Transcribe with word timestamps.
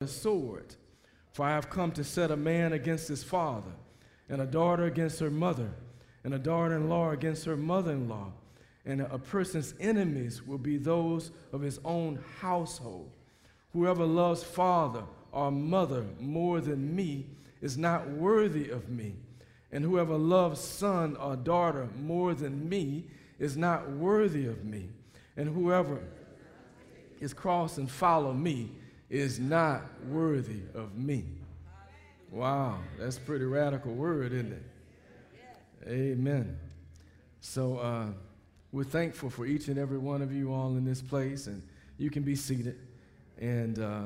the 0.00 0.06
sword. 0.06 0.76
For 1.32 1.44
I 1.44 1.50
have 1.50 1.70
come 1.70 1.90
to 1.92 2.04
set 2.04 2.30
a 2.30 2.36
man 2.36 2.72
against 2.72 3.08
his 3.08 3.24
father, 3.24 3.72
and 4.28 4.40
a 4.40 4.46
daughter 4.46 4.84
against 4.84 5.18
her 5.18 5.30
mother, 5.30 5.70
and 6.22 6.32
a 6.32 6.38
daughter 6.38 6.76
in 6.76 6.88
law 6.88 7.10
against 7.10 7.44
her 7.46 7.56
mother 7.56 7.90
in 7.90 8.08
law. 8.08 8.30
And 8.86 9.00
a 9.00 9.18
person's 9.18 9.74
enemies 9.80 10.46
will 10.46 10.58
be 10.58 10.76
those 10.76 11.32
of 11.52 11.62
his 11.62 11.80
own 11.84 12.20
household. 12.40 13.10
Whoever 13.72 14.04
loves 14.04 14.44
father 14.44 15.02
or 15.32 15.50
mother 15.50 16.06
more 16.20 16.60
than 16.60 16.94
me 16.94 17.26
is 17.60 17.76
not 17.76 18.08
worthy 18.08 18.70
of 18.70 18.88
me. 18.88 19.16
And 19.72 19.82
whoever 19.82 20.16
loves 20.16 20.60
son 20.60 21.16
or 21.16 21.34
daughter 21.34 21.88
more 22.00 22.34
than 22.34 22.68
me 22.68 23.06
is 23.40 23.56
not 23.56 23.90
worthy 23.90 24.46
of 24.46 24.64
me. 24.64 24.90
And 25.36 25.52
whoever 25.52 25.98
is 27.18 27.34
cross 27.34 27.78
and 27.78 27.90
follow 27.90 28.32
me 28.32 28.70
is 29.10 29.38
not 29.38 29.82
worthy 30.08 30.62
of 30.74 30.96
me. 30.96 31.24
Wow, 32.30 32.78
that's 32.98 33.18
pretty 33.18 33.46
radical 33.46 33.94
word, 33.94 34.32
isn't 34.32 34.52
it? 34.52 35.88
Amen. 35.88 36.58
So 37.40 37.78
uh, 37.78 38.06
we're 38.72 38.84
thankful 38.84 39.30
for 39.30 39.46
each 39.46 39.68
and 39.68 39.78
every 39.78 39.98
one 39.98 40.20
of 40.20 40.32
you 40.32 40.52
all 40.52 40.76
in 40.76 40.84
this 40.84 41.00
place, 41.00 41.46
and 41.46 41.62
you 41.96 42.10
can 42.10 42.22
be 42.22 42.36
seated. 42.36 42.78
And 43.40 43.78
uh, 43.78 44.04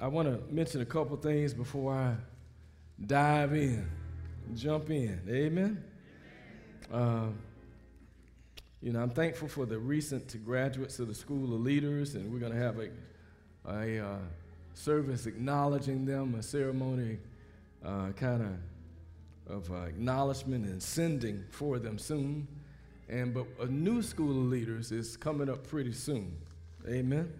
I 0.00 0.08
want 0.08 0.28
to 0.28 0.52
mention 0.52 0.80
a 0.80 0.86
couple 0.86 1.16
things 1.16 1.54
before 1.54 1.94
I 1.94 2.16
dive 3.06 3.52
in, 3.52 3.88
jump 4.54 4.90
in. 4.90 5.20
Amen. 5.28 5.84
Uh, 6.92 7.26
you 8.82 8.92
know, 8.92 9.00
I'm 9.00 9.10
thankful 9.10 9.48
for 9.48 9.66
the 9.66 9.78
recent 9.78 10.42
graduates 10.44 10.98
of 10.98 11.08
the 11.08 11.14
School 11.14 11.54
of 11.54 11.60
Leaders, 11.60 12.14
and 12.14 12.32
we're 12.32 12.38
going 12.38 12.52
to 12.52 12.58
have 12.58 12.78
a, 12.78 12.88
a 13.68 14.04
uh, 14.04 14.18
service 14.74 15.26
acknowledging 15.26 16.06
them, 16.06 16.34
a 16.34 16.42
ceremony 16.42 17.18
uh, 17.84 18.10
kind 18.12 18.42
of 18.42 18.52
of 19.46 19.70
uh, 19.72 19.82
acknowledgement 19.82 20.64
and 20.64 20.82
sending 20.82 21.44
for 21.50 21.78
them 21.78 21.98
soon. 21.98 22.46
And 23.08 23.34
but 23.34 23.46
a 23.60 23.66
new 23.66 24.00
school 24.02 24.30
of 24.30 24.46
leaders 24.46 24.92
is 24.92 25.16
coming 25.16 25.50
up 25.50 25.66
pretty 25.66 25.92
soon. 25.92 26.36
Amen. 26.88 27.32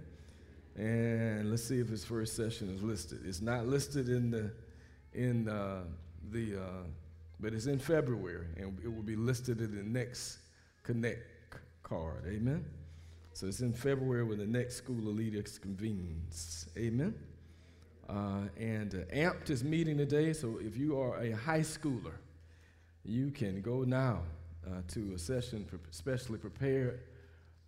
And 0.76 1.50
let's 1.50 1.64
see 1.64 1.78
if 1.78 1.88
his 1.88 2.04
first 2.04 2.36
session 2.36 2.74
is 2.74 2.82
listed. 2.82 3.20
It's 3.24 3.40
not 3.40 3.66
listed 3.66 4.08
in 4.08 4.30
the 4.30 4.50
in 5.14 5.48
uh, 5.48 5.82
the, 6.30 6.56
uh, 6.56 6.84
but 7.40 7.54
it's 7.54 7.66
in 7.66 7.78
February, 7.78 8.46
and 8.56 8.78
it 8.84 8.88
will 8.88 9.02
be 9.02 9.16
listed 9.16 9.60
in 9.60 9.74
the 9.74 9.82
next 9.82 10.38
Connect 10.90 11.54
card. 11.84 12.24
Amen. 12.26 12.64
So 13.32 13.46
it's 13.46 13.60
in 13.60 13.72
February 13.72 14.24
when 14.24 14.38
the 14.38 14.46
next 14.46 14.74
School 14.74 15.08
of 15.08 15.14
Leaders 15.14 15.56
convenes. 15.56 16.66
Amen. 16.76 17.14
Uh, 18.08 18.48
and 18.58 18.96
uh, 18.96 19.14
AMPT 19.14 19.50
is 19.50 19.62
meeting 19.62 19.96
today, 19.96 20.32
so 20.32 20.58
if 20.60 20.76
you 20.76 20.98
are 20.98 21.22
a 21.22 21.30
high 21.30 21.60
schooler, 21.60 22.14
you 23.04 23.30
can 23.30 23.60
go 23.60 23.84
now 23.84 24.22
uh, 24.66 24.80
to 24.88 25.12
a 25.14 25.18
session 25.18 25.64
pre- 25.64 25.78
specially 25.92 26.38
prepared 26.38 27.02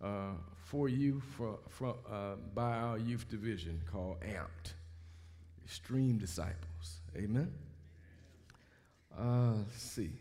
uh, 0.03 0.31
for 0.57 0.89
you 0.89 1.21
for, 1.37 1.59
for, 1.69 1.95
uh, 2.11 2.35
by 2.53 2.75
our 2.75 2.97
youth 2.97 3.29
division 3.29 3.79
called 3.89 4.19
AMPT, 4.19 4.73
Extreme 5.63 6.17
Disciples. 6.17 6.99
Amen. 7.15 7.49
Uh, 9.17 9.53
let's 9.59 9.81
see. 9.81 10.11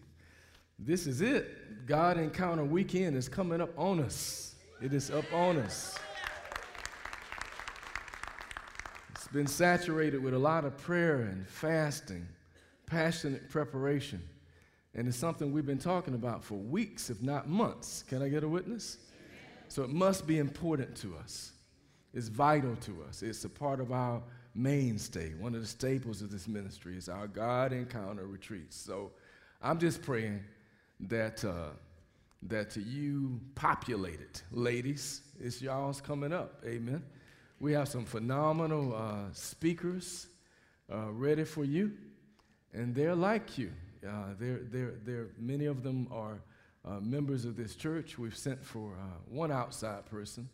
This 0.84 1.06
is 1.06 1.20
it. 1.20 1.86
God 1.86 2.19
Encounter 2.19 2.64
Weekend 2.64 3.16
is 3.16 3.28
coming 3.28 3.61
up 3.61 3.70
on 3.78 4.00
us. 4.00 4.56
It 4.80 4.92
is 4.92 5.12
up 5.12 5.24
on 5.33 5.58
us. 5.58 5.97
It's 9.12 9.28
been 9.28 9.47
saturated 9.47 10.20
with 10.20 10.34
a 10.34 10.39
lot 10.39 10.64
of 10.64 10.77
prayer 10.77 11.20
and 11.20 11.47
fasting, 11.47 12.27
passionate 12.86 13.48
preparation. 13.48 14.20
And 14.97 15.06
it's 15.06 15.16
something 15.16 15.52
we've 15.52 15.64
been 15.64 15.78
talking 15.78 16.14
about 16.14 16.42
for 16.42 16.57
weeks, 16.57 17.11
if 17.11 17.23
not 17.23 17.48
months. 17.48 18.02
Can 18.08 18.20
I 18.20 18.28
get 18.28 18.42
a 18.42 18.48
witness? 18.48 18.98
So 19.68 19.84
it 19.84 19.90
must 19.90 20.27
be 20.27 20.39
important 20.39 20.96
to 20.96 21.14
us. 21.17 21.52
It's 22.12 22.27
vital 22.27 22.74
to 22.74 23.05
us. 23.08 23.23
It's 23.23 23.45
a 23.45 23.48
part 23.48 23.78
of 23.78 23.92
our 23.92 24.20
mainstay. 24.57 25.34
One 25.34 25.55
of 25.55 25.61
the 25.61 25.67
staples 25.67 26.23
of 26.23 26.33
this 26.33 26.48
ministry 26.48 26.96
is 26.96 27.08
our 27.08 27.28
God 27.28 27.73
Encounter 27.73 28.27
retreats. 28.27 28.77
So 28.77 29.12
I'm 29.62 29.78
just 29.78 30.02
praying 30.02 30.40
that, 31.02 31.45
uh, 31.45 31.70
that 32.42 32.77
you 32.77 33.40
populate 33.55 34.20
it. 34.20 34.42
Ladies, 34.51 35.23
it's 35.40 35.61
y'all's 35.61 36.01
coming 36.01 36.33
up. 36.33 36.63
Amen. 36.67 37.02
We 37.61 37.73
have 37.73 37.89
some 37.89 38.05
phenomenal 38.05 38.95
uh, 38.95 39.33
speakers 39.33 40.27
uh, 40.92 41.13
ready 41.13 41.45
for 41.45 41.64
you, 41.64 41.92
and 42.73 42.95
they're 42.95 43.14
like 43.14 43.58
you. 43.58 43.73
Uh, 44.07 44.35
they're, 44.39 44.61
they're, 44.64 44.95
they're, 45.05 45.29
many 45.39 45.67
of 45.67 45.83
them 45.83 46.08
are 46.11 46.40
uh, 46.85 46.98
members 47.01 47.45
of 47.45 47.57
this 47.57 47.77
church. 47.77 48.19
We've 48.19 48.36
sent 48.36 48.64
for 48.64 48.95
uh, 48.95 49.19
one 49.29 49.52
outside 49.52 50.07
person, 50.07 50.48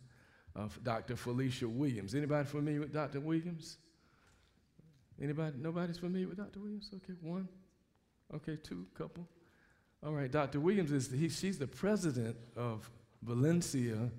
Dr. 0.83 1.15
Felicia 1.15 1.67
Williams. 1.67 2.13
Anybody 2.13 2.45
familiar 2.47 2.81
with 2.81 2.93
Dr. 2.93 3.21
Williams? 3.21 3.77
Anybody? 5.21 5.55
Nobody's 5.59 5.97
familiar 5.97 6.27
with 6.27 6.37
Dr. 6.37 6.59
Williams? 6.59 6.89
Okay, 6.93 7.17
one. 7.21 7.47
Okay, 8.33 8.57
two, 8.61 8.85
couple. 8.95 9.27
All 10.05 10.13
right, 10.13 10.31
Dr. 10.31 10.59
Williams 10.61 10.91
is 10.91 11.11
he, 11.11 11.27
she's 11.27 11.59
the 11.59 11.67
president 11.67 12.37
of 12.55 12.89
Valencia 13.21 14.09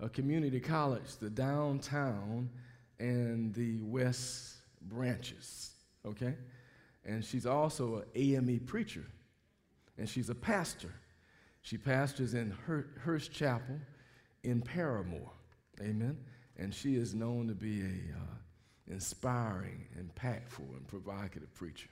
a 0.00 0.08
Community 0.08 0.60
College, 0.60 1.16
the 1.20 1.30
downtown 1.30 2.48
and 2.98 3.54
the 3.54 3.80
west 3.82 4.56
branches. 4.82 5.70
Okay, 6.06 6.34
and 7.04 7.24
she's 7.24 7.46
also 7.46 7.96
an 7.96 8.04
AME 8.14 8.60
preacher, 8.60 9.04
and 9.98 10.08
she's 10.08 10.30
a 10.30 10.34
pastor. 10.34 10.92
She 11.62 11.76
pastors 11.76 12.34
in 12.34 12.56
Hurst 12.98 13.32
Chapel 13.32 13.78
in 14.42 14.62
Parramore. 14.62 15.30
Amen. 15.80 16.16
And 16.56 16.74
she 16.74 16.96
is 16.96 17.14
known 17.14 17.48
to 17.48 17.54
be 17.54 17.82
a 17.82 17.84
uh, 17.84 18.36
inspiring, 18.88 19.86
impactful, 19.98 20.76
and 20.76 20.86
provocative 20.88 21.54
preacher. 21.54 21.90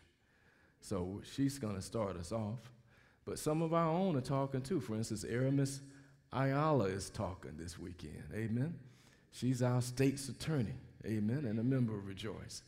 So 0.81 1.21
she's 1.35 1.59
going 1.59 1.75
to 1.75 1.83
start 1.83 2.17
us 2.17 2.33
off. 2.33 2.73
But 3.29 3.39
some 3.39 3.61
of 3.61 3.75
our 3.75 3.91
own 3.91 4.17
are 4.17 4.23
talking 4.23 4.63
too. 4.63 4.81
For 4.81 4.95
instance, 4.95 5.23
Aramis 5.23 5.83
Ayala 6.33 6.87
is 6.87 7.11
talking 7.11 7.53
this 7.59 7.79
weekend. 7.79 8.25
Amen. 8.35 8.75
She's 9.33 9.63
our 9.63 9.83
state's 9.83 10.31
attorney. 10.31 10.73
Amen. 11.05 11.45
And 11.45 11.59
a 11.59 11.63
member 11.63 11.95
of 11.95 12.07
Rejoice. 12.07 12.63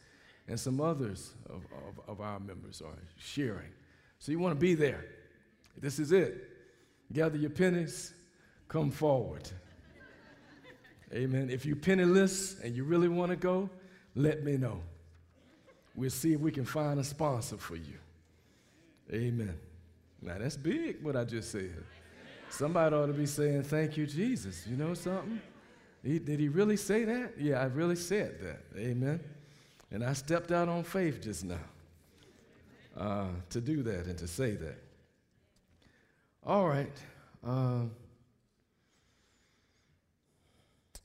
And 0.48 0.60
some 0.60 0.78
others 0.78 1.32
of, 1.48 1.64
of, 1.72 2.08
of 2.08 2.20
our 2.20 2.38
members 2.38 2.82
are 2.82 2.92
sharing. 3.16 3.70
So 4.18 4.32
you 4.32 4.38
want 4.38 4.54
to 4.54 4.60
be 4.60 4.74
there. 4.74 5.06
This 5.78 5.98
is 5.98 6.12
it. 6.12 6.50
Gather 7.10 7.38
your 7.38 7.50
pennies, 7.50 8.12
come 8.68 8.90
forward. 8.90 9.48
Amen. 11.14 11.48
If 11.48 11.64
you're 11.64 11.76
penniless 11.76 12.60
and 12.60 12.76
you 12.76 12.84
really 12.84 13.08
want 13.08 13.30
to 13.30 13.36
go, 13.36 13.70
let 14.14 14.44
me 14.44 14.58
know. 14.58 14.80
We'll 15.94 16.10
see 16.10 16.34
if 16.34 16.40
we 16.40 16.52
can 16.52 16.66
find 16.66 17.00
a 17.00 17.04
sponsor 17.04 17.56
for 17.56 17.76
you. 17.76 17.98
Amen. 19.10 19.58
Now 20.22 20.38
that's 20.38 20.56
big 20.56 21.02
what 21.02 21.16
I 21.16 21.24
just 21.24 21.50
said. 21.50 21.84
Somebody 22.50 22.94
ought 22.94 23.06
to 23.06 23.12
be 23.12 23.26
saying, 23.26 23.62
Thank 23.64 23.96
you, 23.96 24.06
Jesus. 24.06 24.66
You 24.66 24.76
know 24.76 24.94
something? 24.94 25.40
He, 26.02 26.18
did 26.18 26.40
he 26.40 26.48
really 26.48 26.76
say 26.76 27.04
that? 27.04 27.34
Yeah, 27.38 27.60
I 27.60 27.64
really 27.64 27.96
said 27.96 28.40
that. 28.40 28.78
Amen. 28.78 29.20
And 29.90 30.04
I 30.04 30.12
stepped 30.14 30.50
out 30.50 30.68
on 30.68 30.82
faith 30.82 31.20
just 31.20 31.44
now 31.44 31.58
uh, 32.96 33.28
to 33.50 33.60
do 33.60 33.82
that 33.82 34.06
and 34.06 34.16
to 34.18 34.26
say 34.26 34.52
that. 34.52 34.82
All 36.44 36.66
right. 36.66 36.96
Uh, 37.46 37.82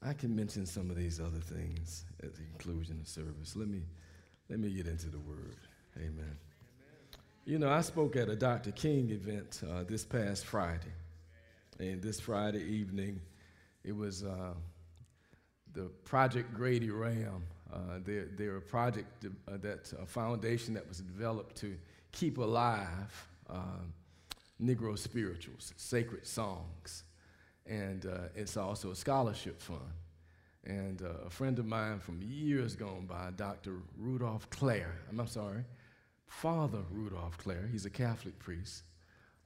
I 0.01 0.13
can 0.13 0.35
mention 0.35 0.65
some 0.65 0.89
of 0.89 0.95
these 0.95 1.19
other 1.19 1.39
things 1.39 2.05
at 2.23 2.35
the 2.35 2.41
conclusion 2.41 2.99
of 3.01 3.07
service. 3.07 3.55
Let 3.55 3.67
me, 3.67 3.81
let 4.49 4.59
me 4.59 4.69
get 4.69 4.87
into 4.87 5.07
the 5.07 5.19
word. 5.19 5.57
Amen. 5.97 6.37
You 7.47 7.59
know, 7.59 7.69
I 7.69 7.81
spoke 7.81 8.15
at 8.15 8.27
a 8.27 8.35
Dr. 8.35 8.71
King 8.71 9.11
event 9.11 9.61
uh, 9.69 9.83
this 9.83 10.03
past 10.03 10.47
Friday. 10.47 10.91
And 11.77 12.01
this 12.01 12.19
Friday 12.19 12.63
evening, 12.63 13.21
it 13.83 13.95
was 13.95 14.23
uh, 14.23 14.55
the 15.71 15.83
Project 16.05 16.55
Grady 16.55 16.89
Ram. 16.89 17.43
Uh, 17.71 17.99
they're, 18.03 18.29
they're, 18.35 18.57
a 18.57 18.61
project 18.61 19.25
uh, 19.25 19.57
that 19.57 19.93
a 20.01 20.07
foundation 20.07 20.73
that 20.73 20.87
was 20.89 20.97
developed 21.01 21.55
to 21.57 21.77
keep 22.11 22.39
alive 22.39 23.27
um, 23.47 23.93
Negro 24.59 24.97
spirituals, 24.97 25.71
sacred 25.77 26.25
songs. 26.25 27.03
And 27.67 28.07
uh, 28.07 28.29
it's 28.33 28.57
also 28.57 28.89
a 28.89 28.95
scholarship 28.95 29.61
fund. 29.61 29.81
And 30.63 31.03
uh, 31.03 31.27
a 31.27 31.29
friend 31.29 31.59
of 31.59 31.67
mine 31.67 31.99
from 31.99 32.23
years 32.23 32.75
gone 32.75 33.05
by, 33.05 33.29
Dr. 33.37 33.75
Rudolph 33.99 34.49
Clare, 34.49 34.95
I'm, 35.11 35.19
I'm 35.19 35.27
sorry, 35.27 35.63
Father 36.27 36.81
Rudolph 36.91 37.37
Clare, 37.37 37.67
he's 37.71 37.85
a 37.85 37.89
Catholic 37.89 38.37
priest, 38.39 38.83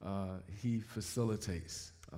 uh, 0.05 0.37
he 0.61 0.79
facilitates 0.79 1.91
uh, 2.13 2.17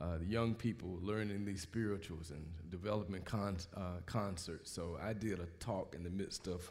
uh, 0.00 0.18
the 0.18 0.24
young 0.24 0.54
people 0.54 0.98
learning 1.02 1.44
these 1.44 1.62
spirituals 1.62 2.30
and 2.30 2.44
developing 2.70 3.22
con- 3.22 3.56
uh, 3.76 4.00
concerts. 4.06 4.70
So 4.70 4.98
I 5.02 5.12
did 5.12 5.38
a 5.40 5.46
talk 5.60 5.94
in 5.94 6.02
the 6.02 6.10
midst 6.10 6.46
of 6.46 6.70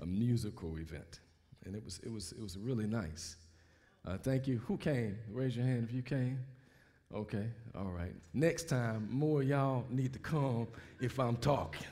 a 0.00 0.06
musical 0.06 0.78
event, 0.78 1.20
and 1.64 1.74
it 1.74 1.84
was, 1.84 2.00
it 2.02 2.12
was, 2.12 2.32
it 2.32 2.40
was 2.40 2.58
really 2.58 2.86
nice. 2.86 3.36
Uh, 4.06 4.16
thank 4.18 4.46
you. 4.46 4.58
Who 4.66 4.76
came? 4.76 5.18
Raise 5.32 5.56
your 5.56 5.66
hand 5.66 5.86
if 5.88 5.94
you 5.94 6.02
came. 6.02 6.38
Okay, 7.14 7.46
all 7.76 7.90
right. 7.90 8.12
Next 8.34 8.68
time, 8.68 9.08
more 9.10 9.42
y'all 9.42 9.84
need 9.90 10.12
to 10.12 10.18
come 10.18 10.66
if 11.00 11.20
I'm 11.20 11.36
talking. 11.36 11.86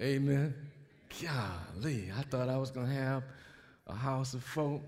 Amen. 0.00 0.54
Golly, 1.20 2.10
I 2.16 2.22
thought 2.22 2.48
I 2.48 2.56
was 2.56 2.70
going 2.70 2.86
to 2.86 2.92
have 2.94 3.22
a 3.86 3.94
house 3.94 4.34
of 4.34 4.42
folk 4.42 4.82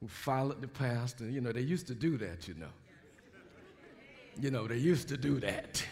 who 0.00 0.08
followed 0.08 0.62
the 0.62 0.68
pastor. 0.68 1.28
You 1.28 1.40
know, 1.40 1.52
they 1.52 1.60
used 1.60 1.86
to 1.88 1.94
do 1.94 2.16
that, 2.18 2.48
you 2.48 2.54
know. 2.54 2.72
You 4.40 4.50
know, 4.50 4.66
they 4.66 4.78
used 4.78 5.08
to 5.08 5.16
do 5.16 5.40
that. 5.40 5.84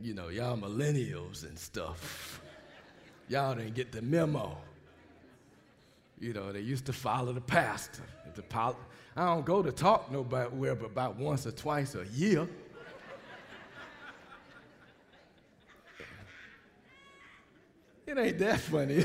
You 0.00 0.14
know, 0.14 0.28
y'all 0.28 0.56
millennials 0.56 1.44
and 1.44 1.58
stuff. 1.58 2.40
Y'all 3.28 3.54
didn't 3.54 3.74
get 3.74 3.92
the 3.92 4.02
memo. 4.02 4.56
You 6.20 6.32
know, 6.32 6.52
they 6.52 6.60
used 6.60 6.86
to 6.86 6.92
follow 6.92 7.32
the 7.32 7.40
pastor. 7.40 8.02
The 8.34 8.42
pol- 8.42 8.78
I 9.16 9.26
don't 9.26 9.46
go 9.46 9.62
to 9.62 9.72
talk 9.72 10.10
nowhere 10.10 10.74
but 10.74 10.86
about 10.86 11.16
once 11.16 11.46
or 11.46 11.52
twice 11.52 11.94
a 11.94 12.06
year. 12.12 12.48
It 18.06 18.16
ain't 18.16 18.38
that 18.38 18.60
funny. 18.60 19.04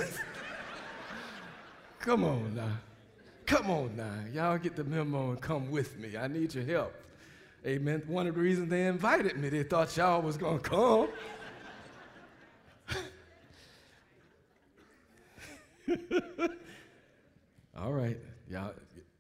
come 2.00 2.24
on 2.24 2.56
now. 2.56 2.78
Come 3.48 3.72
on 3.72 3.96
now. 3.98 4.14
Y'all 4.32 4.58
get 4.60 4.76
the 4.76 4.84
memo 4.84 5.32
and 5.32 5.42
come 5.42 5.72
with 5.72 5.98
me. 5.98 6.16
I 6.16 6.28
need 6.28 6.54
your 6.54 6.64
help. 6.64 6.94
Amen. 7.66 8.04
One 8.08 8.28
of 8.28 8.36
the 8.36 8.42
reasons 8.42 8.70
they 8.70 8.86
invited 8.86 9.38
me, 9.38 9.50
they 9.50 9.64
thought 9.64 9.98
y'all 9.98 10.22
was 10.22 10.38
going 10.38 10.60
to 10.60 10.70
come. 10.70 11.08
All 17.78 17.92
right. 17.92 18.18
Y'all, 18.50 18.74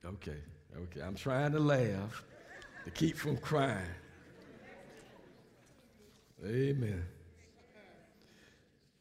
okay. 0.06 0.38
Okay. 0.78 1.02
I'm 1.02 1.16
trying 1.16 1.52
to 1.54 1.60
laugh 1.60 2.24
to 2.86 2.92
keep 2.92 3.18
from 3.18 3.38
crying. 3.38 3.82
Amen. 6.46 7.04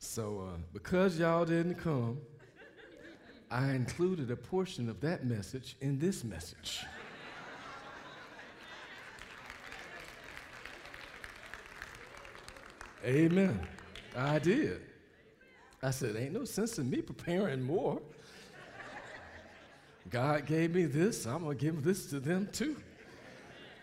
So, 0.00 0.48
uh, 0.48 0.56
because 0.72 1.18
y'all 1.18 1.44
didn't 1.44 1.74
come, 1.74 2.18
I 3.50 3.72
included 3.72 4.30
a 4.30 4.36
portion 4.36 4.88
of 4.88 4.98
that 5.02 5.26
message 5.26 5.76
in 5.82 5.98
this 5.98 6.24
message. 6.24 6.80
Amen. 13.04 13.60
I 14.16 14.38
did. 14.38 14.80
I 15.82 15.90
said, 15.90 16.16
ain't 16.16 16.32
no 16.32 16.44
sense 16.44 16.78
in 16.78 16.88
me 16.88 17.02
preparing 17.02 17.62
more. 17.62 18.00
God 20.08 20.46
gave 20.46 20.74
me 20.74 20.86
this, 20.86 21.26
I'm 21.26 21.44
going 21.44 21.58
to 21.58 21.64
give 21.64 21.84
this 21.84 22.06
to 22.06 22.20
them 22.20 22.48
too. 22.52 22.76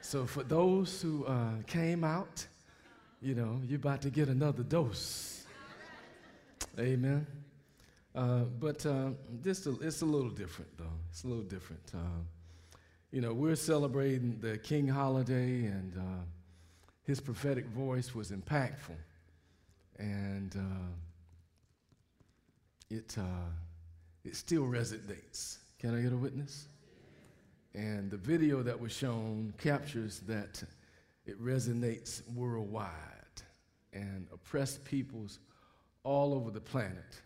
So 0.01 0.25
for 0.25 0.43
those 0.43 0.99
who 1.01 1.25
uh, 1.25 1.51
came 1.67 2.03
out, 2.03 2.45
you 3.21 3.35
know, 3.35 3.61
you're 3.67 3.77
about 3.77 4.01
to 4.01 4.09
get 4.09 4.29
another 4.29 4.63
dose. 4.63 5.36
Amen. 6.79 7.25
Uh, 8.13 8.43
but 8.59 8.85
uh, 8.85 9.09
this 9.41 9.65
it's 9.65 10.01
a 10.01 10.05
little 10.05 10.29
different, 10.29 10.77
though. 10.77 10.85
It's 11.09 11.23
a 11.23 11.27
little 11.27 11.43
different. 11.43 11.81
Uh, 11.91 12.21
you 13.11 13.19
know, 13.19 13.33
we're 13.33 13.55
celebrating 13.55 14.37
the 14.41 14.59
King 14.59 14.87
holiday, 14.87 15.65
and 15.65 15.97
uh, 15.97 16.23
his 17.03 17.19
prophetic 17.19 17.65
voice 17.67 18.13
was 18.13 18.29
impactful, 18.29 18.97
and 19.97 20.55
uh, 20.55 20.91
it 22.91 23.15
uh, 23.17 23.49
it 24.23 24.35
still 24.35 24.63
resonates. 24.65 25.57
Can 25.79 25.97
I 25.97 26.01
get 26.01 26.13
a 26.13 26.17
witness? 26.17 26.67
And 27.73 28.11
the 28.11 28.17
video 28.17 28.61
that 28.61 28.79
was 28.79 28.91
shown 28.91 29.53
captures 29.57 30.19
that 30.27 30.61
it 31.25 31.41
resonates 31.43 32.21
worldwide, 32.35 32.91
and 33.93 34.27
oppressed 34.31 34.85
peoples 34.85 35.39
all 36.07 36.33
over 36.33 36.51
the 36.51 36.61
planet 36.61 37.21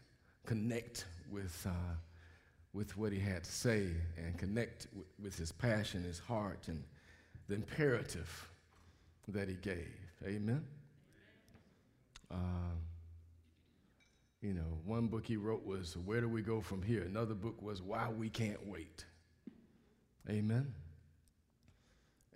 connect 0.47 1.05
with, 1.29 1.67
uh, 1.69 1.93
with 2.73 2.97
what 2.97 3.13
he 3.13 3.19
had 3.19 3.43
to 3.43 3.51
say 3.51 3.89
and 4.17 4.35
connect 4.39 4.85
w- 4.85 5.05
with 5.21 5.37
his 5.37 5.51
passion, 5.51 6.03
his 6.03 6.17
heart, 6.17 6.67
and 6.67 6.83
the 7.47 7.53
imperative 7.53 8.49
that 9.27 9.47
he 9.47 9.53
gave. 9.53 9.93
Amen? 10.25 10.65
Uh, 12.31 12.73
you 14.41 14.55
know, 14.55 14.79
one 14.83 15.05
book 15.05 15.27
he 15.27 15.37
wrote 15.37 15.63
was 15.63 15.95
Where 15.95 16.21
Do 16.21 16.27
We 16.27 16.41
Go 16.41 16.59
From 16.59 16.81
Here? 16.81 17.03
Another 17.03 17.35
book 17.35 17.61
was 17.61 17.83
Why 17.83 18.09
We 18.09 18.29
Can't 18.29 18.65
Wait. 18.65 19.05
Amen? 20.27 20.73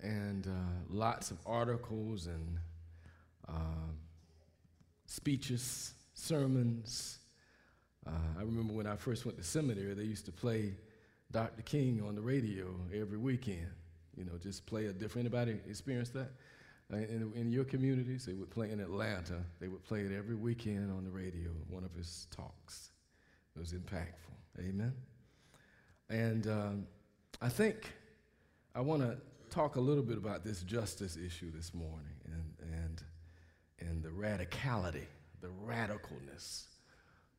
And 0.04 0.46
uh, 0.46 0.52
lots 0.90 1.32
of 1.32 1.40
articles 1.48 2.28
and 2.28 2.60
uh, 3.50 3.90
speeches, 5.08 5.96
sermons. 6.16 7.20
Uh, 8.08 8.12
I 8.38 8.42
remember 8.42 8.74
when 8.74 8.88
I 8.88 8.96
first 8.96 9.26
went 9.26 9.38
to 9.38 9.44
seminary, 9.44 9.94
they 9.94 10.04
used 10.04 10.26
to 10.26 10.32
play 10.32 10.74
Dr. 11.32 11.62
King 11.62 12.04
on 12.06 12.16
the 12.16 12.22
radio 12.22 12.74
every 12.94 13.18
weekend. 13.18 13.68
You 14.18 14.26
know, 14.26 14.38
just 14.42 14.66
play 14.66 14.86
a 14.86 14.94
different. 14.94 15.28
Anybody 15.28 15.60
experience 15.70 16.10
that? 16.10 16.32
Uh, 16.94 16.98
in, 16.98 17.32
in 17.36 17.52
your 17.52 17.64
communities, 17.64 18.26
they 18.26 18.34
would 18.34 18.50
play 18.50 18.72
in 18.72 18.80
Atlanta. 18.80 19.42
They 19.60 19.68
would 19.68 19.84
play 19.84 20.02
it 20.02 20.12
every 20.16 20.36
weekend 20.36 20.92
on 20.92 21.04
the 21.04 21.10
radio. 21.10 21.50
One 21.70 21.84
of 21.84 21.94
his 21.94 22.28
talks. 22.32 22.92
It 23.56 23.60
was 23.60 23.74
impactful. 23.74 24.60
Amen. 24.60 24.94
And 26.10 26.48
um, 26.48 26.88
I 27.42 27.50
think 27.50 27.92
I 28.76 28.82
want 28.82 29.02
to 29.02 29.18
talk 29.50 29.78
a 29.78 29.82
little 29.82 30.04
bit 30.04 30.18
about 30.18 30.44
this 30.44 30.62
justice 30.62 31.18
issue 31.18 31.52
this 31.52 31.74
morning 31.74 32.16
and, 32.26 32.72
and, 32.74 33.04
and 33.80 34.04
the 34.04 34.10
radicality, 34.10 35.06
the 35.42 35.50
radicalness 35.68 36.66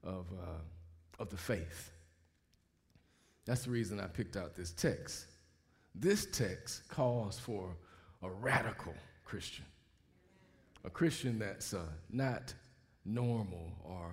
of, 0.03 0.27
uh, 0.33 1.23
of 1.23 1.31
the 1.31 1.37
faith. 1.37 1.91
That's 3.45 3.65
the 3.65 3.71
reason 3.71 4.01
I 4.01 4.07
picked 4.07 4.37
out 4.37 4.55
this 4.55 4.73
text. 4.73 5.27
This 5.95 6.27
text 6.27 6.89
calls 6.89 7.39
for 7.39 7.77
a 8.23 8.29
radical 8.29 8.95
Christian, 9.25 9.65
a 10.85 10.91
Christian 10.91 11.39
that's 11.39 11.73
uh, 11.73 11.85
not 12.11 12.53
normal 13.05 13.73
or 13.85 14.13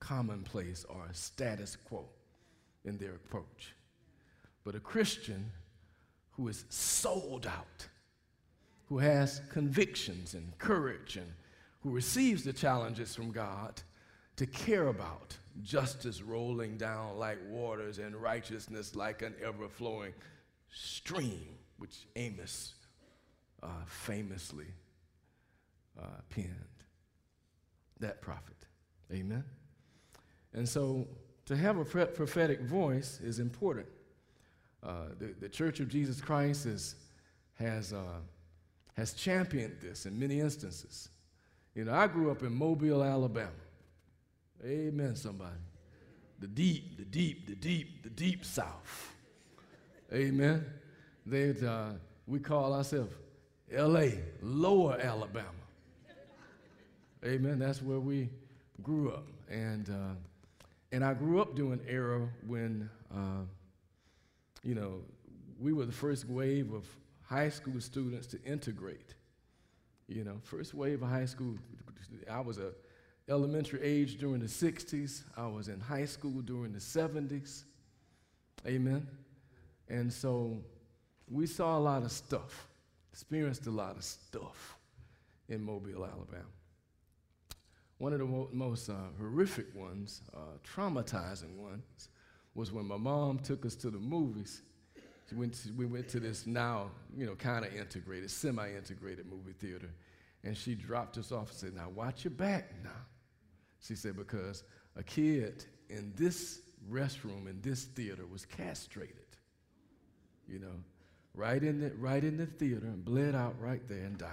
commonplace 0.00 0.84
or 0.88 1.06
status 1.12 1.76
quo 1.76 2.04
in 2.84 2.96
their 2.98 3.12
approach, 3.12 3.74
but 4.64 4.74
a 4.74 4.80
Christian 4.80 5.50
who 6.32 6.48
is 6.48 6.64
sold 6.70 7.46
out, 7.46 7.86
who 8.88 8.98
has 8.98 9.42
convictions 9.50 10.34
and 10.34 10.56
courage, 10.58 11.16
and 11.16 11.30
who 11.82 11.90
receives 11.90 12.44
the 12.44 12.52
challenges 12.52 13.14
from 13.14 13.30
God 13.30 13.80
to 14.36 14.46
care 14.46 14.88
about 14.88 15.36
justice 15.62 16.22
rolling 16.22 16.76
down 16.76 17.18
like 17.18 17.38
waters 17.48 17.98
and 17.98 18.14
righteousness 18.14 18.94
like 18.94 19.22
an 19.22 19.34
ever 19.44 19.68
flowing 19.68 20.12
stream, 20.72 21.58
which 21.78 22.06
Amos 22.16 22.74
uh, 23.62 23.68
famously 23.86 24.66
uh, 26.00 26.06
penned. 26.30 26.54
That 27.98 28.22
prophet. 28.22 28.56
Amen. 29.12 29.44
And 30.54 30.68
so 30.68 31.06
to 31.46 31.56
have 31.56 31.78
a 31.78 31.84
prophetic 31.84 32.62
voice 32.62 33.20
is 33.22 33.38
important. 33.40 33.88
Uh, 34.82 35.08
the, 35.18 35.34
the 35.40 35.48
Church 35.48 35.80
of 35.80 35.88
Jesus 35.88 36.20
Christ 36.20 36.64
is, 36.64 36.94
has, 37.58 37.92
uh, 37.92 38.20
has 38.96 39.12
championed 39.12 39.76
this 39.82 40.06
in 40.06 40.18
many 40.18 40.40
instances. 40.40 41.10
You 41.74 41.84
know, 41.84 41.94
I 41.94 42.06
grew 42.06 42.30
up 42.30 42.42
in 42.42 42.52
Mobile, 42.52 43.02
Alabama. 43.02 43.50
Amen, 44.64 45.16
somebody. 45.16 45.56
The 46.38 46.48
deep, 46.48 46.98
the 46.98 47.04
deep, 47.04 47.46
the 47.46 47.54
deep, 47.54 48.02
the 48.02 48.10
deep 48.10 48.44
South. 48.44 49.14
Amen. 50.12 50.64
They, 51.24 51.54
uh, 51.66 51.92
we 52.26 52.40
call 52.40 52.74
ourselves 52.74 53.14
L.A., 53.72 54.18
Lower 54.42 54.98
Alabama. 55.00 55.46
Amen. 57.24 57.58
That's 57.58 57.82
where 57.82 58.00
we 58.00 58.30
grew 58.82 59.10
up, 59.10 59.26
and 59.50 59.88
uh, 59.90 60.14
and 60.92 61.04
I 61.04 61.14
grew 61.14 61.40
up 61.40 61.54
during 61.54 61.74
an 61.74 61.80
era 61.86 62.28
when, 62.46 62.90
uh, 63.14 63.44
you 64.64 64.74
know, 64.74 65.02
we 65.58 65.72
were 65.72 65.86
the 65.86 65.92
first 65.92 66.28
wave 66.28 66.72
of 66.72 66.84
high 67.22 67.48
school 67.48 67.80
students 67.80 68.26
to 68.28 68.42
integrate. 68.42 69.14
You 70.10 70.24
know, 70.24 70.40
first 70.42 70.74
wave 70.74 71.02
of 71.02 71.08
high 71.08 71.24
school. 71.24 71.56
I 72.28 72.40
was 72.40 72.58
a 72.58 72.72
elementary 73.28 73.80
age 73.80 74.18
during 74.18 74.40
the 74.40 74.46
60s. 74.46 75.22
I 75.36 75.46
was 75.46 75.68
in 75.68 75.78
high 75.78 76.04
school 76.04 76.42
during 76.42 76.72
the 76.72 76.80
70s. 76.80 77.62
Amen. 78.66 79.06
And 79.88 80.12
so 80.12 80.58
we 81.30 81.46
saw 81.46 81.78
a 81.78 81.80
lot 81.80 82.02
of 82.02 82.10
stuff 82.10 82.66
experienced 83.12 83.66
a 83.66 83.70
lot 83.70 83.96
of 83.96 84.04
stuff 84.04 84.76
in 85.48 85.62
Mobile, 85.62 86.04
Alabama. 86.04 86.44
One 87.98 88.12
of 88.12 88.18
the 88.18 88.24
mo- 88.24 88.48
most 88.52 88.88
uh, 88.88 88.94
horrific 89.18 89.74
ones, 89.74 90.22
uh, 90.34 90.56
traumatizing 90.64 91.54
ones, 91.56 92.08
was 92.54 92.72
when 92.72 92.86
my 92.86 92.96
mom 92.96 93.38
took 93.38 93.66
us 93.66 93.74
to 93.76 93.90
the 93.90 93.98
movies. 93.98 94.62
We 95.32 95.86
went 95.86 96.08
to 96.08 96.20
this 96.20 96.46
now, 96.46 96.90
you 97.16 97.26
know, 97.26 97.34
kind 97.34 97.64
of 97.64 97.74
integrated, 97.74 98.30
semi-integrated 98.30 99.26
movie 99.26 99.52
theater, 99.52 99.90
and 100.44 100.56
she 100.56 100.74
dropped 100.74 101.18
us 101.18 101.32
off 101.32 101.50
and 101.50 101.58
said, 101.58 101.74
"Now 101.74 101.88
watch 101.90 102.24
your 102.24 102.32
back 102.32 102.72
now." 102.82 103.06
She 103.80 103.94
said 103.94 104.16
because 104.16 104.64
a 104.96 105.02
kid 105.02 105.64
in 105.88 106.12
this 106.16 106.60
restroom 106.90 107.48
in 107.48 107.60
this 107.62 107.84
theater 107.84 108.26
was 108.26 108.44
castrated. 108.44 109.16
You 110.48 110.58
know, 110.58 110.84
right 111.34 111.62
in 111.62 111.80
the 111.80 111.90
right 111.96 112.24
in 112.24 112.36
the 112.36 112.46
theater 112.46 112.86
and 112.86 113.04
bled 113.04 113.34
out 113.34 113.54
right 113.60 113.86
there 113.88 114.04
and 114.04 114.18
died. 114.18 114.28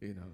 You 0.00 0.14
know, 0.14 0.32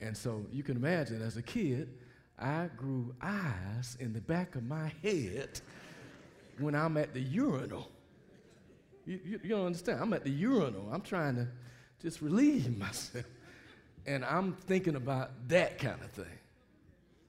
and 0.00 0.16
so 0.16 0.46
you 0.52 0.62
can 0.62 0.76
imagine 0.76 1.22
as 1.22 1.36
a 1.36 1.42
kid, 1.42 1.98
I 2.38 2.68
grew 2.76 3.14
eyes 3.20 3.96
in 3.98 4.12
the 4.12 4.20
back 4.20 4.54
of 4.54 4.62
my 4.62 4.92
head 5.02 5.60
when 6.58 6.74
I'm 6.74 6.96
at 6.96 7.14
the 7.14 7.20
urinal. 7.20 7.90
You, 9.08 9.18
you, 9.24 9.40
you, 9.42 9.48
don't 9.48 9.64
understand. 9.64 10.02
I'm 10.02 10.12
at 10.12 10.22
the 10.22 10.30
urinal. 10.30 10.86
I'm 10.92 11.00
trying 11.00 11.36
to 11.36 11.48
just 12.02 12.20
relieve 12.20 12.76
myself. 12.78 13.24
And 14.06 14.22
I'm 14.22 14.52
thinking 14.52 14.96
about 14.96 15.30
that 15.48 15.78
kind 15.78 16.00
of 16.02 16.10
thing. 16.10 16.38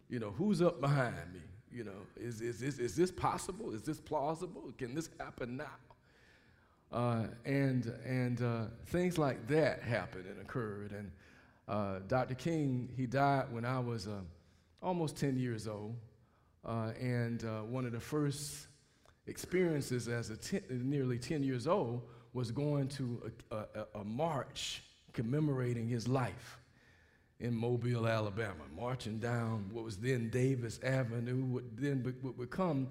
You 0.09 0.19
know, 0.19 0.31
who's 0.31 0.61
up 0.61 0.81
behind 0.81 1.15
me? 1.33 1.39
You 1.71 1.85
know, 1.85 2.01
is, 2.19 2.41
is, 2.41 2.61
is, 2.61 2.79
is 2.79 2.97
this 2.97 3.11
possible? 3.11 3.71
Is 3.71 3.83
this 3.83 3.97
plausible? 3.97 4.73
Can 4.77 4.93
this 4.93 5.09
happen 5.19 5.55
now? 5.55 5.65
Uh, 6.91 7.27
and 7.45 7.93
and 8.05 8.41
uh, 8.41 8.63
things 8.87 9.17
like 9.17 9.47
that 9.47 9.81
happened 9.81 10.25
and 10.25 10.41
occurred. 10.41 10.91
And 10.91 11.11
uh, 11.69 11.99
Dr. 12.07 12.33
King, 12.33 12.89
he 12.97 13.05
died 13.05 13.45
when 13.51 13.63
I 13.63 13.79
was 13.79 14.05
uh, 14.05 14.19
almost 14.81 15.15
10 15.15 15.37
years 15.37 15.65
old. 15.67 15.95
Uh, 16.65 16.91
and 16.99 17.45
uh, 17.45 17.61
one 17.61 17.85
of 17.85 17.93
the 17.93 17.99
first 17.99 18.68
experiences 19.29 20.07
as 20.07 20.29
a 20.29 20.37
ten, 20.37 20.61
nearly 20.69 21.17
10 21.17 21.43
years 21.43 21.67
old 21.67 22.01
was 22.33 22.51
going 22.51 22.87
to 22.89 23.31
a, 23.51 23.55
a, 23.55 23.99
a 23.99 24.03
march 24.03 24.83
commemorating 25.13 25.87
his 25.87 26.07
life 26.07 26.59
in 27.39 27.55
Mobile, 27.55 28.07
Alabama, 28.07 28.63
marching 28.75 29.17
down 29.19 29.69
what 29.71 29.85
was 29.85 29.97
then 29.97 30.29
Davis 30.29 30.79
Avenue, 30.83 31.45
what 31.45 31.63
then 31.77 32.01
be, 32.01 32.11
would 32.21 32.37
become 32.37 32.87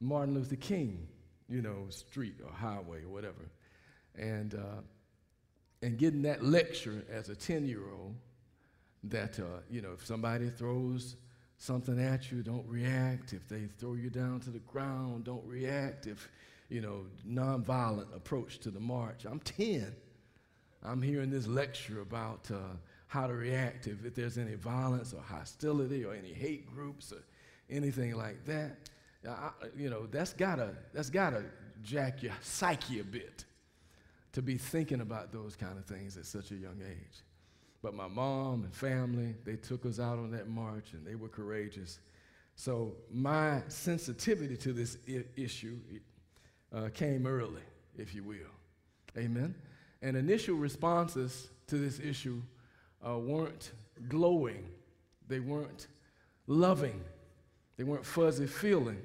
Martin 0.00 0.34
Luther 0.34 0.56
King, 0.56 1.06
you 1.48 1.60
know, 1.60 1.86
street 1.90 2.36
or 2.44 2.50
highway 2.50 3.02
or 3.02 3.08
whatever. 3.08 3.50
And, 4.14 4.54
uh, 4.54 4.80
and 5.82 5.98
getting 5.98 6.22
that 6.22 6.42
lecture 6.42 7.04
as 7.12 7.28
a 7.28 7.34
10 7.34 7.66
year 7.66 7.82
old 7.92 8.14
that, 9.04 9.38
uh, 9.38 9.60
you 9.70 9.82
know, 9.82 9.92
if 9.92 10.04
somebody 10.06 10.48
throws 10.48 11.16
something 11.60 12.00
at 12.00 12.32
you, 12.32 12.42
don't 12.42 12.66
react. 12.66 13.34
If 13.34 13.46
they 13.46 13.66
throw 13.78 13.92
you 13.92 14.10
down 14.10 14.40
to 14.40 14.50
the 14.50 14.58
ground, 14.60 15.24
don't 15.24 15.46
react. 15.46 16.06
If, 16.06 16.28
you 16.70 16.80
know, 16.80 17.04
nonviolent 17.28 18.14
approach 18.16 18.58
to 18.60 18.70
the 18.70 18.80
march. 18.80 19.26
I'm 19.26 19.40
10. 19.40 19.94
I'm 20.82 21.02
hearing 21.02 21.30
this 21.30 21.46
lecture 21.46 22.00
about 22.00 22.50
uh, 22.50 22.56
how 23.08 23.26
to 23.26 23.34
react 23.34 23.86
if, 23.86 24.04
if 24.04 24.14
there's 24.14 24.38
any 24.38 24.54
violence 24.54 25.12
or 25.12 25.20
hostility 25.20 26.02
or 26.04 26.14
any 26.14 26.32
hate 26.32 26.66
groups 26.74 27.12
or 27.12 27.22
anything 27.68 28.16
like 28.16 28.44
that. 28.46 28.88
I, 29.28 29.50
you 29.76 29.90
know, 29.90 30.06
that's 30.06 30.32
gotta, 30.32 30.74
that's 30.94 31.10
gotta 31.10 31.44
jack 31.82 32.22
your 32.22 32.32
psyche 32.40 33.00
a 33.00 33.04
bit 33.04 33.44
to 34.32 34.40
be 34.40 34.56
thinking 34.56 35.02
about 35.02 35.30
those 35.30 35.56
kind 35.56 35.76
of 35.76 35.84
things 35.84 36.16
at 36.16 36.24
such 36.24 36.52
a 36.52 36.54
young 36.54 36.80
age. 36.80 37.22
But 37.82 37.94
my 37.94 38.08
mom 38.08 38.64
and 38.64 38.74
family, 38.74 39.34
they 39.44 39.56
took 39.56 39.86
us 39.86 39.98
out 39.98 40.18
on 40.18 40.30
that 40.32 40.48
march 40.48 40.92
and 40.92 41.06
they 41.06 41.14
were 41.14 41.28
courageous. 41.28 41.98
So 42.54 42.92
my 43.10 43.62
sensitivity 43.68 44.56
to 44.58 44.72
this 44.72 44.98
I- 45.08 45.24
issue 45.36 45.78
uh, 46.72 46.88
came 46.92 47.26
early, 47.26 47.62
if 47.96 48.14
you 48.14 48.22
will. 48.22 48.36
Amen. 49.16 49.54
And 50.02 50.16
initial 50.16 50.56
responses 50.56 51.48
to 51.68 51.76
this 51.76 52.00
issue 52.00 52.42
uh, 53.06 53.18
weren't 53.18 53.72
glowing, 54.08 54.68
they 55.26 55.40
weren't 55.40 55.86
loving, 56.46 57.00
they 57.76 57.84
weren't 57.84 58.04
fuzzy 58.04 58.46
feeling. 58.46 59.00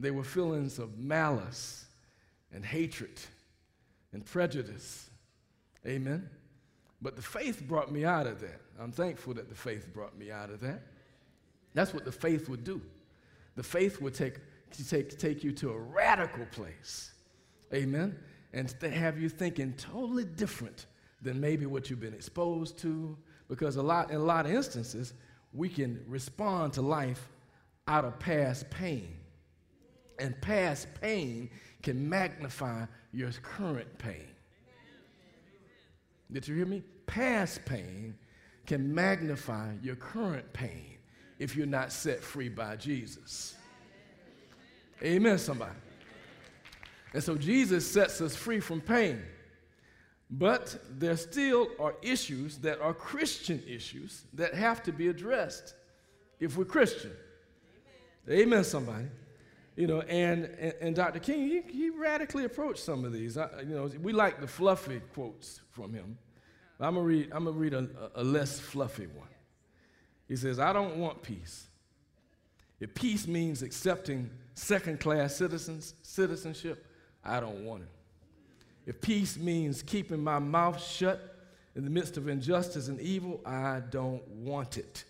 They 0.00 0.10
were 0.10 0.24
feelings 0.24 0.78
of 0.78 0.98
malice 0.98 1.84
and 2.52 2.64
hatred 2.64 3.20
and 4.12 4.24
prejudice. 4.24 5.10
Amen. 5.86 6.28
But 7.02 7.16
the 7.16 7.22
faith 7.22 7.62
brought 7.66 7.90
me 7.90 8.04
out 8.04 8.26
of 8.26 8.40
that. 8.40 8.60
I'm 8.78 8.92
thankful 8.92 9.34
that 9.34 9.48
the 9.48 9.54
faith 9.54 9.92
brought 9.92 10.18
me 10.18 10.30
out 10.30 10.50
of 10.50 10.60
that. 10.60 10.82
That's 11.74 11.94
what 11.94 12.04
the 12.04 12.12
faith 12.12 12.48
would 12.48 12.64
do. 12.64 12.80
The 13.56 13.62
faith 13.62 14.00
would 14.00 14.14
take, 14.14 14.38
take, 14.88 15.18
take 15.18 15.44
you 15.44 15.52
to 15.52 15.70
a 15.70 15.78
radical 15.78 16.46
place. 16.46 17.12
Amen. 17.72 18.18
And 18.52 18.70
have 18.82 19.20
you 19.20 19.28
thinking 19.28 19.74
totally 19.74 20.24
different 20.24 20.86
than 21.22 21.40
maybe 21.40 21.66
what 21.66 21.90
you've 21.90 22.00
been 22.00 22.14
exposed 22.14 22.78
to. 22.78 23.16
Because 23.48 23.76
a 23.76 23.82
lot, 23.82 24.10
in 24.10 24.16
a 24.16 24.24
lot 24.24 24.46
of 24.46 24.52
instances, 24.52 25.12
we 25.52 25.68
can 25.68 26.02
respond 26.06 26.72
to 26.74 26.82
life 26.82 27.28
out 27.88 28.04
of 28.04 28.18
past 28.18 28.70
pain. 28.70 29.16
And 30.18 30.40
past 30.40 30.88
pain 31.00 31.50
can 31.82 32.08
magnify 32.08 32.86
your 33.12 33.30
current 33.42 33.98
pain. 33.98 34.28
Did 36.32 36.46
you 36.46 36.54
hear 36.54 36.66
me? 36.66 36.82
Past 37.06 37.64
pain 37.64 38.16
can 38.66 38.94
magnify 38.94 39.72
your 39.82 39.96
current 39.96 40.52
pain 40.52 40.98
if 41.38 41.56
you're 41.56 41.66
not 41.66 41.92
set 41.92 42.22
free 42.22 42.48
by 42.48 42.76
Jesus. 42.76 43.54
Amen, 45.02 45.38
somebody. 45.38 45.74
And 47.12 47.22
so 47.22 47.36
Jesus 47.36 47.90
sets 47.90 48.20
us 48.20 48.36
free 48.36 48.60
from 48.60 48.80
pain. 48.80 49.22
But 50.30 50.78
there 50.88 51.16
still 51.16 51.68
are 51.80 51.96
issues 52.02 52.58
that 52.58 52.80
are 52.80 52.94
Christian 52.94 53.60
issues 53.66 54.22
that 54.34 54.54
have 54.54 54.82
to 54.84 54.92
be 54.92 55.08
addressed 55.08 55.74
if 56.38 56.56
we're 56.56 56.64
Christian. 56.64 57.10
Amen, 58.28 58.42
Amen 58.42 58.64
somebody. 58.64 59.06
You 59.76 59.86
know, 59.86 60.00
and, 60.02 60.44
and, 60.58 60.74
and 60.80 60.96
Dr. 60.96 61.20
King, 61.20 61.48
he, 61.48 61.60
he, 61.72 61.90
radically 61.90 62.44
approached 62.44 62.80
some 62.80 63.04
of 63.04 63.12
these. 63.12 63.38
I, 63.38 63.48
you 63.60 63.74
know, 63.74 63.90
we 64.02 64.12
like 64.12 64.40
the 64.40 64.46
fluffy 64.46 65.00
quotes 65.14 65.60
from 65.70 65.94
him. 65.94 66.18
I'm 66.80 66.94
gonna 66.94 67.06
read, 67.06 67.30
I'm 67.32 67.44
gonna 67.44 67.56
read 67.56 67.74
a, 67.74 67.88
a 68.14 68.24
less 68.24 68.58
fluffy 68.58 69.06
one. 69.06 69.28
He 70.28 70.36
says, 70.36 70.58
I 70.58 70.72
don't 70.72 70.96
want 70.96 71.22
peace. 71.22 71.66
If 72.80 72.94
peace 72.94 73.26
means 73.26 73.62
accepting 73.62 74.30
second-class 74.54 75.36
citizens, 75.36 75.94
citizenship, 76.02 76.86
I 77.22 77.40
don't 77.40 77.64
want 77.64 77.82
it. 77.82 77.88
If 78.86 79.00
peace 79.00 79.36
means 79.36 79.82
keeping 79.82 80.22
my 80.22 80.38
mouth 80.38 80.82
shut 80.82 81.36
in 81.76 81.84
the 81.84 81.90
midst 81.90 82.16
of 82.16 82.28
injustice 82.28 82.88
and 82.88 83.00
evil, 83.00 83.40
I 83.44 83.82
don't 83.90 84.26
want 84.28 84.78
it. 84.78 85.04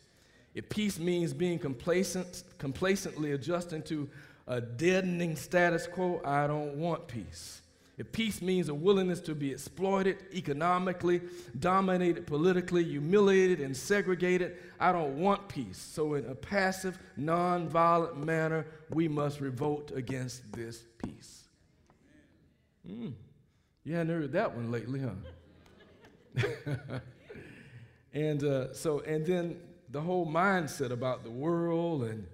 If 0.54 0.68
peace 0.68 0.98
means 0.98 1.32
being 1.32 1.58
complacent, 1.58 2.42
complacently 2.58 3.32
adjusting 3.32 3.82
to 3.84 4.08
a 4.50 4.60
deadening 4.60 5.36
status 5.36 5.86
quo, 5.86 6.20
I 6.24 6.48
don't 6.48 6.74
want 6.74 7.06
peace. 7.06 7.62
If 7.96 8.10
peace 8.10 8.42
means 8.42 8.68
a 8.68 8.74
willingness 8.74 9.20
to 9.20 9.34
be 9.34 9.52
exploited 9.52 10.16
economically, 10.34 11.20
dominated 11.60 12.26
politically, 12.26 12.82
humiliated, 12.82 13.60
and 13.60 13.76
segregated, 13.76 14.56
I 14.80 14.90
don't 14.90 15.20
want 15.20 15.48
peace. 15.48 15.78
So, 15.78 16.14
in 16.14 16.24
a 16.26 16.34
passive, 16.34 16.98
non-violent 17.16 18.16
manner, 18.24 18.66
we 18.88 19.06
must 19.06 19.40
revolt 19.40 19.92
against 19.94 20.50
this 20.52 20.82
peace. 20.98 21.44
Mm. 22.90 23.12
You 23.84 23.94
hadn't 23.94 24.14
heard 24.16 24.32
that 24.32 24.56
one 24.56 24.72
lately, 24.72 25.00
huh? 25.00 26.48
and 28.12 28.42
uh, 28.42 28.74
so, 28.74 29.00
and 29.00 29.24
then 29.24 29.60
the 29.90 30.00
whole 30.00 30.26
mindset 30.26 30.90
about 30.90 31.22
the 31.22 31.30
world 31.30 32.02
and 32.02 32.26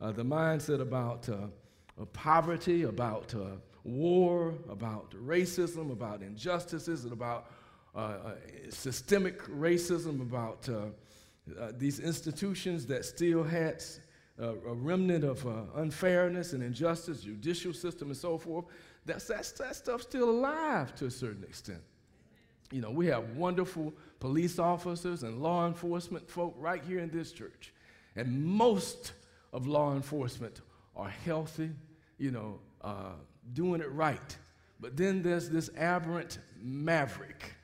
uh, 0.00 0.12
the 0.12 0.24
mindset 0.24 0.80
about 0.80 1.28
uh, 1.28 1.46
poverty, 2.12 2.82
about 2.82 3.34
uh, 3.34 3.56
war, 3.84 4.54
about 4.68 5.10
racism, 5.12 5.92
about 5.92 6.22
injustices, 6.22 7.04
and 7.04 7.12
about 7.12 7.50
uh, 7.94 7.98
uh, 7.98 8.34
systemic 8.70 9.40
racism, 9.44 10.20
about 10.20 10.68
these 11.78 12.00
institutions 12.00 12.86
that 12.86 13.04
still 13.04 13.44
had 13.44 13.84
a 14.38 14.54
remnant 14.74 15.22
of 15.22 15.46
unfairness 15.76 16.54
and 16.54 16.62
injustice, 16.62 17.20
judicial 17.20 17.72
system, 17.72 18.08
and 18.08 18.16
so 18.16 18.38
forth. 18.38 18.64
That's, 19.06 19.26
that's, 19.26 19.52
that 19.52 19.76
stuff's 19.76 20.04
still 20.04 20.30
alive 20.30 20.94
to 20.96 21.06
a 21.06 21.10
certain 21.10 21.44
extent. 21.44 21.82
You 22.72 22.80
know, 22.80 22.90
we 22.90 23.06
have 23.06 23.36
wonderful 23.36 23.92
police 24.18 24.58
officers 24.58 25.22
and 25.22 25.40
law 25.40 25.66
enforcement 25.66 26.28
folk 26.28 26.56
right 26.58 26.82
here 26.82 27.00
in 27.00 27.10
this 27.10 27.30
church. 27.30 27.72
And 28.16 28.44
most 28.44 29.12
of 29.52 29.66
law 29.66 29.94
enforcement 29.94 30.60
are 30.96 31.08
healthy, 31.08 31.70
you 32.18 32.30
know, 32.30 32.60
uh, 32.82 33.12
doing 33.52 33.80
it 33.80 33.90
right. 33.92 34.36
But 34.80 34.96
then 34.96 35.22
there's 35.22 35.48
this 35.48 35.70
aberrant 35.76 36.38
maverick 36.60 37.54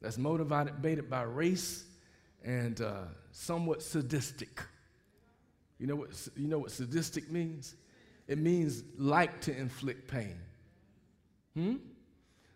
that's 0.00 0.18
motivated 0.18 1.08
by 1.08 1.22
race 1.22 1.84
and 2.44 2.80
uh, 2.80 3.04
somewhat 3.32 3.82
sadistic. 3.82 4.60
You 5.78 5.86
know, 5.86 5.96
what, 5.96 6.28
you 6.36 6.48
know 6.48 6.58
what 6.58 6.70
sadistic 6.70 7.30
means? 7.30 7.76
It 8.26 8.38
means 8.38 8.84
like 8.96 9.40
to 9.42 9.56
inflict 9.56 10.08
pain. 10.08 10.38
Hmm? 11.54 11.76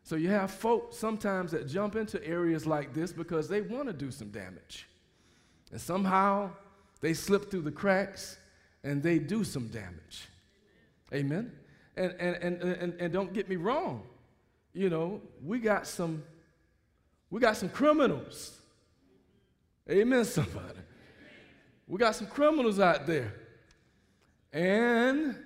So 0.03 0.17
you 0.17 0.31
have 0.31 0.51
folks 0.51 0.97
sometimes 0.97 1.51
that 1.53 1.69
jump 1.69 1.95
into 1.95 2.25
areas 2.27 2.67
like 2.67 2.95
this 2.95 3.13
because 3.13 3.49
they 3.49 3.61
want 3.61 3.89
to 3.89 3.93
do 3.93 4.11
some 4.11 4.31
damage. 4.31 4.89
And 5.71 5.81
somehow 5.81 6.51
they 7.01 7.13
slip 7.13 7.51
through 7.51 7.63
the 7.63 7.71
cracks 7.71 8.39
and 8.89 9.03
they 9.03 9.19
do 9.19 9.45
some 9.45 9.69
damage. 9.69 10.29
Amen? 11.13 11.53
And, 11.95 12.15
and, 12.19 12.37
and, 12.37 12.63
and, 12.63 12.95
and 12.99 13.13
don't 13.13 13.35
get 13.35 13.47
me 13.47 13.57
wrong, 13.57 14.03
you 14.73 14.89
know, 14.89 15.21
we 15.45 15.59
got 15.59 15.87
some, 15.87 16.23
we 17.29 17.39
got 17.39 17.59
some 17.59 17.69
criminals. 17.69 18.59
Amen, 19.91 20.25
somebody. 20.25 20.79
We 21.87 21.99
got 21.99 22.15
some 22.15 22.29
criminals 22.29 22.81
out 22.81 23.07
there. 23.07 23.35
And 24.55 25.37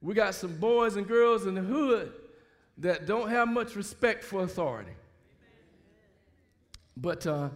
we 0.00 0.14
got 0.14 0.34
some 0.36 0.56
boys 0.56 0.94
and 0.94 1.06
girls 1.06 1.46
in 1.46 1.56
the 1.56 1.62
hood 1.62 2.12
that 2.78 3.06
don't 3.06 3.28
have 3.28 3.48
much 3.48 3.74
respect 3.74 4.22
for 4.22 4.44
authority. 4.44 4.92
But 6.96 7.26
uh, 7.26 7.48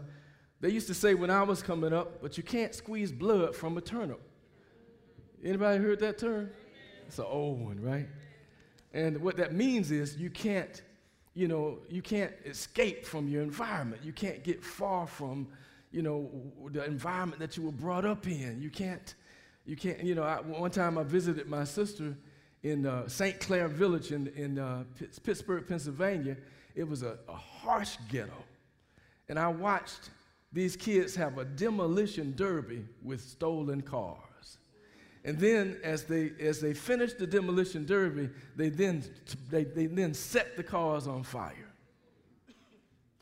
they 0.60 0.70
used 0.70 0.88
to 0.88 0.94
say 0.94 1.14
when 1.14 1.30
I 1.30 1.44
was 1.44 1.62
coming 1.62 1.92
up, 1.92 2.20
but 2.20 2.36
you 2.36 2.42
can't 2.42 2.74
squeeze 2.74 3.12
blood 3.12 3.54
from 3.54 3.78
a 3.78 3.80
turnip. 3.80 4.20
Anybody 5.46 5.78
heard 5.78 6.00
that 6.00 6.18
term? 6.18 6.50
It's 7.06 7.20
an 7.20 7.26
old 7.28 7.64
one, 7.64 7.80
right? 7.80 8.08
And 8.92 9.20
what 9.22 9.36
that 9.36 9.54
means 9.54 9.92
is 9.92 10.16
you 10.16 10.28
can't, 10.28 10.82
you 11.34 11.46
know, 11.46 11.78
you 11.88 12.02
can't 12.02 12.32
escape 12.44 13.06
from 13.06 13.28
your 13.28 13.42
environment. 13.42 14.02
You 14.02 14.12
can't 14.12 14.42
get 14.42 14.64
far 14.64 15.06
from, 15.06 15.46
you 15.92 16.02
know, 16.02 16.28
the 16.72 16.84
environment 16.84 17.38
that 17.38 17.56
you 17.56 17.62
were 17.62 17.70
brought 17.70 18.04
up 18.04 18.26
in. 18.26 18.60
You 18.60 18.70
can't, 18.70 19.14
you 19.66 19.76
can't, 19.76 20.02
you 20.02 20.16
know, 20.16 20.24
I, 20.24 20.40
one 20.40 20.72
time 20.72 20.98
I 20.98 21.04
visited 21.04 21.48
my 21.48 21.62
sister 21.62 22.16
in 22.64 22.84
uh, 22.84 23.06
St. 23.06 23.38
Clair 23.38 23.68
Village 23.68 24.10
in, 24.10 24.26
in 24.34 24.58
uh, 24.58 24.82
Pittsburgh, 25.22 25.64
Pennsylvania. 25.68 26.36
It 26.74 26.88
was 26.88 27.04
a, 27.04 27.18
a 27.28 27.34
harsh 27.34 27.98
ghetto. 28.08 28.42
And 29.28 29.38
I 29.38 29.46
watched 29.46 30.10
these 30.52 30.74
kids 30.74 31.14
have 31.14 31.38
a 31.38 31.44
demolition 31.44 32.34
derby 32.36 32.84
with 33.04 33.20
stolen 33.20 33.80
cars. 33.80 34.16
And 35.26 35.36
then 35.40 35.76
as 35.82 36.04
they, 36.04 36.30
as 36.40 36.60
they 36.60 36.72
finished 36.72 37.18
the 37.18 37.26
demolition 37.26 37.84
derby, 37.84 38.30
they 38.54 38.68
then, 38.68 39.02
they, 39.50 39.64
they 39.64 39.86
then 39.86 40.14
set 40.14 40.56
the 40.56 40.62
cars 40.62 41.08
on 41.08 41.24
fire. 41.24 41.68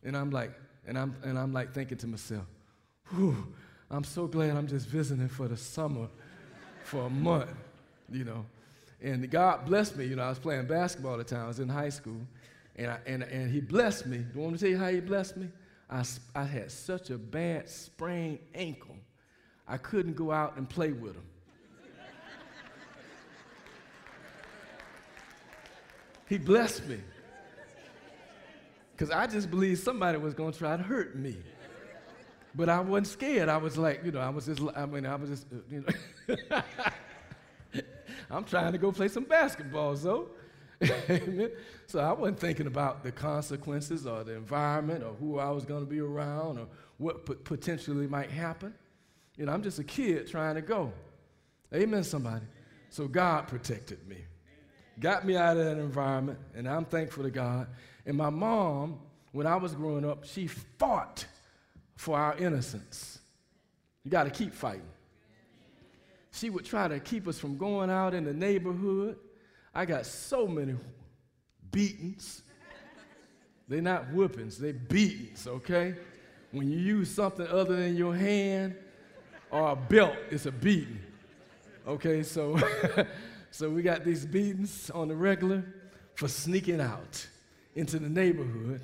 And 0.05 0.15
I'm 0.15 0.31
like, 0.31 0.53
and 0.87 0.99
I'm, 0.99 1.17
and 1.25 1.39
I'm 1.39 1.55
like 1.55 1.73
thinking 1.73 1.97
to 1.97 2.07
myself, 2.07 2.45
whew, 3.09 3.55
I'm 3.91 4.05
so 4.05 4.27
glad 4.27 4.55
I'm 4.55 4.67
just 4.67 4.87
visiting 4.87 5.29
for 5.29 5.49
the 5.49 5.57
summer 5.57 6.09
for 6.85 7.07
a 7.07 7.11
month, 7.11 7.49
you 8.13 8.25
know. 8.25 8.45
And 9.01 9.31
God 9.31 9.65
blessed 9.65 9.97
me. 9.97 10.05
You 10.05 10.17
know, 10.17 10.25
I 10.25 10.29
was 10.29 10.39
playing 10.39 10.67
basketball 10.67 11.19
at 11.19 11.27
the 11.27 11.35
time. 11.35 11.47
I 11.47 11.49
was 11.49 11.59
in 11.59 11.71
high 11.71 11.89
school. 11.89 12.21
And, 12.77 12.91
I, 12.91 12.99
and, 13.07 13.23
and 13.23 13.51
he 13.51 13.61
blessed 13.61 14.07
me. 14.07 14.19
Do 14.19 14.27
you 14.35 14.41
want 14.41 14.53
me 14.53 14.59
to 14.59 14.65
tell 14.65 14.71
you 14.73 14.79
how 14.79 14.91
he 14.91 15.01
blessed 15.01 15.39
me? 15.39 15.49
I, 15.89 16.05
I 16.35 16.45
had 16.45 16.71
such 16.71 17.09
a 17.09 17.17
bad 17.17 17.71
sprained 17.71 18.41
ankle, 18.55 18.97
I 19.67 19.79
couldn't 19.79 20.17
go 20.17 20.33
out 20.33 20.59
and 20.59 20.69
play 20.69 20.93
with 20.93 21.15
him. 21.15 21.25
He 26.35 26.39
blessed 26.39 26.89
me. 26.89 26.99
Because 28.93 29.11
I 29.11 29.27
just 29.29 29.51
believed 29.51 29.81
somebody 29.81 30.19
was 30.19 30.35
going 30.35 30.53
to 30.53 30.59
try 30.59 30.77
to 30.77 30.83
hurt 30.83 31.17
me. 31.17 31.37
But 32.57 32.69
I 32.69 32.81
wasn't 32.81 33.07
scared. 33.07 33.49
I 33.49 33.57
was 33.57 33.77
like, 33.77 34.05
you 34.05 34.11
know, 34.11 34.21
I 34.21 34.31
was 34.31 34.47
just, 34.47 34.61
I 34.77 34.87
mean, 34.87 35.07
I 35.07 35.15
was 35.15 35.31
just, 35.31 35.47
uh, 35.53 35.57
you 35.71 35.85
know. 36.51 36.63
I'm 38.31 38.45
trying 38.45 38.73
to 38.73 38.79
go 38.79 38.91
play 38.91 39.09
some 39.09 39.25
basketball, 39.25 39.97
so. 39.97 40.31
So 41.87 42.01
I 42.01 42.13
wasn't 42.13 42.41
thinking 42.41 42.67
about 42.67 43.05
the 43.05 43.13
consequences 43.13 44.07
or 44.07 44.25
the 44.25 44.35
environment 44.35 45.05
or 45.05 45.13
who 45.13 45.39
I 45.39 45.51
was 45.51 45.67
going 45.67 45.85
to 45.85 45.89
be 45.89 46.01
around 46.01 46.59
or 46.59 46.67
what 46.97 47.27
p- 47.27 47.35
potentially 47.35 48.07
might 48.07 48.31
happen. 48.31 48.73
You 49.37 49.47
know, 49.47 49.53
I'm 49.53 49.63
just 49.63 49.79
a 49.79 49.85
kid 49.85 50.27
trying 50.27 50.55
to 50.55 50.63
go. 50.63 50.93
Amen, 51.75 52.03
somebody. 52.03 52.47
So 52.89 53.07
God 53.07 53.49
protected 53.49 54.09
me, 54.09 54.25
got 55.01 55.27
me 55.27 55.37
out 55.37 55.57
of 55.57 55.65
that 55.65 55.79
environment, 55.79 56.39
and 56.55 56.69
I'm 56.69 56.85
thankful 56.85 57.25
to 57.25 57.31
God. 57.31 57.67
And 58.07 58.17
my 58.17 58.31
mom, 58.31 58.99
when 59.33 59.47
I 59.47 59.57
was 59.57 59.75
growing 59.75 60.05
up, 60.09 60.25
she 60.25 60.47
fought 60.47 61.27
for 61.97 62.19
our 62.19 62.37
innocence. 62.37 63.19
You 64.05 64.11
got 64.11 64.25
to 64.25 64.31
keep 64.31 64.55
fighting. 64.55 64.83
She 66.33 66.51
would 66.51 66.65
try 66.65 66.89
to 66.89 67.01
keep 67.01 67.29
us 67.29 67.39
from 67.39 67.57
going 67.57 67.91
out 67.91 68.13
in 68.13 68.25
the 68.25 68.33
neighborhood 68.35 69.17
I 69.75 69.85
got 69.85 70.07
so 70.07 70.47
many 70.47 70.77
beatings. 71.73 72.43
They're 73.67 73.83
not 73.83 74.13
whoopings, 74.13 74.59
they're 74.59 74.73
beatings, 74.73 75.47
okay? 75.47 75.97
When 76.53 76.71
you 76.71 76.79
use 76.79 77.11
something 77.11 77.47
other 77.49 77.77
than 77.77 77.97
your 77.97 78.15
hand 78.15 78.77
or 79.51 79.71
a 79.71 79.77
belt, 79.77 80.15
it's 80.31 80.47
a 80.47 80.53
beating. 80.53 81.01
Okay, 81.87 82.23
so 82.23 82.59
so 83.55 83.71
we 83.71 83.83
got 83.83 84.05
these 84.05 84.27
beatings 84.27 84.91
on 84.91 85.07
the 85.07 85.15
regular 85.15 85.63
for 86.17 86.27
sneaking 86.27 86.81
out 86.81 87.25
into 87.77 88.01
the 88.01 88.09
neighborhood 88.09 88.81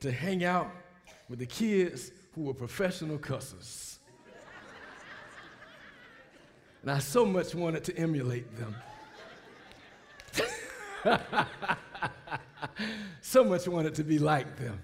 to 0.00 0.10
hang 0.10 0.42
out 0.42 0.72
with 1.28 1.38
the 1.38 1.46
kids 1.46 2.10
who 2.34 2.42
were 2.42 2.52
professional 2.52 3.16
cussers. 3.16 4.00
and 6.82 6.90
I 6.90 6.98
so 6.98 7.24
much 7.24 7.54
wanted 7.54 7.84
to 7.84 7.96
emulate 7.96 8.48
them. 8.58 8.74
so 13.20 13.44
much 13.44 13.68
wanted 13.68 13.94
to 13.94 14.02
be 14.02 14.18
like 14.18 14.56
them. 14.56 14.80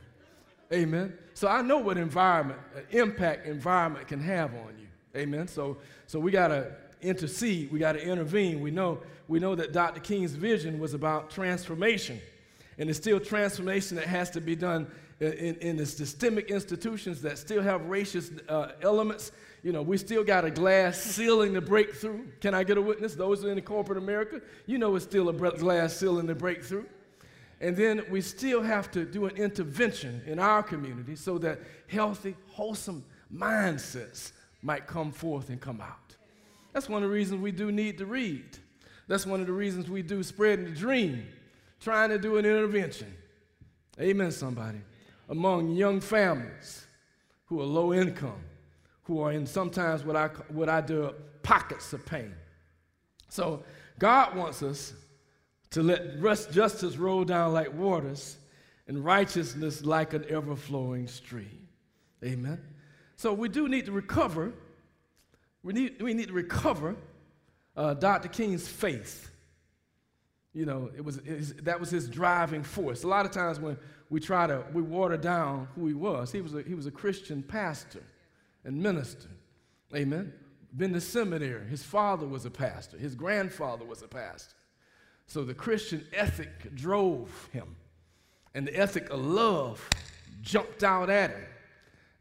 Amen. 0.73 1.13
So 1.35 1.49
I 1.49 1.61
know 1.61 1.79
what 1.79 1.99
environment, 1.99 2.61
uh, 2.77 2.83
impact 2.91 3.49
environment 3.49 4.07
can 4.07 4.21
have 4.21 4.55
on 4.55 4.79
you. 4.79 4.87
Amen. 5.21 5.49
So, 5.49 5.79
so 6.07 6.21
we 6.21 6.31
got 6.31 6.49
to 6.49 6.77
intercede. 7.05 7.71
We 7.71 7.79
got 7.79 7.93
to 7.93 8.03
intervene. 8.03 8.61
We 8.61 8.71
know, 8.71 9.01
we 9.29 9.39
know 9.39 9.55
that 9.55 9.73
Dr. 9.73 10.01
King's 10.01 10.33
vision 10.33 10.79
was 10.79 10.95
about 10.95 11.31
transformation. 11.31 12.21
And 12.79 12.91
it's 12.91 12.99
still 12.99 13.21
transformation 13.21 13.97
that 13.97 14.07
has 14.07 14.31
to 14.31 14.41
be 14.41 14.57
done 14.57 14.91
in, 15.21 15.33
in, 15.33 15.55
in 15.57 15.77
the 15.77 15.87
systemic 15.87 16.51
institutions 16.51 17.23
that 17.23 17.39
still 17.39 17.63
have 17.63 17.83
racist 17.83 18.41
uh, 18.49 18.73
elements 18.83 19.31
you 19.65 19.73
know, 19.73 19.81
we 19.81 19.97
still 19.97 20.23
got 20.23 20.45
a 20.45 20.51
glass 20.51 21.01
ceiling 21.01 21.55
to 21.55 21.63
break 21.63 21.95
through. 21.95 22.29
Can 22.43 22.53
I 22.53 22.65
get 22.65 22.77
a 22.77 22.83
witness? 22.83 23.15
Those 23.15 23.45
in 23.45 23.59
corporate 23.63 23.97
America, 23.97 24.43
you 24.67 24.77
know 24.77 24.95
it's 24.95 25.07
still 25.07 25.31
a 25.31 25.33
glass 25.33 25.97
ceiling 25.97 26.27
to 26.27 26.35
break 26.35 26.63
through. 26.63 26.85
And 27.63 27.75
then 27.75 28.05
we 28.11 28.21
still 28.21 28.61
have 28.61 28.91
to 28.91 29.07
do 29.07 29.25
an 29.25 29.37
intervention 29.37 30.21
in 30.27 30.39
our 30.39 30.63
community 30.63 31.17
so 31.17 31.39
that 31.39 31.61
healthy, 31.87 32.37
wholesome 32.49 33.07
mindsets 33.35 34.33
might 34.61 34.87
come 34.87 35.11
forth 35.11 35.49
and 35.49 35.59
come 35.59 35.81
out. 35.81 36.04
That's 36.75 36.91
one 36.91 37.03
of 37.03 37.09
the 37.09 37.15
reasons 37.15 37.41
we 37.41 37.53
do 37.53 37.73
need 37.73 37.97
to 37.99 38.07
read. 38.07 38.59
That's 39.09 39.25
one 39.25 39.41
of 39.41 39.47
the 39.47 39.53
reasons 39.53 39.89
we 39.89 40.03
do 40.03 40.23
spreading 40.23 40.67
the 40.67 40.73
dream, 40.73 41.27
trying 41.81 42.11
to 42.11 42.19
do 42.19 42.37
an 42.37 42.45
intervention. 42.45 43.15
Amen, 43.99 44.31
somebody. 44.31 44.81
Among 45.31 45.71
young 45.71 46.01
families 46.01 46.87
who 47.47 47.63
are 47.63 47.65
low 47.65 47.95
income 47.95 48.43
who 49.05 49.21
are 49.21 49.33
in 49.33 49.47
sometimes 49.47 50.05
what 50.05 50.17
I, 50.17 50.29
what 50.49 50.69
I 50.69 50.81
do 50.81 51.15
pockets 51.43 51.93
of 51.93 52.05
pain. 52.05 52.35
So 53.29 53.63
God 53.99 54.35
wants 54.35 54.63
us 54.63 54.95
to 55.71 55.83
let 55.83 56.21
justice 56.53 56.97
roll 56.97 57.25
down 57.25 57.53
like 57.53 57.73
waters 57.73 58.37
and 58.87 59.05
righteousness 59.05 59.85
like 59.85 60.15
an 60.15 60.25
ever 60.29 60.57
flowing 60.57 61.07
stream. 61.07 61.69
Amen. 62.25 62.61
So 63.17 63.33
we 63.33 63.49
do 63.49 63.69
need 63.69 63.87
to 63.87 63.93
recover. 63.93 64.53
We 65.65 65.73
need, 65.73 66.01
we 66.01 66.15
need 66.15 66.29
to 66.29 66.35
recover 66.35 66.95
uh, 67.77 67.95
Dr. 67.95 68.29
King's 68.29 68.69
faith. 68.69 69.31
You 70.53 70.67
know, 70.67 70.91
it 70.97 71.05
was, 71.05 71.17
it 71.17 71.65
that 71.65 71.81
was 71.81 71.91
his 71.91 72.09
driving 72.09 72.63
force. 72.63 73.03
A 73.03 73.09
lot 73.09 73.27
of 73.27 73.33
times 73.33 73.59
when 73.59 73.77
we 74.09 74.21
try 74.21 74.47
to 74.47 74.63
we 74.73 74.83
water 74.83 75.17
down 75.17 75.67
who 75.75 75.89
he 75.89 75.95
was, 75.95 76.31
he 76.31 76.43
was 76.43 76.55
a, 76.55 76.63
he 76.63 76.75
was 76.75 76.87
a 76.87 76.93
Christian 76.93 77.43
pastor 77.43 78.05
and 78.65 78.81
minister. 78.81 79.29
Amen. 79.97 80.33
Been 80.77 80.93
to 80.93 81.01
seminary. 81.01 81.67
His 81.67 81.83
father 81.83 82.27
was 82.27 82.45
a 82.45 82.51
pastor, 82.51 82.99
his 82.99 83.17
grandfather 83.17 83.85
was 83.85 84.03
a 84.03 84.09
pastor. 84.09 84.55
So 85.27 85.43
the 85.43 85.55
Christian 85.55 86.07
ethic 86.13 86.75
drove 86.75 87.49
him. 87.53 87.77
And 88.55 88.69
the 88.69 88.79
ethic 88.79 89.11
of 89.11 89.25
love 89.25 89.89
jumped 90.43 90.85
out 90.85 91.11
at 91.11 91.31
him. 91.31 91.45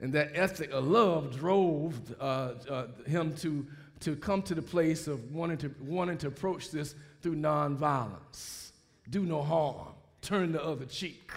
And 0.04 0.12
that 0.12 0.32
ethic 0.34 0.70
of 0.72 0.86
love 0.86 1.34
drove 1.40 1.98
uh, 2.20 2.56
uh, 2.70 2.88
him 3.08 3.34
to, 3.38 3.66
to 4.02 4.18
come 4.18 4.42
to 4.42 4.54
the 4.54 4.62
place 4.62 5.08
of 5.08 5.34
wanting 5.34 5.58
to, 5.60 5.74
wanting 5.80 6.18
to 6.18 6.28
approach 6.28 6.72
this 6.72 6.94
through 7.22 7.38
nonviolence. 7.38 8.72
Do 9.10 9.24
no 9.24 9.42
harm, 9.42 9.94
turn 10.22 10.52
the 10.52 10.62
other 10.62 10.84
cheek. 10.84 11.32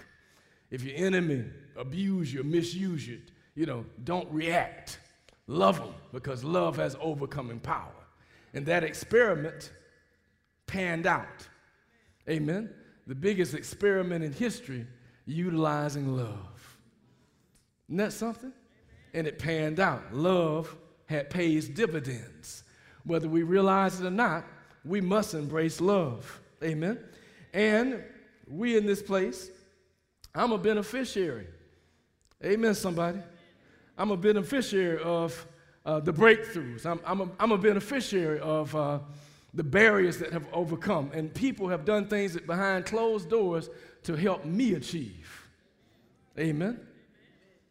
If 0.72 0.82
your 0.82 0.96
enemy 0.96 1.44
abuse 1.76 2.34
you, 2.34 2.42
misuse 2.42 3.06
you, 3.06 3.20
you 3.54 3.66
know, 3.66 3.84
don't 4.02 4.28
react. 4.32 4.98
Love 5.46 5.78
them 5.78 5.94
because 6.12 6.42
love 6.42 6.76
has 6.76 6.96
overcoming 7.00 7.60
power. 7.60 7.94
And 8.52 8.66
that 8.66 8.82
experiment 8.82 9.70
panned 10.66 11.06
out. 11.06 11.46
Amen. 12.28 12.70
The 13.06 13.14
biggest 13.14 13.54
experiment 13.54 14.24
in 14.24 14.32
history 14.32 14.88
utilizing 15.24 16.16
love. 16.16 16.78
Isn't 17.88 17.98
that 17.98 18.12
something? 18.12 18.52
And 19.16 19.26
it 19.26 19.40
panned 19.40 19.80
out. 19.80 20.14
Love 20.14 20.76
had 21.06 21.30
pays 21.30 21.68
dividends. 21.68 22.62
Whether 23.04 23.28
we 23.28 23.42
realize 23.42 24.00
it 24.00 24.06
or 24.06 24.10
not, 24.10 24.44
we 24.84 25.00
must 25.00 25.34
embrace 25.34 25.80
love. 25.80 26.40
Amen. 26.62 26.98
And 27.52 28.04
we 28.46 28.76
in 28.76 28.86
this 28.86 29.02
place, 29.02 29.50
I'm 30.34 30.52
a 30.52 30.58
beneficiary. 30.58 31.46
Amen, 32.44 32.74
somebody. 32.74 33.18
I'm 33.96 34.10
a 34.10 34.16
beneficiary 34.16 35.00
of 35.02 35.46
uh, 35.86 36.00
the 36.00 36.12
breakthroughs. 36.12 36.84
I'm, 36.84 37.00
I'm, 37.06 37.20
a, 37.22 37.28
I'm 37.40 37.52
a 37.52 37.58
beneficiary 37.58 38.38
of 38.40 38.76
uh, 38.76 38.98
the 39.54 39.64
barriers 39.64 40.18
that 40.18 40.32
have 40.32 40.46
overcome. 40.52 41.10
And 41.14 41.32
people 41.32 41.68
have 41.68 41.84
done 41.84 42.06
things 42.06 42.38
behind 42.38 42.84
closed 42.84 43.30
doors 43.30 43.70
to 44.02 44.14
help 44.14 44.44
me 44.44 44.74
achieve. 44.74 45.48
Amen. 46.38 46.85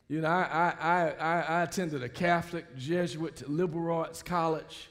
You 0.07 0.21
know, 0.21 0.27
I, 0.27 0.73
I, 0.79 1.09
I, 1.19 1.41
I 1.41 1.63
attended 1.63 2.03
a 2.03 2.09
Catholic 2.09 2.77
Jesuit 2.77 3.49
liberal 3.49 3.97
arts 3.97 4.21
college 4.21 4.89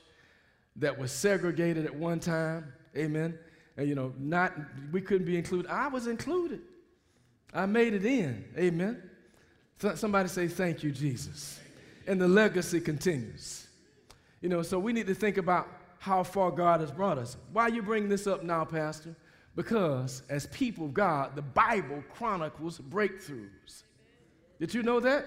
that 0.76 0.98
was 0.98 1.12
segregated 1.12 1.86
at 1.86 1.94
one 1.94 2.18
time. 2.18 2.72
Amen. 2.96 3.38
And, 3.76 3.88
you 3.88 3.94
know, 3.94 4.12
not, 4.18 4.52
we 4.92 5.00
couldn't 5.00 5.26
be 5.26 5.36
included. 5.36 5.70
I 5.70 5.88
was 5.88 6.06
included. 6.06 6.60
I 7.52 7.66
made 7.66 7.94
it 7.94 8.04
in. 8.04 8.44
Amen. 8.58 9.02
Somebody 9.94 10.28
say, 10.28 10.48
Thank 10.48 10.82
you, 10.82 10.90
Jesus. 10.90 11.60
And 12.06 12.20
the 12.20 12.28
legacy 12.28 12.80
continues. 12.80 13.66
You 14.40 14.48
know, 14.48 14.62
so 14.62 14.78
we 14.78 14.92
need 14.92 15.06
to 15.06 15.14
think 15.14 15.36
about 15.36 15.68
how 15.98 16.22
far 16.22 16.50
God 16.50 16.80
has 16.80 16.90
brought 16.90 17.18
us. 17.18 17.36
Why 17.52 17.68
you 17.68 17.82
bringing 17.82 18.08
this 18.08 18.26
up 18.26 18.42
now, 18.42 18.64
Pastor? 18.64 19.14
Because 19.56 20.22
as 20.28 20.46
people 20.48 20.86
of 20.86 20.94
God, 20.94 21.36
the 21.36 21.42
Bible 21.42 22.02
chronicles 22.12 22.78
breakthroughs. 22.78 23.84
Did 24.58 24.74
you 24.74 24.82
know 24.82 25.00
that? 25.00 25.26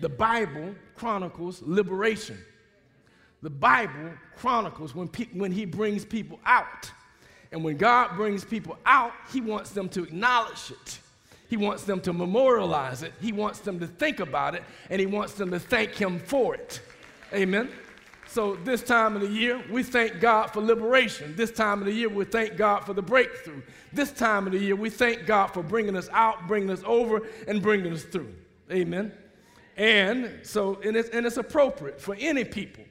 The 0.00 0.08
Bible 0.08 0.74
chronicles 0.94 1.62
liberation. 1.62 2.38
The 3.42 3.50
Bible 3.50 4.12
chronicles 4.36 4.94
when, 4.94 5.08
pe- 5.08 5.28
when 5.32 5.52
He 5.52 5.64
brings 5.64 6.04
people 6.04 6.38
out. 6.44 6.90
And 7.52 7.62
when 7.62 7.76
God 7.76 8.16
brings 8.16 8.44
people 8.44 8.78
out, 8.84 9.12
He 9.32 9.40
wants 9.40 9.70
them 9.70 9.88
to 9.90 10.02
acknowledge 10.02 10.70
it. 10.70 10.98
He 11.48 11.56
wants 11.56 11.84
them 11.84 12.00
to 12.00 12.12
memorialize 12.12 13.02
it. 13.02 13.12
He 13.20 13.32
wants 13.32 13.60
them 13.60 13.78
to 13.80 13.86
think 13.86 14.20
about 14.20 14.54
it. 14.54 14.64
And 14.90 15.00
He 15.00 15.06
wants 15.06 15.34
them 15.34 15.50
to 15.52 15.60
thank 15.60 15.92
Him 15.94 16.18
for 16.18 16.54
it. 16.54 16.80
Amen. 17.32 17.70
So, 18.28 18.56
this 18.56 18.82
time 18.82 19.14
of 19.14 19.22
the 19.22 19.28
year, 19.28 19.62
we 19.70 19.84
thank 19.84 20.20
God 20.20 20.48
for 20.48 20.60
liberation. 20.60 21.36
This 21.36 21.52
time 21.52 21.78
of 21.78 21.86
the 21.86 21.92
year, 21.92 22.08
we 22.08 22.24
thank 22.24 22.56
God 22.56 22.80
for 22.80 22.92
the 22.92 23.02
breakthrough. 23.02 23.62
This 23.92 24.10
time 24.10 24.46
of 24.46 24.52
the 24.52 24.58
year, 24.58 24.74
we 24.74 24.90
thank 24.90 25.26
God 25.26 25.48
for 25.48 25.62
bringing 25.62 25.96
us 25.96 26.08
out, 26.12 26.48
bringing 26.48 26.70
us 26.70 26.82
over, 26.84 27.22
and 27.46 27.62
bringing 27.62 27.92
us 27.92 28.02
through. 28.02 28.34
Amen. 28.70 29.12
And 29.76 30.40
so, 30.42 30.80
and 30.82 30.96
it's, 30.96 31.10
and 31.10 31.26
it's 31.26 31.36
appropriate 31.36 32.00
for 32.00 32.16
any 32.18 32.44
people. 32.44 32.84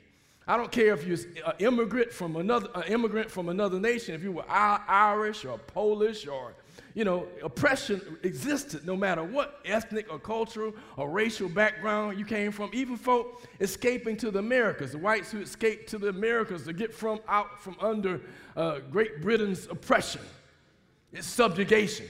I 0.47 0.57
don't 0.57 0.71
care 0.71 0.93
if 0.93 1.05
you're 1.05 1.17
an 1.45 1.53
immigrant 1.57 2.11
from 2.11 2.35
another, 2.35 2.69
an 2.75 2.83
immigrant 2.83 3.31
from 3.31 3.49
another 3.49 3.79
nation, 3.79 4.13
if 4.13 4.21
you 4.21 4.31
were 4.31 4.45
Irish 4.47 5.43
or 5.43 5.57
Polish 5.57 6.27
or 6.27 6.53
you 6.95 7.03
know, 7.03 7.27
oppression 7.43 8.01
existed 8.23 8.87
no 8.87 8.95
matter 8.95 9.21
what 9.21 9.59
ethnic 9.65 10.07
or 10.09 10.17
cultural 10.17 10.73
or 10.95 11.09
racial 11.09 11.49
background 11.49 12.17
you 12.17 12.23
came 12.23 12.53
from. 12.53 12.69
Even 12.73 12.95
folk 12.95 13.43
escaping 13.59 14.15
to 14.17 14.31
the 14.31 14.39
Americas, 14.39 14.93
the 14.93 14.97
whites 14.97 15.29
who 15.29 15.41
escaped 15.41 15.89
to 15.89 15.97
the 15.97 16.07
Americas 16.07 16.63
to 16.63 16.73
get 16.73 16.93
from 16.93 17.19
out 17.27 17.61
from 17.61 17.75
under 17.81 18.21
uh, 18.55 18.79
Great 18.91 19.21
Britain's 19.21 19.67
oppression, 19.67 20.21
its 21.11 21.27
subjugation, 21.27 22.07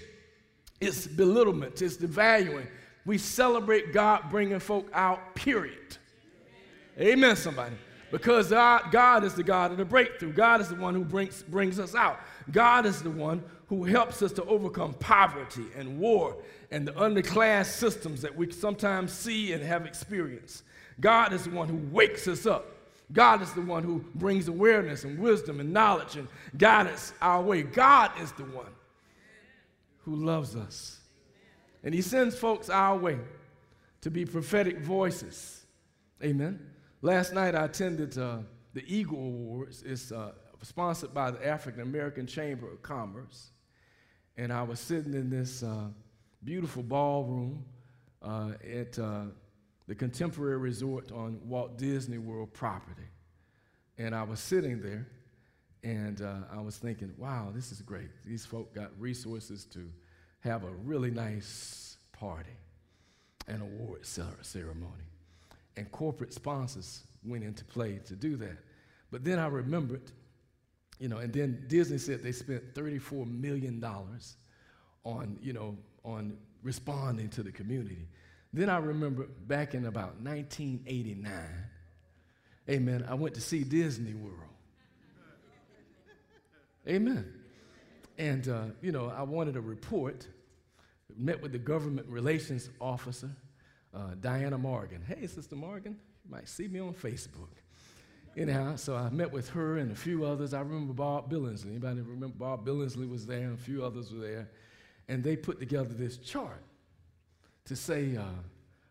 its 0.80 1.08
belittlement, 1.08 1.82
its 1.82 1.98
devaluing. 1.98 2.68
We 3.06 3.18
celebrate 3.18 3.94
God 3.94 4.30
bringing 4.30 4.60
folk 4.60 4.90
out, 4.94 5.36
period. 5.36 5.98
Amen, 7.00 7.36
somebody. 7.36 7.76
Because 8.12 8.50
God, 8.50 8.92
God 8.92 9.24
is 9.24 9.34
the 9.34 9.44
God 9.44 9.72
of 9.72 9.78
the 9.78 9.86
breakthrough. 9.86 10.32
God 10.32 10.62
is 10.62 10.70
the 10.70 10.76
one 10.76 10.94
who 10.94 11.04
brings, 11.04 11.44
brings 11.44 11.80
us 11.80 11.96
out. 11.96 12.20
God 12.52 12.86
is 12.86 13.02
the 13.02 13.12
one 13.12 13.44
who 13.68 13.84
helps 13.84 14.22
us 14.22 14.32
to 14.34 14.44
overcome 14.46 14.94
poverty 14.94 15.66
and 15.76 16.00
war 16.00 16.38
and 16.72 16.88
the 16.88 16.94
underclass 16.94 17.66
systems 17.66 18.22
that 18.22 18.36
we 18.36 18.52
sometimes 18.52 19.12
see 19.12 19.54
and 19.54 19.64
have 19.64 19.86
experienced. 19.86 20.64
God 21.00 21.34
is 21.34 21.44
the 21.44 21.50
one 21.50 21.68
who 21.68 21.78
wakes 21.92 22.28
us 22.28 22.46
up. 22.46 22.68
God 23.12 23.42
is 23.42 23.52
the 23.54 23.62
one 23.62 23.84
who 23.84 24.04
brings 24.16 24.48
awareness 24.48 25.04
and 25.04 25.20
wisdom 25.20 25.60
and 25.60 25.72
knowledge 25.72 26.16
and 26.16 26.28
guidance 26.58 27.14
our 27.22 27.42
way. 27.42 27.64
God 27.64 28.12
is 28.22 28.32
the 28.34 28.46
one 28.46 28.72
who 30.06 30.16
loves 30.16 30.56
us. 30.56 30.95
And 31.86 31.94
He 31.94 32.02
sends 32.02 32.38
folks 32.38 32.70
our 32.70 32.98
way 32.98 33.18
to 34.02 34.12
be 34.12 34.26
prophetic 34.26 34.80
voices. 34.80 35.66
Amen. 36.22 36.60
Last 37.02 37.34
night 37.34 37.56
I 37.56 37.64
attended 37.64 38.18
uh, 38.18 38.40
the 38.74 38.84
Eagle 38.94 39.20
Awards. 39.20 39.84
It's 39.84 40.12
uh, 40.12 40.34
sponsored 40.62 41.14
by 41.14 41.32
the 41.32 41.48
African 41.48 41.82
American 41.82 42.28
Chamber 42.28 42.70
of 42.70 42.82
Commerce 42.82 43.52
and 44.38 44.52
I 44.52 44.64
was 44.64 44.80
sitting 44.80 45.14
in 45.14 45.30
this 45.30 45.64
uh, 45.64 45.88
beautiful 46.44 46.84
ballroom 46.84 47.64
uh, 48.22 48.52
at 48.74 49.00
uh, 49.00 49.26
the 49.88 49.96
Contemporary 49.96 50.58
Resort 50.58 51.12
on 51.12 51.40
Walt 51.46 51.78
Disney 51.78 52.18
World 52.18 52.54
property. 52.54 53.08
And 53.98 54.14
I 54.14 54.24
was 54.24 54.42
sitting 54.42 54.82
there, 54.82 55.08
and 55.84 56.22
uh, 56.22 56.40
I 56.52 56.60
was 56.60 56.78
thinking, 56.78 57.14
wow, 57.18 57.52
this 57.54 57.72
is 57.72 57.82
great. 57.82 58.10
These 58.26 58.46
folk 58.46 58.74
got 58.76 58.92
resources 59.00 59.64
to 59.66 59.90
have 60.46 60.64
a 60.64 60.72
really 60.86 61.12
nice 61.12 61.98
party 62.14 62.58
and 63.48 63.62
award 63.62 64.06
ceremony. 64.06 64.92
And 65.76 65.92
corporate 65.92 66.34
sponsors 66.34 67.04
went 67.26 67.44
into 67.44 67.66
play 67.66 68.00
to 68.06 68.16
do 68.16 68.38
that. 68.38 68.58
But 69.12 69.24
then 69.24 69.40
I 69.40 69.48
remembered 69.48 70.12
you 71.00 71.10
know, 71.10 71.18
and 71.18 71.34
then 71.34 71.66
Disney 71.68 71.98
said 71.98 72.24
they 72.24 72.32
spent 72.32 72.74
$34 72.74 73.28
million 73.28 73.84
on, 75.04 75.38
you 75.42 75.54
know, 75.54 75.78
on 76.04 76.38
responding 76.64 77.30
to 77.30 77.44
the 77.44 77.52
community. 77.52 78.08
Then 78.54 78.70
I 78.70 78.78
remember 78.78 79.28
back 79.48 79.74
in 79.74 79.86
about 79.86 80.22
1989, 80.22 81.34
amen, 82.70 83.06
I 83.08 83.14
went 83.16 83.36
to 83.36 83.42
see 83.42 83.64
Disney 83.64 84.14
World. 84.14 84.40
Amen. 86.88 87.34
And, 88.18 88.48
uh, 88.48 88.66
you 88.82 88.92
know, 88.92 89.10
I 89.10 89.24
wanted 89.24 89.58
a 89.58 89.62
report, 89.62 90.26
met 91.18 91.42
with 91.42 91.52
the 91.52 91.60
government 91.60 92.08
relations 92.08 92.70
officer, 92.80 93.32
uh, 93.94 94.16
Diana 94.20 94.58
Morgan. 94.58 95.02
Hey, 95.08 95.28
Sister 95.28 95.56
Morgan, 95.56 95.98
you 96.24 96.32
might 96.32 96.48
see 96.48 96.68
me 96.68 96.80
on 96.80 96.94
Facebook 96.94 97.50
anyhow, 98.38 98.76
so 98.76 98.96
I 98.96 99.10
met 99.10 99.32
with 99.32 99.50
her 99.50 99.78
and 99.78 99.92
a 99.92 99.96
few 99.96 100.26
others. 100.26 100.54
I 100.54 100.60
remember 100.60 100.94
Bob 100.94 101.32
Billingsley. 101.32 101.72
Anybody 101.72 102.02
remember 102.02 102.36
Bob 102.38 102.66
Billingsley 102.66 103.10
was 103.10 103.26
there 103.26 103.44
and 103.44 103.54
a 103.54 103.62
few 103.62 103.84
others 103.84 104.14
were 104.14 104.20
there. 104.20 104.50
And 105.08 105.24
they 105.24 105.36
put 105.36 105.60
together 105.60 105.94
this 105.94 106.18
chart 106.18 106.64
to 107.66 107.76
say 107.76 108.16
uh, 108.16 108.24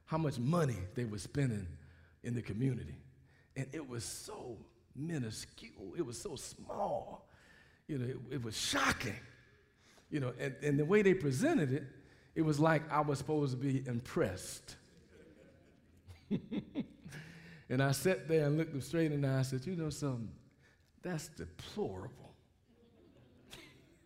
how 0.06 0.18
much 0.18 0.38
money 0.38 0.76
they 0.94 1.04
were 1.04 1.18
spending 1.18 1.66
in 2.22 2.34
the 2.34 2.42
community. 2.42 2.96
And 3.56 3.66
it 3.72 3.88
was 3.88 4.04
so 4.04 4.56
minuscule. 4.96 5.94
It 5.96 6.06
was 6.06 6.20
so 6.20 6.36
small. 6.36 7.28
You 7.86 7.98
know, 7.98 8.06
it, 8.06 8.16
it 8.36 8.42
was 8.42 8.56
shocking. 8.56 9.18
You 10.10 10.20
know, 10.20 10.32
and, 10.38 10.54
and 10.62 10.78
the 10.78 10.84
way 10.84 11.02
they 11.02 11.14
presented 11.14 11.72
it, 11.72 11.84
it 12.34 12.42
was 12.42 12.58
like 12.58 12.90
I 12.90 13.00
was 13.00 13.18
supposed 13.18 13.52
to 13.52 13.56
be 13.56 13.82
impressed. 13.86 14.76
And 17.68 17.82
I 17.82 17.92
sat 17.92 18.28
there 18.28 18.46
and 18.46 18.58
looked 18.58 18.72
them 18.72 18.80
straight 18.80 19.12
in 19.12 19.22
the 19.22 19.28
eye 19.28 19.38
and 19.38 19.46
said, 19.46 19.66
You 19.66 19.76
know 19.76 19.90
something? 19.90 20.30
That's 21.02 21.28
deplorable. 21.28 22.34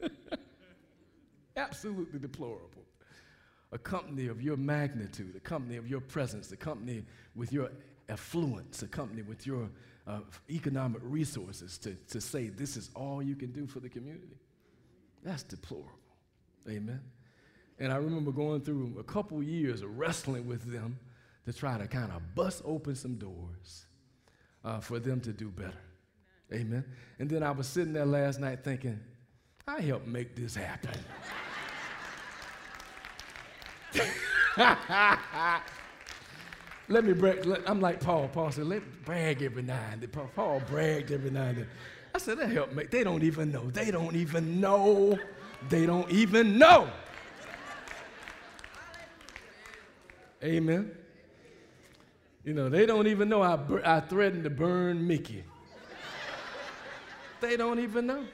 Absolutely 1.57 2.19
deplorable. 2.19 2.85
A 3.73 3.79
company 3.79 4.29
of 4.29 4.41
your 4.41 4.57
magnitude, 4.57 5.37
a 5.37 5.41
company 5.41 5.77
of 5.77 5.87
your 5.89 6.01
presence, 6.01 6.51
a 6.53 6.57
company 6.57 7.05
with 7.35 7.53
your 7.53 7.71
affluence, 8.09 8.83
a 8.83 8.89
company 8.89 9.23
with 9.23 9.47
your 9.47 9.69
uh, 10.07 10.21
economic 10.49 11.03
resources 11.05 11.77
to, 11.79 11.95
to 12.09 12.21
say 12.21 12.49
this 12.49 12.77
is 12.77 12.91
all 12.95 13.23
you 13.23 13.35
can 13.35 13.53
do 13.53 13.67
for 13.67 13.81
the 13.81 13.89
community. 13.89 14.39
That's 15.23 15.43
deplorable. 15.43 15.93
Amen. 16.69 17.03
And 17.79 17.93
I 17.93 17.97
remember 17.97 18.33
going 18.33 18.61
through 18.61 18.97
a 18.99 19.05
couple 19.05 19.43
years 19.43 19.83
of 19.83 19.99
wrestling 19.99 20.47
with 20.47 20.71
them 20.71 20.99
to 21.47 21.53
try 21.53 21.79
to 21.79 21.87
kind 21.87 22.13
of 22.13 22.35
bust 22.35 22.63
open 22.65 22.95
some 22.95 23.15
doors 23.15 23.87
uh, 24.65 24.81
for 24.81 24.99
them 24.99 25.21
to 25.21 25.33
do 25.33 25.49
better. 25.49 25.79
Amen. 26.53 26.85
And 27.19 27.29
then 27.29 27.43
I 27.43 27.51
was 27.51 27.67
sitting 27.67 27.93
there 27.93 28.07
last 28.07 28.41
night 28.41 28.65
thinking, 28.65 28.99
I 29.67 29.81
helped 29.81 30.07
make 30.07 30.35
this 30.35 30.55
happen. 30.55 30.91
let 36.89 37.05
me 37.05 37.13
brag. 37.13 37.63
I'm 37.67 37.81
like 37.81 38.01
Paul. 38.01 38.29
Paul 38.29 38.51
said, 38.51 38.67
let 38.67 38.83
me 38.83 38.89
brag 39.05 39.43
every 39.43 39.63
now 39.63 39.81
and 39.93 40.01
then. 40.01 40.09
Paul, 40.11 40.31
Paul 40.35 40.63
bragged 40.69 41.13
every 41.13 41.31
now 41.31 41.45
and 41.45 41.59
then. 41.59 41.69
I 42.15 42.19
said, 42.19 42.39
that 42.39 42.51
helped 42.51 42.75
me. 42.75 42.85
They 42.91 43.05
don't 43.05 43.23
even 43.23 43.53
know. 43.53 43.71
They 43.71 43.91
don't 43.91 44.17
even 44.17 44.61
know. 44.61 45.19
They 45.69 45.87
don't 45.87 46.11
even 46.11 46.59
know. 46.59 46.89
Amen. 50.43 50.91
You 52.45 52.55
know, 52.55 52.69
they 52.69 52.87
don't 52.87 53.07
even 53.07 53.29
know 53.29 53.43
I, 53.43 53.59
I 53.85 54.01
threatened 54.01 54.45
to 54.45 54.51
burn 54.51 55.07
Mickey. 55.07 55.45
they 57.41 57.57
don't 57.57 57.79
even 57.81 58.07
know. 58.07 58.25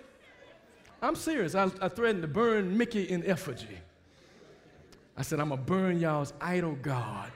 I'm 1.02 1.16
serious. 1.16 1.54
I, 1.54 1.70
I 1.80 1.88
threatened 1.88 2.22
to 2.22 2.28
burn 2.28 2.76
Mickey 2.76 3.08
in 3.08 3.24
effigy. 3.26 3.78
I 5.16 5.22
said, 5.22 5.40
I'm 5.40 5.48
going 5.48 5.60
to 5.60 5.66
burn 5.66 6.00
y'all's 6.00 6.32
idol 6.40 6.76
God. 6.80 7.30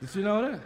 Did 0.00 0.14
you 0.14 0.22
know 0.22 0.42
that? 0.50 0.60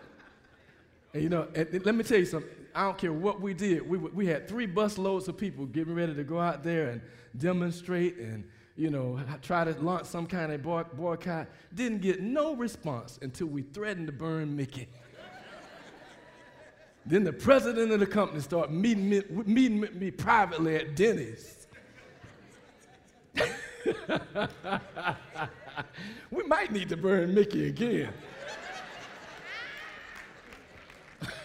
And 1.13 1.23
you 1.23 1.29
know, 1.29 1.49
and 1.55 1.85
let 1.85 1.95
me 1.95 2.05
tell 2.05 2.19
you 2.19 2.25
something. 2.25 2.51
I 2.75 2.85
don't 2.85 2.99
care 2.99 3.13
what 3.13 3.41
we 3.41 3.55
did. 3.55 3.89
We, 3.89 3.99
we 3.99 4.27
had 4.27 4.49
three 4.49 4.67
bus 4.67 4.99
loads 4.99 5.29
of 5.29 5.37
people 5.37 5.67
getting 5.67 5.95
ready 5.95 6.15
to 6.15 6.25
go 6.25 6.41
out 6.41 6.63
there 6.63 6.91
and 6.91 7.01
demonstrate 7.37 8.17
and, 8.19 8.45
you 8.77 8.91
know, 8.91 9.19
try 9.43 9.65
to 9.65 9.73
launch 9.81 10.07
some 10.07 10.27
kind 10.27 10.53
of 10.53 10.63
boy, 10.63 10.85
boycott. 10.95 11.49
Didn't 11.75 12.03
get 12.03 12.21
no 12.21 12.55
response 12.55 13.19
until 13.23 13.47
we 13.47 13.63
threatened 13.63 14.07
to 14.09 14.13
burn 14.13 14.55
Mickey. 14.55 14.89
then 17.07 17.25
the 17.25 17.33
president 17.33 17.91
of 17.91 18.01
the 18.01 18.07
company 18.07 18.41
started 18.41 18.73
meeting 18.73 19.09
me, 19.09 19.23
meeting 19.31 19.81
with 19.81 19.95
me 19.95 20.11
privately 20.11 20.77
at 20.77 20.95
Denny's. 20.95 21.67
we 26.31 26.43
might 26.45 26.71
need 26.73 26.89
to 26.91 26.97
burn 26.97 27.35
Mickey 27.35 27.69
again. 27.69 28.13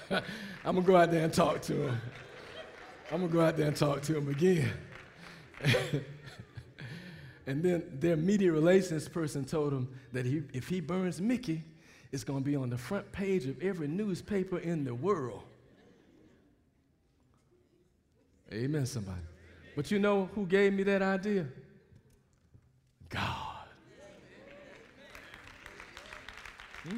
I'm 0.12 0.76
gonna 0.76 0.82
go 0.82 0.98
out 0.98 1.12
there 1.12 1.24
and 1.24 1.34
talk 1.34 1.62
to 1.63 1.74
him. 1.74 2.02
I'm 3.12 3.22
gonna 3.22 3.32
go 3.32 3.41
out 3.41 3.56
there 3.58 3.67
and 3.67 3.76
talk 3.76 4.02
to 4.04 4.17
him 4.17 4.28
again. 4.30 4.70
And 7.48 7.64
then 7.64 7.84
their 8.00 8.16
media 8.16 8.52
relations 8.52 9.08
person 9.08 9.46
told 9.46 9.74
him 9.74 9.90
that 10.14 10.26
he, 10.26 10.44
if 10.54 10.68
he 10.68 10.80
burns 10.80 11.20
Mickey, 11.20 11.64
it's 12.12 12.24
gonna 12.24 12.42
be 12.42 12.56
on 12.56 12.70
the 12.70 12.78
front 12.78 13.12
page 13.12 13.46
of 13.46 13.62
every 13.62 13.88
newspaper 13.88 14.58
in 14.60 14.84
the 14.84 14.94
world. 14.94 15.44
Amen, 18.54 18.86
somebody. 18.86 19.22
But 19.76 19.92
you 19.92 20.00
know 20.00 20.30
who 20.36 20.46
gave 20.46 20.74
me 20.74 20.84
that 20.84 21.02
idea? 21.02 21.48
God. 23.08 23.48
Because 26.84 26.98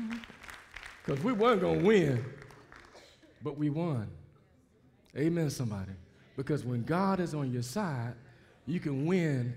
mm-hmm. 1.19 1.23
we 1.23 1.33
weren't 1.33 1.61
going 1.61 1.79
to 1.79 1.85
win 1.85 2.25
but 3.43 3.57
we 3.57 3.69
won. 3.69 4.07
Amen, 5.17 5.49
somebody. 5.49 5.91
Because 6.37 6.63
when 6.63 6.83
God 6.83 7.19
is 7.19 7.35
on 7.35 7.51
your 7.51 7.61
side, 7.61 8.15
you 8.65 8.79
can 8.79 9.05
win 9.05 9.53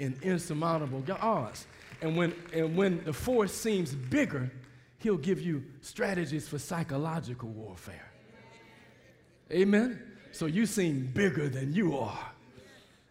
in 0.00 0.18
insurmountable 0.22 1.04
odds. 1.20 1.66
And 2.02 2.16
when, 2.16 2.34
and 2.52 2.76
when 2.76 3.04
the 3.04 3.12
force 3.12 3.52
seems 3.52 3.94
bigger, 3.94 4.50
He'll 4.98 5.16
give 5.16 5.40
you 5.40 5.64
strategies 5.80 6.48
for 6.48 6.58
psychological 6.58 7.48
warfare. 7.48 8.10
Amen? 9.50 10.02
So 10.32 10.46
you 10.46 10.66
seem 10.66 11.10
bigger 11.14 11.48
than 11.48 11.72
you 11.72 11.96
are. 11.96 12.32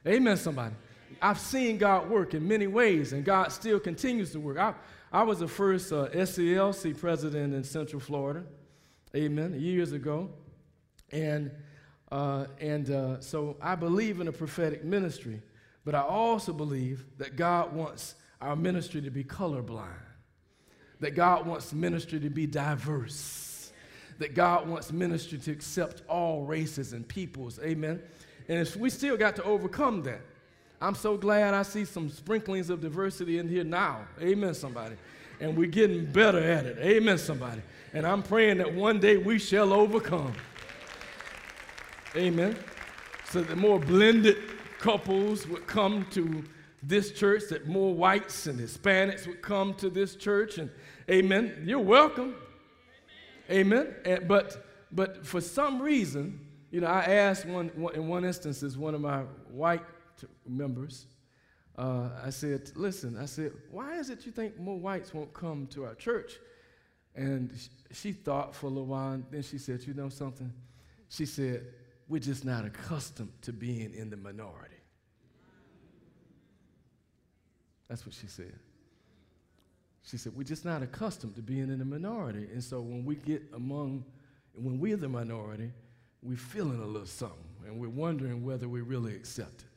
Amen, 0.05 0.37
somebody. 0.37 0.75
I've 1.21 1.39
seen 1.39 1.77
God 1.77 2.09
work 2.09 2.33
in 2.33 2.47
many 2.47 2.67
ways, 2.67 3.13
and 3.13 3.25
God 3.25 3.51
still 3.51 3.79
continues 3.79 4.31
to 4.33 4.39
work. 4.39 4.57
I, 4.57 4.73
I 5.11 5.23
was 5.23 5.39
the 5.39 5.47
first 5.47 5.91
uh, 5.91 6.09
SCLC 6.09 6.97
president 6.97 7.53
in 7.53 7.63
Central 7.63 7.99
Florida 7.99 8.43
amen, 9.15 9.59
years 9.59 9.91
ago. 9.91 10.29
And, 11.11 11.51
uh, 12.11 12.45
and 12.59 12.89
uh, 12.89 13.19
so 13.19 13.57
I 13.61 13.75
believe 13.75 14.21
in 14.21 14.27
a 14.27 14.31
prophetic 14.31 14.83
ministry, 14.83 15.41
but 15.89 15.97
I 15.97 16.03
also 16.03 16.53
believe 16.53 17.03
that 17.17 17.35
God 17.35 17.73
wants 17.73 18.13
our 18.41 18.55
ministry 18.55 19.01
to 19.01 19.09
be 19.09 19.23
colorblind, 19.23 19.87
that 20.99 21.15
God 21.15 21.47
wants 21.47 21.73
ministry 21.73 22.19
to 22.19 22.29
be 22.29 22.45
diverse, 22.45 23.71
that 24.19 24.35
God 24.35 24.69
wants 24.69 24.91
ministry 24.91 25.39
to 25.39 25.51
accept 25.51 26.03
all 26.07 26.45
races 26.45 26.93
and 26.93 27.07
peoples, 27.07 27.59
amen. 27.63 28.03
And 28.47 28.59
if 28.59 28.75
we 28.75 28.91
still 28.91 29.17
got 29.17 29.35
to 29.37 29.43
overcome 29.43 30.03
that. 30.03 30.21
I'm 30.79 30.93
so 30.93 31.17
glad 31.17 31.55
I 31.55 31.63
see 31.63 31.85
some 31.85 32.11
sprinklings 32.11 32.69
of 32.69 32.81
diversity 32.81 33.39
in 33.39 33.49
here 33.49 33.63
now. 33.63 34.01
Amen, 34.21 34.53
somebody. 34.53 34.95
And 35.39 35.57
we're 35.57 35.71
getting 35.71 36.05
better 36.05 36.37
at 36.37 36.67
it. 36.67 36.77
Amen, 36.77 37.17
somebody. 37.17 37.63
And 37.95 38.05
I'm 38.05 38.21
praying 38.21 38.59
that 38.59 38.71
one 38.71 38.99
day 38.99 39.17
we 39.17 39.39
shall 39.39 39.73
overcome. 39.73 40.35
Amen. 42.15 42.55
So 43.31 43.41
the 43.41 43.55
more 43.55 43.79
blended 43.79 44.37
couples 44.79 45.47
would 45.47 45.67
come 45.67 46.05
to 46.11 46.43
this 46.81 47.11
church, 47.11 47.43
that 47.49 47.67
more 47.67 47.93
whites 47.93 48.47
and 48.47 48.59
Hispanics 48.59 49.27
would 49.27 49.41
come 49.41 49.73
to 49.75 49.89
this 49.89 50.15
church. 50.15 50.57
And 50.57 50.69
amen. 51.09 51.63
You're 51.65 51.79
welcome. 51.79 52.35
Amen. 53.51 53.93
But, 54.27 54.65
but 54.91 55.25
for 55.25 55.41
some 55.41 55.81
reason, 55.81 56.39
you 56.71 56.81
know, 56.81 56.87
I 56.87 57.01
asked 57.01 57.45
one, 57.45 57.69
one 57.75 57.95
in 57.95 58.07
one 58.07 58.23
instance, 58.23 58.63
is 58.63 58.77
one 58.77 58.95
of 58.95 59.01
my 59.01 59.23
white 59.51 59.83
members, 60.47 61.05
uh, 61.77 62.09
I 62.23 62.29
said, 62.29 62.71
listen, 62.75 63.17
I 63.17 63.25
said, 63.25 63.53
why 63.71 63.95
is 63.95 64.09
it 64.09 64.25
you 64.25 64.31
think 64.31 64.59
more 64.59 64.77
whites 64.77 65.13
won't 65.13 65.33
come 65.33 65.67
to 65.67 65.85
our 65.85 65.95
church? 65.95 66.33
And 67.15 67.51
she 67.91 68.11
thought 68.11 68.55
for 68.55 68.67
a 68.67 68.69
little 68.69 68.85
while, 68.85 69.13
and 69.13 69.25
then 69.31 69.41
she 69.41 69.57
said, 69.57 69.85
You 69.85 69.93
know 69.93 70.09
something? 70.09 70.51
She 71.09 71.25
said, 71.25 71.65
We're 72.09 72.19
just 72.19 72.43
not 72.43 72.65
accustomed 72.65 73.31
to 73.43 73.53
being 73.53 73.93
in 73.93 74.09
the 74.09 74.17
minority. 74.17 74.75
That's 77.87 78.05
what 78.05 78.15
she 78.15 78.27
said. 78.27 78.53
She 80.03 80.17
said, 80.17 80.35
We're 80.35 80.43
just 80.43 80.65
not 80.65 80.81
accustomed 80.81 81.35
to 81.35 81.41
being 81.43 81.69
in 81.69 81.77
the 81.77 81.85
minority. 81.85 82.47
And 82.51 82.63
so 82.63 82.81
when 82.81 83.05
we 83.05 83.15
get 83.15 83.43
among, 83.53 84.03
when 84.53 84.79
we're 84.79 84.97
the 84.97 85.07
minority, 85.07 85.71
we're 86.23 86.35
feeling 86.35 86.81
a 86.81 86.85
little 86.85 87.05
something, 87.05 87.37
and 87.65 87.79
we're 87.79 87.89
wondering 87.89 88.43
whether 88.43 88.67
we 88.67 88.81
really 88.81 89.15
accept 89.15 89.61
it. 89.61 89.67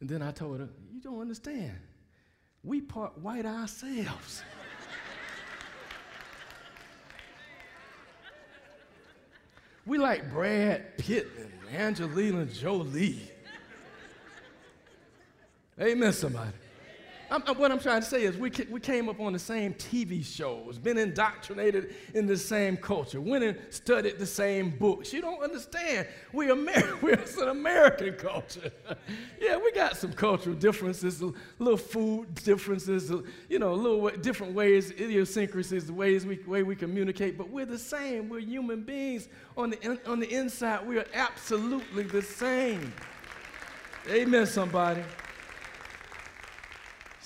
And 0.00 0.08
then 0.08 0.20
I 0.20 0.30
told 0.30 0.60
her, 0.60 0.68
You 0.92 1.00
don't 1.00 1.20
understand. 1.20 1.78
We 2.62 2.82
part 2.82 3.16
white 3.18 3.46
ourselves. 3.46 4.42
We 9.86 9.98
like 9.98 10.30
Brad 10.30 10.96
Pitt 10.96 11.28
and 11.38 11.76
Angelina 11.76 12.46
Jolie. 12.46 13.30
Amen, 15.80 16.12
somebody. 16.12 16.52
I'm, 17.34 17.42
what 17.56 17.72
I'm 17.72 17.80
trying 17.80 18.00
to 18.00 18.06
say 18.06 18.22
is 18.22 18.36
we, 18.36 18.52
we 18.70 18.78
came 18.78 19.08
up 19.08 19.18
on 19.18 19.32
the 19.32 19.40
same 19.40 19.74
TV 19.74 20.24
shows, 20.24 20.78
been 20.78 20.98
indoctrinated 20.98 21.92
in 22.14 22.26
the 22.26 22.36
same 22.36 22.76
culture, 22.76 23.20
went 23.20 23.42
and 23.42 23.58
studied 23.70 24.20
the 24.20 24.26
same 24.26 24.70
books. 24.70 25.12
You 25.12 25.20
don't 25.20 25.42
understand. 25.42 26.06
We 26.32 26.52
Amer- 26.52 26.98
we're 27.02 27.14
an 27.42 27.48
American 27.48 28.14
culture. 28.14 28.70
yeah, 29.40 29.56
we 29.56 29.72
got 29.72 29.96
some 29.96 30.12
cultural 30.12 30.54
differences, 30.54 31.22
a 31.22 31.32
little 31.58 31.76
food 31.76 32.32
differences, 32.36 33.10
you 33.48 33.58
know, 33.58 33.72
a 33.72 33.74
little 33.74 34.10
different 34.20 34.54
ways, 34.54 34.92
idiosyncrasies, 34.92 35.86
the 35.86 35.92
ways 35.92 36.24
we, 36.24 36.38
way 36.46 36.62
we 36.62 36.76
communicate, 36.76 37.36
but 37.36 37.50
we're 37.50 37.66
the 37.66 37.78
same. 37.78 38.28
We're 38.28 38.40
human 38.40 38.82
beings. 38.82 39.26
On 39.56 39.70
the, 39.70 39.82
in, 39.82 39.98
on 40.06 40.20
the 40.20 40.32
inside, 40.32 40.86
we 40.86 40.98
are 40.98 41.06
absolutely 41.12 42.04
the 42.04 42.22
same. 42.22 42.92
Amen, 44.08 44.46
somebody. 44.46 45.02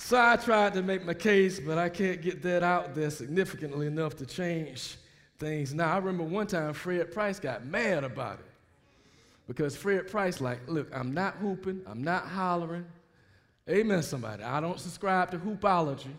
So 0.08 0.18
I 0.18 0.36
tried 0.36 0.72
to 0.72 0.82
make 0.82 1.04
my 1.04 1.12
case, 1.12 1.60
but 1.60 1.76
I 1.76 1.90
can't 1.90 2.22
get 2.22 2.40
that 2.40 2.62
out 2.62 2.94
there 2.94 3.10
significantly 3.10 3.86
enough 3.86 4.16
to 4.16 4.24
change 4.24 4.96
things. 5.38 5.74
Now, 5.74 5.92
I 5.92 5.98
remember 5.98 6.24
one 6.24 6.46
time 6.46 6.72
Fred 6.72 7.12
Price 7.12 7.38
got 7.38 7.66
mad 7.66 8.04
about 8.04 8.38
it 8.38 8.46
because 9.46 9.76
Fred 9.76 10.10
Price, 10.10 10.40
like, 10.40 10.60
look, 10.66 10.88
I'm 10.96 11.12
not 11.12 11.34
hooping, 11.34 11.82
I'm 11.86 12.02
not 12.02 12.24
hollering. 12.24 12.86
Amen, 13.68 14.02
somebody. 14.02 14.42
I 14.42 14.62
don't 14.62 14.80
subscribe 14.80 15.30
to 15.32 15.38
hoopology. 15.38 16.14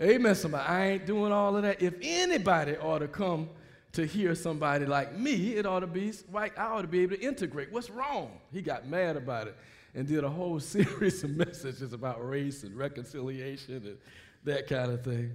Amen, 0.00 0.34
somebody. 0.34 0.66
I 0.66 0.86
ain't 0.92 1.04
doing 1.04 1.32
all 1.32 1.56
of 1.56 1.62
that. 1.62 1.82
If 1.82 1.96
anybody 2.00 2.78
ought 2.78 3.00
to 3.00 3.08
come 3.08 3.50
to 3.92 4.06
hear 4.06 4.34
somebody 4.34 4.86
like 4.86 5.14
me, 5.14 5.56
it 5.56 5.66
ought 5.66 5.80
to 5.80 5.86
be 5.86 6.14
right. 6.32 6.54
I 6.56 6.68
ought 6.68 6.82
to 6.82 6.88
be 6.88 7.00
able 7.00 7.16
to 7.16 7.22
integrate. 7.22 7.70
What's 7.70 7.90
wrong? 7.90 8.30
He 8.50 8.62
got 8.62 8.86
mad 8.88 9.18
about 9.18 9.46
it 9.46 9.56
and 9.96 10.06
did 10.06 10.22
a 10.22 10.28
whole 10.28 10.60
series 10.60 11.24
of 11.24 11.30
messages 11.30 11.92
about 11.92 12.24
race 12.24 12.62
and 12.62 12.76
reconciliation 12.76 13.76
and 13.76 13.98
that 14.44 14.68
kind 14.68 14.92
of 14.92 15.02
thing. 15.02 15.32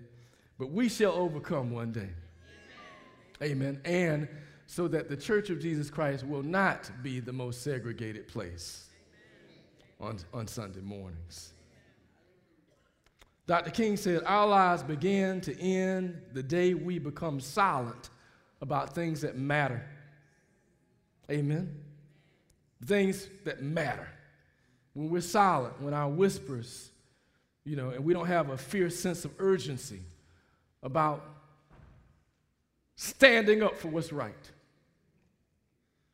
But 0.57 0.71
we 0.71 0.87
shall 0.87 1.11
overcome 1.13 1.71
one 1.71 1.91
day. 1.91 2.09
Amen. 3.41 3.81
And 3.83 4.27
so 4.67 4.87
that 4.87 5.09
the 5.09 5.17
church 5.17 5.49
of 5.49 5.59
Jesus 5.59 5.89
Christ 5.89 6.25
will 6.25 6.43
not 6.43 6.89
be 7.01 7.19
the 7.19 7.33
most 7.33 7.63
segregated 7.63 8.27
place 8.27 8.87
on, 9.99 10.19
on 10.33 10.47
Sunday 10.47 10.79
mornings. 10.79 11.53
Dr. 13.47 13.71
King 13.71 13.97
said, 13.97 14.21
Our 14.25 14.47
lives 14.47 14.83
begin 14.83 15.41
to 15.41 15.59
end 15.59 16.21
the 16.33 16.43
day 16.43 16.75
we 16.75 16.99
become 16.99 17.39
silent 17.39 18.11
about 18.61 18.93
things 18.93 19.21
that 19.21 19.37
matter. 19.37 19.83
Amen. 21.29 21.75
Things 22.85 23.27
that 23.43 23.63
matter. 23.63 24.07
When 24.93 25.09
we're 25.09 25.21
silent, 25.21 25.81
when 25.81 25.93
our 25.93 26.09
whispers, 26.09 26.91
you 27.63 27.75
know, 27.75 27.89
and 27.89 28.03
we 28.03 28.13
don't 28.13 28.27
have 28.27 28.49
a 28.49 28.57
fierce 28.57 28.99
sense 28.99 29.23
of 29.25 29.31
urgency 29.39 30.01
about 30.83 31.23
standing 32.95 33.63
up 33.63 33.77
for 33.77 33.87
what's 33.87 34.11
right. 34.11 34.51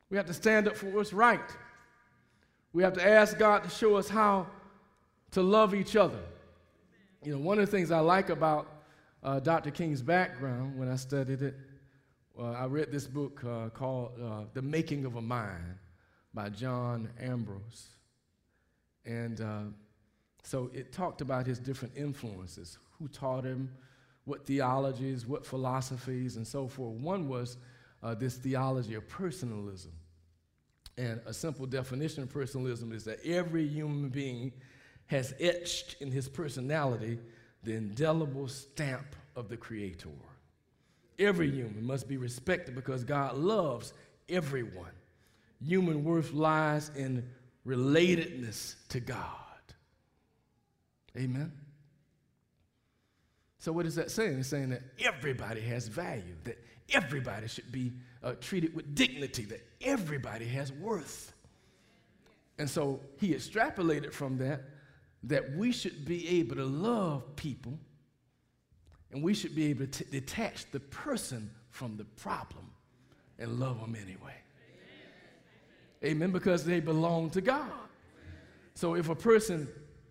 We 0.10 0.18
have 0.18 0.28
to 0.28 0.34
stand 0.34 0.68
up 0.68 0.76
for 0.76 0.88
what's 0.88 1.12
right. 1.12 1.42
We 2.74 2.84
have 2.84 2.94
to 2.94 3.06
ask 3.06 3.38
God 3.38 3.64
to 3.64 3.70
show 3.70 3.96
us 3.96 4.08
how 4.08 4.48
to 5.32 5.42
love 5.42 5.74
each 5.74 5.96
other. 5.96 6.20
You 7.24 7.34
know, 7.34 7.40
one 7.40 7.60
of 7.60 7.66
the 7.66 7.72
things 7.72 7.92
I 7.92 8.00
like 8.00 8.30
about 8.30 8.68
uh, 9.24 9.40
Dr. 9.40 9.72
King's 9.72 10.02
background 10.02 10.78
when 10.78 10.88
I 10.90 10.96
studied 10.96 11.42
it, 11.42 11.56
uh, 12.40 12.52
I 12.52 12.66
read 12.66 12.92
this 12.92 13.08
book 13.08 13.44
uh, 13.44 13.70
called 13.70 14.12
uh, 14.24 14.44
The 14.54 14.62
Making 14.62 15.06
of 15.06 15.16
a 15.16 15.22
Mind 15.22 15.76
by 16.34 16.50
John 16.50 17.10
Ansbro. 17.22 17.60
And 19.08 19.42
uh, 19.42 19.62
so 20.44 20.70
it 20.74 20.92
talked 20.92 21.22
about 21.22 21.48
his 21.48 21.58
different 21.58 21.96
influences, 21.98 22.78
who 23.00 23.08
taught 23.08 23.44
him, 23.44 23.72
what 24.26 24.46
theologies, 24.46 25.26
what 25.26 25.46
philosophies, 25.46 26.36
and 26.36 26.46
so 26.46 26.68
forth. 26.68 26.94
One 27.00 27.30
was 27.30 27.58
uh, 28.04 28.14
this 28.14 28.36
theology 28.36 28.96
of 28.96 29.08
personalism. 29.08 29.94
And 30.98 31.22
a 31.26 31.34
simple 31.34 31.66
definition 31.66 32.24
of 32.24 32.30
personalism 32.30 32.92
is 32.92 33.06
that 33.06 33.26
every 33.26 33.66
human 33.66 34.10
being 34.10 34.52
has 35.06 35.34
etched 35.40 35.96
in 36.02 36.12
his 36.12 36.28
personality 36.28 37.20
the 37.64 37.74
indelible 37.74 38.48
stamp 38.48 39.16
of 39.36 39.48
the 39.48 39.58
Creator. 39.58 40.10
Every 41.20 41.50
human 41.50 41.86
must 41.86 42.08
be 42.08 42.18
respected 42.18 42.76
because 42.76 43.04
God 43.04 43.38
loves 43.38 43.94
everyone. 44.28 44.92
Human 45.66 46.04
worth 46.04 46.34
lies 46.34 46.92
in 46.96 47.28
relatedness 47.68 48.76
to 48.90 49.00
God. 49.00 49.26
Amen. 51.18 51.52
So, 53.60 53.72
what 53.72 53.86
is 53.86 53.96
that 53.96 54.12
saying? 54.12 54.40
It's 54.40 54.48
saying 54.48 54.70
that 54.70 54.84
everybody 55.00 55.62
has 55.62 55.88
value, 55.88 56.36
that 56.46 56.64
everybody 56.90 57.48
should 57.48 57.72
be 57.72 57.92
uh, 58.24 58.34
treated 58.40 58.76
with 58.76 58.96
dignity, 58.96 59.46
that 59.46 59.68
everybody 59.82 60.46
has 60.46 60.72
worth. 60.72 61.34
And 62.60 62.70
so, 62.70 63.02
he 63.20 63.34
extrapolated 63.34 64.14
from 64.14 64.38
that 64.38 64.62
that 65.24 65.56
we 65.56 65.72
should 65.72 66.06
be 66.06 66.40
able 66.40 66.56
to 66.56 66.66
love 66.66 67.36
people 67.36 67.78
and 69.12 69.24
we 69.24 69.34
should 69.34 69.56
be 69.56 69.66
able 69.66 69.88
to 69.88 70.04
t- 70.04 70.12
detach 70.12 70.70
the 70.72 70.80
person 70.80 71.50
from 71.70 71.98
the 71.98 72.06
problem 72.06 72.70
and 73.40 73.60
love 73.60 73.80
them 73.80 73.96
anyway. 73.96 74.36
Amen. 76.04 76.32
Because 76.32 76.64
they 76.64 76.80
belong 76.80 77.30
to 77.32 77.42
God. 77.42 77.72
So 78.74 78.96
if 78.96 79.10
a 79.10 79.16
person 79.16 79.68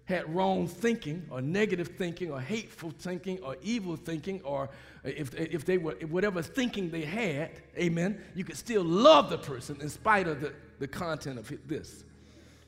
had 0.06 0.32
wrong 0.32 0.68
thinking 0.68 1.26
or 1.30 1.40
negative 1.40 1.88
thinking 1.98 2.30
or 2.30 2.40
hateful 2.40 2.92
thinking 2.98 3.38
or 3.42 3.56
evil 3.62 3.96
thinking 3.96 4.40
or 4.42 4.70
if, 5.04 5.34
if 5.34 5.64
they 5.64 5.78
were 5.78 5.94
whatever 6.08 6.40
thinking 6.40 6.90
they 6.90 7.02
had 7.02 7.50
amen 7.76 8.20
you 8.34 8.44
could 8.44 8.56
still 8.56 8.84
love 8.84 9.28
the 9.28 9.38
person 9.38 9.76
in 9.80 9.88
spite 9.88 10.28
of 10.28 10.40
the, 10.40 10.52
the 10.78 10.86
content 10.86 11.38
of 11.38 11.52
this 11.66 12.04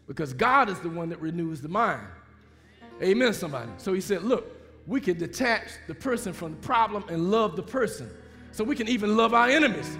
because 0.08 0.32
god 0.32 0.68
is 0.68 0.80
the 0.80 0.88
one 0.88 1.08
that 1.08 1.20
renews 1.20 1.60
the 1.60 1.68
mind 1.68 2.06
amen 3.02 3.32
somebody 3.32 3.70
so 3.76 3.92
he 3.92 4.00
said 4.00 4.22
look 4.24 4.56
we 4.88 5.00
can 5.00 5.16
detach 5.16 5.68
the 5.86 5.94
person 5.94 6.32
from 6.32 6.52
the 6.52 6.58
problem 6.58 7.04
and 7.08 7.30
love 7.30 7.54
the 7.54 7.62
person 7.62 8.10
so 8.50 8.64
we 8.64 8.74
can 8.74 8.88
even 8.88 9.16
love 9.16 9.32
our 9.32 9.48
enemies 9.48 9.96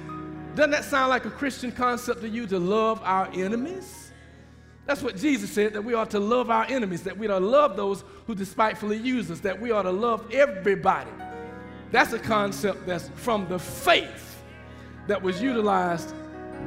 doesn't 0.59 0.71
that 0.71 0.85
sound 0.85 1.09
like 1.09 1.25
a 1.25 1.31
christian 1.31 1.73
concept 1.73 2.21
to 2.21 2.29
you 2.29 2.47
to 2.47 2.59
love 2.59 3.01
our 3.05 3.29
enemies 3.33 4.09
that's 4.89 5.03
what 5.03 5.17
Jesus 5.17 5.53
said, 5.53 5.75
that 5.75 5.83
we 5.83 5.93
ought 5.93 6.09
to 6.13 6.19
love 6.19 6.49
our 6.49 6.65
enemies, 6.65 7.03
that 7.03 7.19
we 7.19 7.29
ought 7.29 7.41
to 7.41 7.45
love 7.45 7.77
those 7.77 8.05
who 8.27 8.35
despitefully 8.35 8.97
use 8.97 9.31
us, 9.31 9.39
that 9.41 9.61
we 9.61 9.71
ought 9.71 9.83
to 9.83 9.93
love 9.93 10.33
everybody. 10.33 11.11
That's 11.91 12.15
a 12.15 12.19
concept 12.19 12.87
that's 12.87 13.11
from 13.11 13.47
the 13.49 13.59
faith 13.59 14.43
that 15.07 15.21
was 15.21 15.43
utilized, 15.43 16.15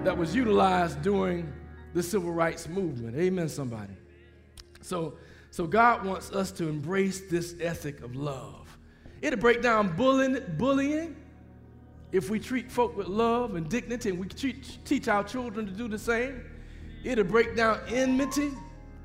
that 0.03 0.15
was 0.15 0.35
utilized 0.35 1.01
during 1.01 1.51
the 1.95 2.03
civil 2.03 2.31
rights 2.31 2.67
movement. 2.67 3.17
Amen, 3.17 3.49
somebody. 3.49 3.93
So, 4.81 5.15
so 5.49 5.65
God 5.65 6.05
wants 6.05 6.31
us 6.31 6.51
to 6.51 6.69
embrace 6.69 7.21
this 7.21 7.55
ethic 7.59 8.01
of 8.01 8.15
love. 8.15 8.77
It'll 9.23 9.39
break 9.39 9.63
down 9.63 9.95
bullying, 9.95 10.37
bullying 10.59 11.15
if 12.11 12.29
we 12.29 12.39
treat 12.39 12.71
folk 12.71 12.95
with 12.97 13.07
love 13.07 13.55
and 13.55 13.69
dignity 13.69 14.09
and 14.09 14.19
we 14.19 14.27
teach 14.27 15.07
our 15.07 15.23
children 15.23 15.65
to 15.65 15.71
do 15.71 15.87
the 15.87 15.99
same. 15.99 16.43
It'll 17.03 17.23
break 17.23 17.55
down 17.55 17.79
enmity. 17.87 18.51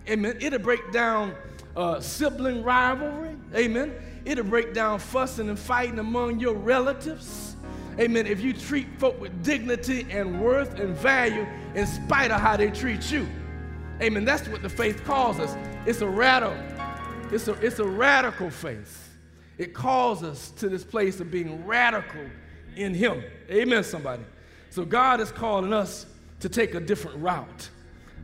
Amen. 0.09 0.39
It'll 0.41 0.59
break 0.59 0.93
down 0.93 1.35
uh, 1.77 2.01
sibling 2.01 2.63
rivalry. 2.63 3.37
Amen. 3.55 3.95
It'll 4.25 4.45
break 4.45 4.75
down 4.75 4.99
fussing 4.99 5.49
and 5.49 5.59
fighting 5.59 5.99
among 5.99 6.41
your 6.41 6.55
relatives. 6.55 7.57
Amen. 7.99 8.27
If 8.27 8.41
you 8.41 8.53
treat 8.53 8.87
folk 8.99 9.21
with 9.21 9.43
dignity 9.43 10.07
and 10.11 10.41
worth 10.41 10.79
and 10.79 10.95
value 10.95 11.47
in 11.75 11.87
spite 11.87 12.31
of 12.31 12.41
how 12.41 12.57
they 12.57 12.71
treat 12.71 13.11
you. 13.11 13.27
Amen. 14.03 14.25
That's 14.25 14.47
what 14.49 14.63
the 14.63 14.69
faith 14.69 15.05
calls 15.05 15.39
us. 15.39 15.57
It's 15.87 16.01
a 16.01 16.09
radical, 16.09 16.57
it's 17.33 17.49
a, 17.49 17.53
it's 17.55 17.79
a 17.79 17.87
radical 17.87 18.51
faith. 18.51 19.17
It 19.57 19.73
calls 19.73 20.23
us 20.23 20.51
to 20.53 20.69
this 20.69 20.85
place 20.85 21.21
of 21.21 21.31
being 21.31 21.65
radical 21.65 22.27
in 22.77 22.95
Him. 22.95 23.23
Amen, 23.51 23.85
somebody. 23.85 24.23
So 24.71 24.85
God 24.85 25.21
is 25.21 25.33
calling 25.33 25.73
us 25.73 26.07
to 26.41 26.49
take 26.49 26.75
a 26.75 26.81
different 26.81 27.19
route 27.19 27.71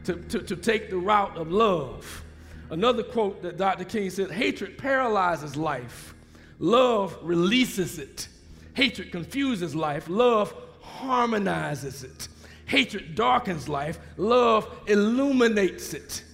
to, 0.05 0.15
to, 0.15 0.41
to 0.41 0.57
take 0.57 0.91
the 0.91 0.97
route 0.97 1.37
of 1.37 1.51
love. 1.51 2.25
Another 2.71 3.03
quote 3.03 3.43
that 3.43 3.59
Dr. 3.59 3.85
King 3.85 4.11
said 4.11 4.31
hatred 4.31 4.79
paralyzes 4.79 5.57
life, 5.57 6.15
love 6.59 7.17
releases 7.23 7.99
it. 7.99 8.29
Hatred 8.75 9.12
confuses 9.12 9.75
life, 9.75 10.09
love 10.09 10.55
harmonizes 10.81 12.05
it. 12.05 12.29
Hatred 12.67 13.15
darkens 13.15 13.69
life, 13.69 13.99
love 14.17 14.69
illuminates 14.87 15.93
it. 15.93 16.25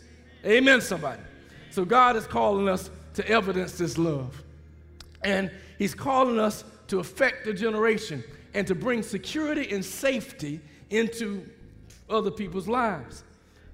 Amen, 0.44 0.80
somebody. 0.80 1.20
So 1.70 1.84
God 1.84 2.14
is 2.16 2.26
calling 2.26 2.68
us 2.68 2.90
to 3.14 3.28
evidence 3.28 3.76
this 3.76 3.98
love. 3.98 4.42
And 5.22 5.50
He's 5.78 5.94
calling 5.94 6.38
us 6.38 6.62
to 6.88 6.98
affect 6.98 7.44
the 7.44 7.52
generation 7.52 8.24
and 8.54 8.66
to 8.66 8.74
bring 8.74 9.02
security 9.02 9.70
and 9.72 9.84
safety 9.84 10.60
into 10.90 11.44
other 12.10 12.30
people's 12.30 12.68
lives. 12.68 13.24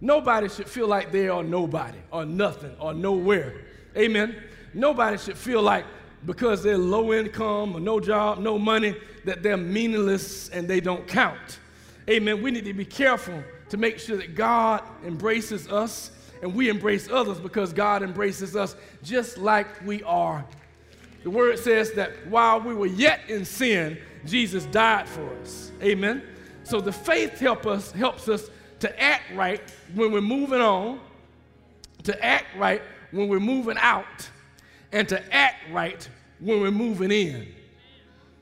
Nobody 0.00 0.48
should 0.48 0.68
feel 0.68 0.88
like 0.88 1.12
they 1.12 1.28
are 1.28 1.42
nobody 1.42 1.98
or 2.10 2.24
nothing 2.24 2.76
or 2.78 2.92
nowhere. 2.92 3.62
Amen. 3.96 4.42
Nobody 4.74 5.16
should 5.16 5.38
feel 5.38 5.62
like 5.62 5.86
because 6.26 6.62
they're 6.62 6.78
low 6.78 7.12
income 7.12 7.76
or 7.76 7.80
no 7.80 8.00
job, 8.00 8.38
no 8.38 8.58
money, 8.58 8.96
that 9.24 9.42
they're 9.42 9.56
meaningless 9.56 10.48
and 10.50 10.66
they 10.66 10.80
don't 10.80 11.06
count. 11.06 11.60
Amen. 12.08 12.42
We 12.42 12.50
need 12.50 12.64
to 12.64 12.74
be 12.74 12.84
careful 12.84 13.42
to 13.70 13.76
make 13.76 13.98
sure 13.98 14.16
that 14.16 14.34
God 14.34 14.82
embraces 15.04 15.68
us 15.68 16.10
and 16.42 16.54
we 16.54 16.68
embrace 16.68 17.08
others 17.10 17.38
because 17.38 17.72
God 17.72 18.02
embraces 18.02 18.56
us 18.56 18.76
just 19.02 19.38
like 19.38 19.66
we 19.86 20.02
are. 20.02 20.44
The 21.24 21.30
word 21.30 21.58
says 21.58 21.92
that 21.94 22.12
while 22.28 22.60
we 22.60 22.74
were 22.74 22.86
yet 22.86 23.20
in 23.28 23.44
sin, 23.44 23.98
Jesus 24.26 24.66
died 24.66 25.08
for 25.08 25.28
us. 25.40 25.72
Amen. 25.82 26.22
So 26.62 26.80
the 26.80 26.92
faith 26.92 27.40
help 27.40 27.66
us, 27.66 27.90
helps 27.92 28.28
us 28.28 28.50
to 28.80 29.02
act 29.02 29.24
right 29.34 29.60
when 29.94 30.12
we're 30.12 30.20
moving 30.20 30.60
on, 30.60 31.00
to 32.04 32.24
act 32.24 32.46
right 32.56 32.82
when 33.10 33.28
we're 33.28 33.40
moving 33.40 33.76
out, 33.78 34.28
and 34.92 35.08
to 35.08 35.34
act 35.34 35.70
right 35.72 36.06
when 36.40 36.60
we're 36.60 36.70
moving 36.70 37.10
in. 37.10 37.48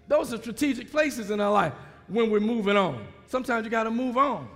Those 0.08 0.34
are 0.34 0.38
strategic 0.38 0.90
places 0.90 1.30
in 1.30 1.40
our 1.40 1.52
life 1.52 1.72
when 2.08 2.30
we're 2.30 2.40
moving 2.40 2.76
on. 2.76 3.06
Sometimes 3.28 3.64
you 3.64 3.70
got 3.70 3.84
to 3.84 3.90
move 3.90 4.16
on. 4.16 4.48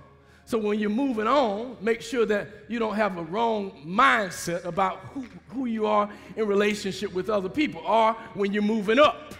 So 0.47 0.57
when 0.57 0.79
you're 0.79 0.89
moving 0.89 1.27
on, 1.27 1.75
make 1.81 2.01
sure 2.01 2.25
that 2.25 2.47
you 2.69 2.79
don't 2.79 2.95
have 2.95 3.17
a 3.17 3.23
wrong 3.23 3.83
mindset 3.85 4.63
about 4.63 4.99
who, 5.13 5.25
who 5.49 5.65
you 5.65 5.85
are 5.85 6.09
in 6.37 6.47
relationship 6.47 7.13
with 7.13 7.29
other 7.29 7.49
people 7.49 7.81
or 7.85 8.13
when 8.33 8.53
you're 8.53 8.63
moving 8.63 8.97
up. 8.97 9.33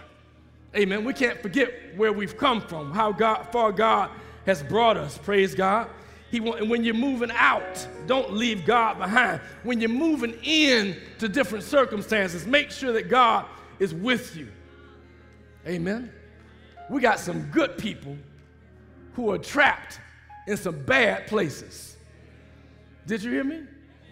Amen. 0.76 1.06
We 1.06 1.14
can't 1.14 1.40
forget 1.40 1.96
where 1.96 2.12
we've 2.12 2.36
come 2.36 2.60
from, 2.60 2.92
how 2.92 3.10
God, 3.10 3.44
far 3.50 3.72
God 3.72 4.10
has 4.44 4.62
brought 4.62 4.98
us. 4.98 5.16
Praise 5.16 5.54
God. 5.54 5.88
He 6.30 6.40
want, 6.40 6.68
when 6.68 6.84
you're 6.84 6.92
moving 6.92 7.30
out, 7.32 7.88
don't 8.06 8.34
leave 8.34 8.66
God 8.66 8.98
behind. 8.98 9.40
When 9.62 9.80
you're 9.80 9.88
moving 9.88 10.38
in 10.42 10.94
to 11.20 11.28
different 11.30 11.64
circumstances, 11.64 12.46
make 12.46 12.70
sure 12.70 12.92
that 12.92 13.08
God 13.08 13.46
is 13.78 13.94
with 13.94 14.36
you. 14.36 14.48
Amen. 15.66 16.12
We 16.90 17.00
got 17.00 17.18
some 17.18 17.44
good 17.50 17.78
people 17.78 18.14
who 19.14 19.30
are 19.30 19.38
trapped 19.38 20.00
in 20.48 20.56
some 20.56 20.82
bad 20.84 21.28
places. 21.28 21.96
Did 23.06 23.22
you 23.22 23.30
hear 23.30 23.44
me? 23.44 23.60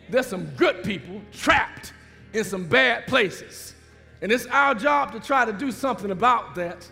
there's 0.08 0.26
some 0.26 0.46
good 0.56 0.84
people 0.84 1.20
trapped 1.32 1.92
in 2.32 2.44
some 2.44 2.66
bad 2.66 3.06
places. 3.06 3.74
And 4.22 4.32
it's 4.32 4.46
our 4.46 4.74
job 4.74 5.12
to 5.12 5.20
try 5.20 5.44
to 5.44 5.52
do 5.52 5.70
something 5.70 6.10
about 6.10 6.54
that. 6.54 6.88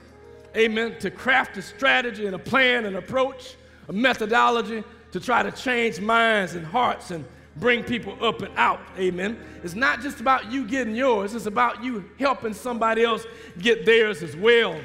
Amen. 0.56 0.96
To 1.00 1.10
craft 1.10 1.56
a 1.56 1.62
strategy 1.62 2.26
and 2.26 2.34
a 2.34 2.38
plan 2.38 2.86
and 2.86 2.96
approach, 2.96 3.56
a 3.88 3.92
methodology 3.92 4.84
to 5.12 5.20
try 5.20 5.42
to 5.42 5.50
change 5.50 6.00
minds 6.00 6.54
and 6.54 6.66
hearts 6.66 7.10
and 7.10 7.24
bring 7.56 7.84
people 7.84 8.16
up 8.24 8.42
and 8.42 8.52
out. 8.56 8.80
Amen. 8.98 9.38
It's 9.62 9.74
not 9.74 10.00
just 10.00 10.20
about 10.20 10.50
you 10.50 10.66
getting 10.66 10.94
yours, 10.94 11.34
it's 11.34 11.46
about 11.46 11.82
you 11.82 12.04
helping 12.18 12.52
somebody 12.52 13.04
else 13.04 13.24
get 13.58 13.86
theirs 13.86 14.22
as 14.22 14.36
well. 14.36 14.78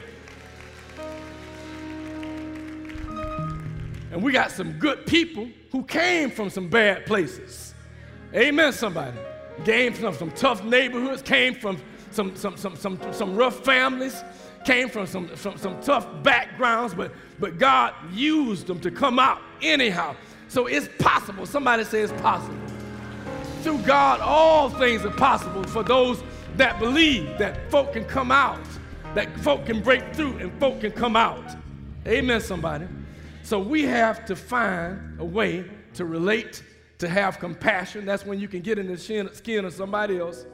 And 4.12 4.24
we 4.24 4.32
got 4.32 4.52
some 4.52 4.74
good 4.74 5.06
people 5.06 5.48
who 5.72 5.84
came 5.84 6.32
from 6.32 6.50
some 6.50 6.68
bad 6.68 7.06
places. 7.06 7.74
Amen, 8.34 8.74
somebody. 8.74 9.18
Came 9.66 9.94
from 9.94 10.14
some 10.16 10.32
tough 10.32 10.64
neighborhoods, 10.64 11.22
came 11.22 11.54
from 11.54 11.78
some, 12.12 12.36
some, 12.36 12.58
some, 12.58 12.76
some, 12.76 13.00
some 13.14 13.36
rough 13.36 13.64
families, 13.64 14.24
came 14.66 14.90
from 14.90 15.06
some, 15.06 15.36
some, 15.36 15.58
some 15.58 15.80
tough 15.82 16.08
backgrounds, 16.24 16.94
but, 16.94 17.12
but 17.40 17.58
God 17.58 17.94
used 18.14 18.68
them 18.68 18.80
to 18.80 18.92
come 18.92 19.20
out 19.20 19.42
anyhow. 19.62 20.16
So 20.48 20.68
it's 20.68 20.90
possible. 20.98 21.46
Somebody 21.46 21.84
say 21.84 22.02
it's 22.02 22.14
possible. 22.22 22.58
Through 23.62 23.80
God, 23.80 24.22
all 24.22 24.70
things 24.70 25.06
are 25.06 25.12
possible 25.12 25.64
for 25.64 25.84
those 25.84 26.24
that 26.56 26.80
believe 26.80 27.38
that 27.38 27.70
folk 27.70 27.94
can 27.94 28.06
come 28.06 28.32
out, 28.32 28.66
that 29.14 29.38
folk 29.42 29.66
can 29.66 29.82
break 29.82 30.16
through 30.16 30.38
and 30.38 30.52
folk 30.60 30.82
can 30.82 30.92
come 30.92 31.16
out. 31.16 31.44
Amen, 32.08 32.42
somebody. 32.42 32.88
So 33.44 33.60
we 33.60 33.84
have 33.84 34.26
to 34.26 34.36
find 34.36 35.20
a 35.20 35.26
way 35.26 35.66
to 35.96 36.06
relate, 36.06 36.64
to 37.00 37.10
have 37.10 37.40
compassion. 37.40 38.06
That's 38.06 38.26
when 38.26 38.40
you 38.40 38.48
can 38.48 38.62
get 38.62 38.78
in 38.78 38.88
the 38.88 38.98
skin 38.98 39.66
of 39.66 39.74
somebody 39.74 40.20
else 40.20 40.46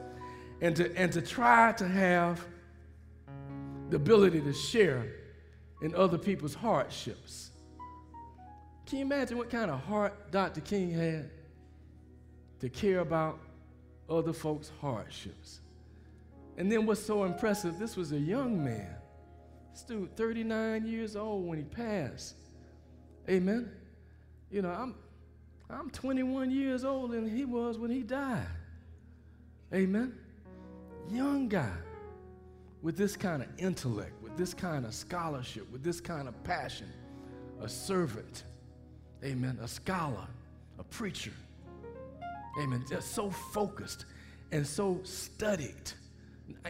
and 0.60 0.74
to, 0.76 0.96
and 0.96 1.12
to 1.12 1.20
try 1.20 1.72
to 1.72 1.86
have 1.86 2.44
the 3.90 3.96
ability 3.96 4.40
to 4.40 4.52
share 4.52 5.12
in 5.82 5.94
other 5.94 6.16
people's 6.18 6.54
hardships. 6.54 7.50
Can 8.86 8.98
you 8.98 9.04
imagine 9.04 9.36
what 9.36 9.50
kind 9.50 9.70
of 9.70 9.80
heart 9.80 10.30
Dr. 10.30 10.60
King 10.60 10.90
had 10.90 11.30
to 12.60 12.68
care 12.68 13.00
about 13.00 13.38
other 14.08 14.32
folks' 14.32 14.70
hardships? 14.80 15.60
And 16.56 16.72
then 16.72 16.86
what's 16.86 17.04
so 17.04 17.24
impressive, 17.24 17.78
this 17.78 17.96
was 17.96 18.12
a 18.12 18.18
young 18.18 18.64
man. 18.64 18.94
This 19.72 19.82
dude, 19.82 20.16
39 20.16 20.86
years 20.86 21.16
old 21.16 21.46
when 21.46 21.58
he 21.58 21.64
passed. 21.64 22.36
Amen. 23.28 23.70
You 24.50 24.62
know, 24.62 24.70
I'm, 24.70 24.94
I'm 25.68 25.90
21 25.90 26.50
years 26.50 26.84
old 26.84 27.12
and 27.12 27.30
he 27.30 27.44
was 27.44 27.78
when 27.78 27.90
he 27.90 28.02
died. 28.02 28.46
Amen. 29.74 30.14
Young 31.10 31.48
guy 31.48 31.72
with 32.82 32.96
this 32.96 33.16
kind 33.16 33.42
of 33.42 33.48
intellect, 33.58 34.12
with 34.22 34.36
this 34.36 34.54
kind 34.54 34.86
of 34.86 34.94
scholarship, 34.94 35.70
with 35.72 35.82
this 35.82 36.00
kind 36.00 36.28
of 36.28 36.44
passion, 36.44 36.88
a 37.60 37.68
servant. 37.68 38.44
Amen. 39.24 39.58
A 39.60 39.66
scholar, 39.66 40.26
a 40.78 40.84
preacher. 40.84 41.32
Amen. 42.60 42.84
Just 42.88 43.12
so 43.12 43.30
focused 43.30 44.04
and 44.52 44.66
so 44.66 45.00
studied. 45.02 45.92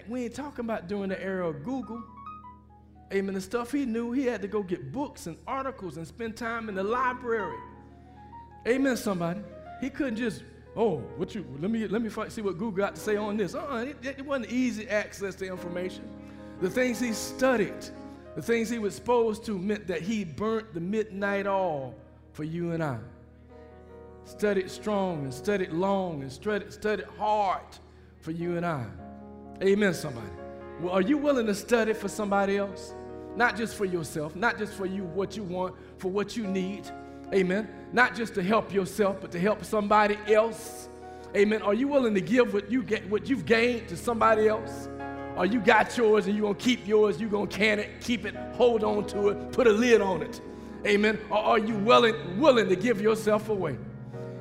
We 0.08 0.24
ain't 0.24 0.34
talking 0.34 0.64
about 0.64 0.88
during 0.88 1.10
the 1.10 1.22
era 1.22 1.48
of 1.48 1.64
Google. 1.64 2.02
Amen. 3.12 3.34
The 3.34 3.40
stuff 3.40 3.70
he 3.70 3.86
knew, 3.86 4.12
he 4.12 4.24
had 4.24 4.42
to 4.42 4.48
go 4.48 4.62
get 4.62 4.92
books 4.92 5.26
and 5.26 5.36
articles 5.46 5.96
and 5.96 6.06
spend 6.06 6.36
time 6.36 6.68
in 6.68 6.74
the 6.74 6.82
library. 6.82 7.56
Amen, 8.66 8.96
somebody. 8.96 9.40
He 9.80 9.90
couldn't 9.90 10.16
just, 10.16 10.42
oh, 10.74 10.96
what 11.16 11.34
you, 11.34 11.46
let 11.60 11.70
me, 11.70 11.86
let 11.86 12.02
me 12.02 12.10
see 12.28 12.42
what 12.42 12.54
Google 12.54 12.72
got 12.72 12.96
to 12.96 13.00
say 13.00 13.16
on 13.16 13.36
this. 13.36 13.54
Uh-uh, 13.54 13.84
it, 13.84 13.96
it 14.02 14.26
wasn't 14.26 14.50
easy 14.50 14.88
access 14.88 15.36
to 15.36 15.46
information. 15.46 16.08
The 16.60 16.70
things 16.70 16.98
he 16.98 17.12
studied, 17.12 17.86
the 18.34 18.42
things 18.42 18.68
he 18.68 18.78
was 18.78 18.96
exposed 18.96 19.44
to 19.46 19.56
meant 19.56 19.86
that 19.86 20.02
he 20.02 20.24
burnt 20.24 20.74
the 20.74 20.80
midnight 20.80 21.46
oil 21.46 21.94
for 22.32 22.42
you 22.42 22.72
and 22.72 22.82
I. 22.82 22.98
Studied 24.24 24.68
strong 24.68 25.22
and 25.22 25.32
studied 25.32 25.70
long 25.70 26.22
and 26.22 26.32
studied, 26.32 26.72
studied 26.72 27.06
hard 27.18 27.62
for 28.20 28.32
you 28.32 28.56
and 28.56 28.66
I. 28.66 28.84
Amen, 29.62 29.94
somebody. 29.94 30.26
Well, 30.80 30.92
are 30.92 31.00
you 31.00 31.16
willing 31.16 31.46
to 31.46 31.54
study 31.54 31.94
for 31.94 32.08
somebody 32.08 32.58
else? 32.58 32.94
Not 33.34 33.56
just 33.56 33.76
for 33.76 33.84
yourself, 33.84 34.34
not 34.36 34.58
just 34.58 34.74
for 34.74 34.86
you, 34.86 35.04
what 35.04 35.36
you 35.36 35.42
want, 35.42 35.74
for 35.98 36.10
what 36.10 36.36
you 36.36 36.46
need. 36.46 36.90
Amen. 37.34 37.68
Not 37.92 38.14
just 38.14 38.34
to 38.34 38.42
help 38.42 38.72
yourself, 38.72 39.18
but 39.20 39.30
to 39.32 39.40
help 39.40 39.64
somebody 39.64 40.18
else. 40.28 40.88
Amen. 41.34 41.60
Are 41.62 41.74
you 41.74 41.88
willing 41.88 42.14
to 42.14 42.20
give 42.20 42.54
what 42.54 42.70
you 42.70 42.82
get, 42.82 43.08
what 43.10 43.28
you've 43.28 43.44
gained 43.44 43.88
to 43.88 43.96
somebody 43.96 44.48
else? 44.48 44.88
Or 45.36 45.44
you 45.44 45.60
got 45.60 45.96
yours 45.96 46.26
and 46.26 46.36
you're 46.36 46.46
gonna 46.46 46.58
keep 46.58 46.86
yours, 46.86 47.20
you're 47.20 47.28
gonna 47.28 47.46
can 47.46 47.78
it, 47.78 48.00
keep 48.00 48.24
it, 48.24 48.34
hold 48.54 48.82
on 48.82 49.06
to 49.08 49.28
it, 49.28 49.52
put 49.52 49.66
a 49.66 49.72
lid 49.72 50.00
on 50.00 50.22
it. 50.22 50.40
Amen. 50.86 51.18
Or 51.30 51.36
are 51.36 51.58
you 51.58 51.74
willing, 51.74 52.38
willing 52.38 52.68
to 52.68 52.76
give 52.76 53.00
yourself 53.00 53.48
away? 53.48 53.76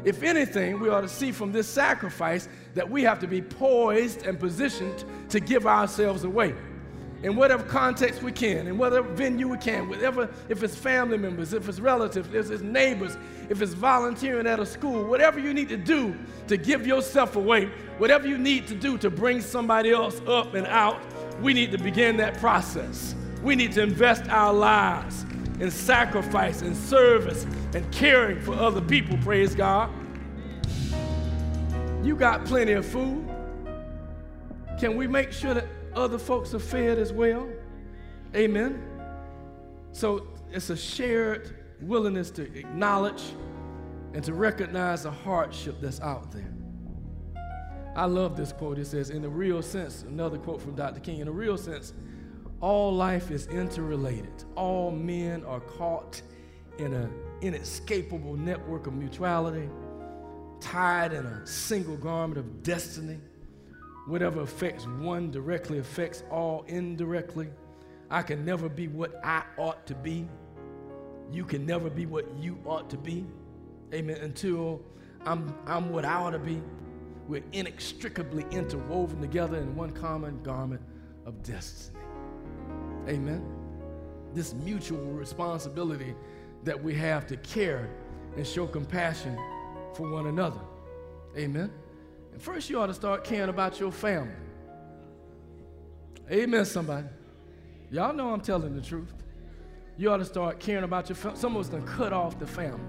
If 0.05 0.21
anything, 0.21 0.79
we 0.79 0.89
ought 0.89 1.01
to 1.01 1.09
see 1.09 1.31
from 1.31 1.51
this 1.51 1.67
sacrifice 1.67 2.47
that 2.75 2.87
we 2.87 3.01
have 3.01 3.19
to 3.19 3.27
be 3.27 3.41
poised 3.41 4.23
and 4.23 4.39
positioned 4.39 5.03
to 5.29 5.39
give 5.39 5.65
ourselves 5.65 6.23
away. 6.23 6.53
In 7.23 7.35
whatever 7.35 7.63
context 7.63 8.21
we 8.21 8.31
can, 8.31 8.67
in 8.67 8.77
whatever 8.77 9.09
venue 9.09 9.47
we 9.47 9.57
can, 9.57 9.89
whatever, 9.89 10.29
if 10.47 10.61
it's 10.61 10.75
family 10.75 11.17
members, 11.17 11.53
if 11.53 11.67
it's 11.67 11.79
relatives, 11.79 12.31
if 12.35 12.51
it's 12.51 12.61
neighbors, 12.61 13.17
if 13.49 13.63
it's 13.63 13.73
volunteering 13.73 14.45
at 14.45 14.59
a 14.59 14.65
school, 14.65 15.05
whatever 15.05 15.39
you 15.39 15.55
need 15.55 15.69
to 15.69 15.77
do 15.77 16.15
to 16.47 16.55
give 16.55 16.85
yourself 16.85 17.35
away, 17.35 17.65
whatever 17.97 18.27
you 18.27 18.37
need 18.37 18.67
to 18.67 18.75
do 18.75 18.99
to 18.99 19.09
bring 19.09 19.41
somebody 19.41 19.89
else 19.89 20.21
up 20.27 20.53
and 20.53 20.67
out, 20.67 21.01
we 21.41 21.51
need 21.51 21.71
to 21.71 21.79
begin 21.79 22.15
that 22.17 22.37
process. 22.37 23.15
We 23.41 23.55
need 23.55 23.71
to 23.71 23.81
invest 23.81 24.29
our 24.29 24.53
lives 24.53 25.25
in 25.59 25.71
sacrifice 25.71 26.61
and 26.61 26.75
service 26.75 27.45
and 27.73 27.89
caring 27.91 28.41
for 28.41 28.53
other 28.53 28.81
people, 28.81 29.17
praise 29.17 29.55
God. 29.55 29.89
You 32.03 32.15
got 32.15 32.45
plenty 32.45 32.73
of 32.73 32.85
food. 32.85 33.27
Can 34.79 34.97
we 34.97 35.07
make 35.07 35.31
sure 35.31 35.53
that 35.53 35.67
other 35.95 36.17
folks 36.17 36.53
are 36.53 36.59
fed 36.59 36.99
as 36.99 37.13
well? 37.13 37.47
Amen. 38.35 38.83
So 39.91 40.27
it's 40.51 40.69
a 40.69 40.77
shared 40.77 41.63
willingness 41.81 42.29
to 42.31 42.43
acknowledge 42.57 43.23
and 44.13 44.23
to 44.23 44.33
recognize 44.33 45.03
the 45.03 45.11
hardship 45.11 45.77
that's 45.81 46.01
out 46.01 46.31
there. 46.31 46.53
I 47.95 48.05
love 48.05 48.35
this 48.35 48.51
quote. 48.51 48.77
It 48.77 48.87
says, 48.87 49.09
in 49.09 49.21
the 49.21 49.29
real 49.29 49.61
sense, 49.61 50.03
another 50.03 50.37
quote 50.37 50.61
from 50.61 50.75
Dr. 50.75 50.99
King, 50.99 51.19
in 51.19 51.27
the 51.27 51.31
real 51.31 51.57
sense, 51.57 51.93
all 52.61 52.93
life 52.93 53.31
is 53.31 53.47
interrelated. 53.47 54.43
All 54.55 54.91
men 54.91 55.43
are 55.45 55.59
caught 55.59 56.21
in 56.77 56.93
an 56.93 57.11
inescapable 57.41 58.35
network 58.35 58.87
of 58.87 58.93
mutuality, 58.93 59.69
tied 60.59 61.13
in 61.13 61.25
a 61.25 61.45
single 61.45 61.97
garment 61.97 62.37
of 62.37 62.63
destiny. 62.63 63.19
Whatever 64.07 64.41
affects 64.41 64.85
one 64.87 65.31
directly 65.31 65.79
affects 65.79 66.23
all 66.29 66.63
indirectly. 66.67 67.49
I 68.09 68.21
can 68.21 68.45
never 68.45 68.69
be 68.69 68.87
what 68.87 69.15
I 69.23 69.43
ought 69.57 69.85
to 69.87 69.95
be. 69.95 70.27
You 71.31 71.43
can 71.43 71.65
never 71.65 71.89
be 71.89 72.05
what 72.05 72.25
you 72.39 72.59
ought 72.65 72.89
to 72.91 72.97
be. 72.97 73.25
Amen. 73.93 74.17
Until 74.17 74.81
I'm, 75.25 75.55
I'm 75.65 75.89
what 75.89 76.05
I 76.05 76.15
ought 76.15 76.31
to 76.31 76.39
be. 76.39 76.61
We're 77.27 77.43
inextricably 77.51 78.45
interwoven 78.51 79.19
together 79.21 79.57
in 79.57 79.75
one 79.75 79.89
common 79.91 80.43
garment 80.43 80.81
of 81.25 81.41
destiny. 81.41 82.04
Amen. 83.07 83.43
This 84.33 84.53
mutual 84.53 85.05
responsibility 85.05 86.15
that 86.63 86.81
we 86.81 86.93
have 86.95 87.27
to 87.27 87.37
care 87.37 87.89
and 88.35 88.45
show 88.45 88.67
compassion 88.67 89.37
for 89.93 90.09
one 90.09 90.27
another. 90.27 90.59
Amen. 91.37 91.71
And 92.33 92.41
first, 92.41 92.69
you 92.69 92.79
ought 92.79 92.87
to 92.87 92.93
start 92.93 93.23
caring 93.23 93.49
about 93.49 93.79
your 93.79 93.91
family. 93.91 94.33
Amen, 96.29 96.65
somebody. 96.65 97.07
Y'all 97.91 98.13
know 98.13 98.33
I'm 98.33 98.41
telling 98.41 98.75
the 98.75 98.81
truth. 98.81 99.13
You 99.97 100.11
ought 100.11 100.17
to 100.17 100.25
start 100.25 100.59
caring 100.59 100.83
about 100.83 101.07
your 101.07 101.15
family. 101.15 101.37
Some 101.39 101.53
gonna 101.53 101.81
cut 101.83 102.11
off 102.11 102.39
the 102.39 102.47
family, 102.47 102.81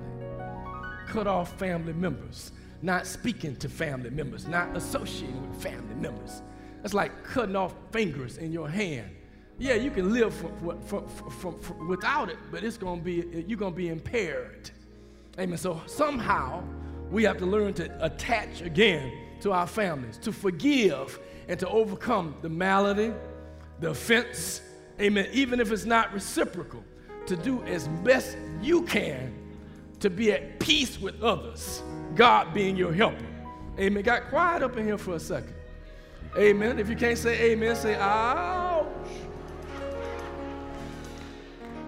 cut 1.07 1.27
off 1.27 1.57
family 1.59 1.93
members, 1.93 2.51
not 2.83 3.07
speaking 3.07 3.55
to 3.57 3.69
family 3.69 4.11
members, 4.11 4.49
not 4.49 4.77
associating 4.77 5.49
with 5.49 5.63
family 5.63 5.95
members. 5.95 6.43
That's 6.83 6.95
like 6.95 7.23
cutting 7.23 7.55
off 7.55 7.75
fingers 7.93 8.39
in 8.39 8.51
your 8.53 8.69
hand. 8.69 9.11
Yeah, 9.59 9.75
you 9.75 9.91
can 9.91 10.13
live 10.13 10.35
for, 10.35 10.77
for, 10.87 11.03
for, 11.31 11.75
without 11.87 12.29
it, 12.29 12.37
but 12.51 12.63
it's 12.63 12.77
gonna 12.77 13.01
be 13.01 13.45
you're 13.47 13.59
gonna 13.59 13.75
be 13.75 13.89
impaired. 13.89 14.71
Amen. 15.39 15.57
So 15.57 15.81
somehow 15.87 16.63
we 17.11 17.25
have 17.25 17.39
to 17.39 17.47
learn 17.47 17.73
to 17.75 18.05
attach 18.05 18.61
again 18.61 19.13
to 19.41 19.53
our 19.53 19.67
families, 19.67 20.19
to 20.19 20.33
forgive 20.33 21.19
and 21.49 21.59
to 21.61 21.69
overcome 21.69 22.35
the 22.43 22.49
malady, 22.49 23.13
the 23.81 23.91
offense, 23.91 24.61
amen, 25.01 25.29
even 25.33 25.61
if 25.61 25.71
it's 25.71 25.85
not 25.85 26.13
reciprocal, 26.13 26.83
to 27.27 27.37
do 27.37 27.63
as 27.65 27.89
best 28.03 28.37
you 28.61 28.83
can 28.83 29.35
to 30.01 30.11
be 30.11 30.33
at 30.33 30.59
peace 30.61 31.01
with 31.01 31.23
others, 31.23 31.83
God 32.15 32.53
being 32.53 32.77
your 32.77 32.93
helper. 32.93 33.25
Amen. 33.79 34.03
Got 34.03 34.29
quiet 34.29 34.63
up 34.63 34.77
in 34.77 34.87
here 34.87 34.99
for 34.99 35.15
a 35.15 35.21
second. 35.21 35.55
Amen. 36.37 36.79
If 36.79 36.89
you 36.89 36.97
can't 36.97 37.19
say 37.19 37.53
amen, 37.53 37.77
say 37.77 37.95
ouch. 37.95 38.87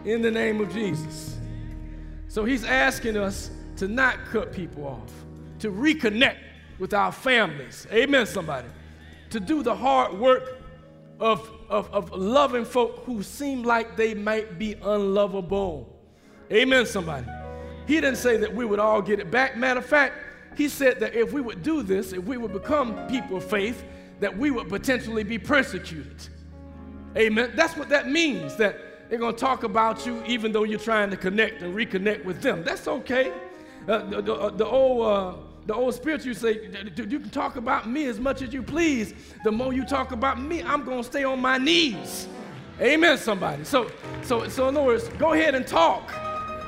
In 0.09 0.23
the 0.23 0.31
name 0.31 0.63
of 0.63 0.73
Jesus. 0.73 1.37
So 2.29 2.47
he's 2.47 2.65
asking 2.65 3.19
us 3.19 3.51
to 3.77 3.87
not 3.87 4.17
cut 4.31 4.55
people 4.55 4.87
off, 4.87 5.13
to 5.59 5.71
reconnect 5.71 6.39
with 6.79 6.95
our 6.95 7.13
families. 7.13 7.87
Amen, 7.93 8.25
somebody. 8.25 8.69
To 9.29 9.39
do 9.39 9.63
the 9.63 9.77
hard 9.77 10.19
work 10.19 10.63
of, 11.21 11.51
of, 11.69 11.93
of 11.93 12.11
loving 12.13 12.65
folk 12.65 13.05
who 13.05 13.23
seem 13.23 13.65
like 13.65 13.99
they 13.99 14.15
might 14.15 14.59
be 14.59 14.77
unlovable. 14.83 15.95
Amen, 16.51 16.87
somebody. 16.87 17.27
He 17.87 17.97
didn't 17.97 18.17
say 18.17 18.39
that 18.39 18.55
we 18.55 18.65
would 18.65 18.79
all 18.79 19.03
get 19.03 19.21
it 19.21 19.31
back. 19.31 19.59
Matter 19.59 19.81
of 19.81 19.87
fact, 19.87 20.15
he 20.57 20.71
said 20.71 21.01
that 21.01 21.15
if 21.15 21.35
we 21.35 21.43
would 21.43 21.63
do 21.63 21.83
this, 21.83 22.15
if 22.15 22.25
we 22.25 22.39
would 22.39 22.55
become 22.55 23.07
people 23.09 23.37
of 23.37 23.45
faith, 23.45 23.85
that 24.21 24.35
we 24.35 24.51
would 24.51 24.71
potentially 24.71 25.23
be 25.23 25.39
persecuted. 25.39 26.27
Amen. 27.15 27.53
That's 27.55 27.77
what 27.77 27.91
that 27.91 28.09
means, 28.09 28.57
that 28.57 28.88
they're 29.09 29.19
going 29.19 29.35
to 29.35 29.41
talk 29.41 29.65
about 29.65 30.07
you 30.07 30.23
even 30.27 30.53
though 30.53 30.65
you're 30.65 30.79
trying 30.79 31.11
to 31.11 31.17
connect 31.17 31.63
and 31.63 31.75
reconnect 31.75 32.25
with 32.25 32.43
them. 32.43 32.63
That's 32.65 32.87
okay. 32.89 33.33
Uh, 33.87 34.05
the, 34.05 34.23
the, 34.23 34.35
uh, 34.35 34.51
the, 34.51 34.67
old, 34.67 35.07
uh, 35.07 35.35
the 35.67 35.75
old 35.75 35.95
say, 35.95 36.71
you 36.97 37.19
can 37.21 37.31
talk 37.31 37.57
about 37.57 37.89
me 37.89 38.07
as 38.07 38.21
much 38.21 38.43
as 38.43 38.53
you 38.53 38.63
please. 38.63 39.15
The 39.45 39.53
more 39.53 39.73
you 39.73 39.85
talk 39.85 40.13
about 40.13 40.41
me, 40.41 40.63
I'm 40.63 40.85
to 40.85 41.03
stay 41.03 41.25
on 41.25 41.41
my 41.41 41.59
knees. 41.59 42.29
Amen, 42.81 43.17
somebody. 43.19 43.65
So, 43.65 43.91
so, 44.23 44.49
so 44.49 44.69
in 44.69 44.77
other 44.77 44.87
words, 44.87 45.09
go 45.19 45.33
ahead 45.33 45.55
and 45.55 45.67
talk. 45.67 46.13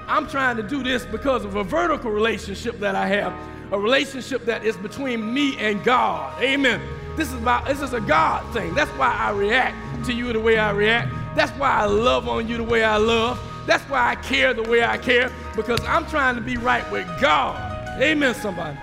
I'm 0.09 0.27
trying 0.29 0.57
to 0.57 0.63
do 0.63 0.83
this 0.83 1.05
because 1.07 1.45
of 1.45 1.57
a 1.57 1.63
vertical 1.63 2.11
relationship 2.11 2.81
that 2.81 2.95
I 2.97 3.07
have 3.07 3.33
a 3.73 3.79
relationship 3.79 4.45
that 4.47 4.65
is 4.65 4.77
between 4.77 5.33
me 5.33 5.57
and 5.59 5.83
God. 5.85 6.41
Amen. 6.43 6.81
This 7.17 7.29
is 7.29 7.35
about 7.35 7.67
this 7.67 7.81
is 7.81 7.93
a 7.93 8.01
God 8.01 8.53
thing. 8.53 8.75
That's 8.75 8.91
why 8.93 9.13
I 9.13 9.31
react 9.31 10.07
to 10.07 10.13
you 10.13 10.33
the 10.33 10.41
way 10.41 10.59
I 10.59 10.73
react. 10.73 11.13
That's 11.35 11.53
why 11.53 11.71
I 11.71 11.85
love 11.85 12.29
on 12.29 12.49
you 12.49 12.57
the 12.57 12.65
way 12.65 12.83
I 12.83 12.97
love. 12.97 13.41
That's 13.67 13.85
why 13.85 14.11
I 14.11 14.17
care 14.17 14.53
the 14.53 14.63
way 14.63 14.83
I 14.83 14.99
care 14.99 15.31
because 15.55 15.81
I'm 15.87 16.07
trying 16.07 16.35
to 16.35 16.41
be 16.41 16.57
right 16.57 16.89
with 16.91 17.07
God. 17.21 18.01
Amen 18.01 18.35
somebody. 18.35 18.77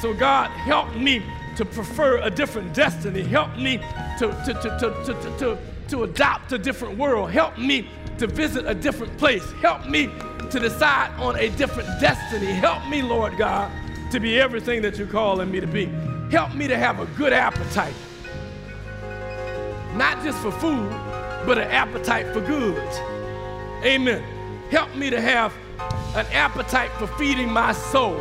So 0.00 0.12
God 0.12 0.50
help 0.50 0.94
me 0.94 1.22
to 1.56 1.64
prefer 1.64 2.18
a 2.18 2.30
different 2.30 2.74
destiny. 2.74 3.22
Help 3.22 3.56
me 3.56 3.78
to, 4.18 4.28
to, 4.44 4.54
to, 4.54 4.78
to, 4.78 5.14
to, 5.14 5.38
to, 5.38 5.58
to 5.88 6.02
adopt 6.02 6.52
a 6.52 6.58
different 6.58 6.98
world. 6.98 7.30
Help 7.30 7.56
me 7.56 7.88
to 8.18 8.26
visit 8.26 8.66
a 8.66 8.74
different 8.74 9.16
place. 9.16 9.50
Help 9.62 9.86
me 9.86 10.10
to 10.50 10.60
decide 10.60 11.10
on 11.18 11.36
a 11.36 11.48
different 11.50 11.88
destiny. 12.00 12.46
Help 12.46 12.86
me, 12.88 13.02
Lord 13.02 13.36
God, 13.38 13.70
to 14.12 14.20
be 14.20 14.38
everything 14.38 14.82
that 14.82 14.98
you're 14.98 15.06
calling 15.06 15.50
me 15.50 15.60
to 15.60 15.66
be. 15.66 15.86
Help 16.30 16.54
me 16.54 16.68
to 16.68 16.76
have 16.76 17.00
a 17.00 17.06
good 17.16 17.32
appetite. 17.32 17.94
Not 19.94 20.22
just 20.22 20.38
for 20.38 20.52
food, 20.52 20.90
but 21.46 21.58
an 21.58 21.70
appetite 21.70 22.26
for 22.34 22.40
good. 22.40 22.76
Amen. 23.84 24.22
Help 24.70 24.94
me 24.96 25.10
to 25.10 25.20
have 25.20 25.54
an 26.16 26.26
appetite 26.32 26.90
for 26.98 27.06
feeding 27.06 27.50
my 27.50 27.72
soul 27.72 28.16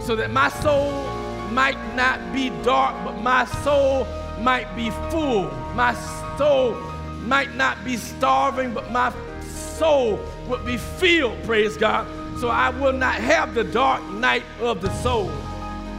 so 0.00 0.16
that 0.16 0.30
my 0.30 0.48
soul 0.48 0.90
might 1.52 1.78
not 1.94 2.32
be 2.32 2.48
dark, 2.62 2.94
but 3.04 3.20
my 3.20 3.44
soul 3.44 4.06
might 4.40 4.74
be 4.74 4.90
full. 5.10 5.50
My 5.74 5.94
soul 6.38 6.74
might 7.24 7.54
not 7.54 7.84
be 7.84 7.96
starving, 7.96 8.72
but 8.72 8.90
my 8.90 9.12
soul 9.42 10.18
would 10.48 10.64
be 10.64 10.76
filled, 10.76 11.42
praise 11.44 11.76
God, 11.76 12.06
so 12.40 12.48
I 12.48 12.70
will 12.70 12.92
not 12.92 13.16
have 13.16 13.54
the 13.54 13.64
dark 13.64 14.02
night 14.04 14.44
of 14.60 14.80
the 14.80 14.90
soul, 15.02 15.30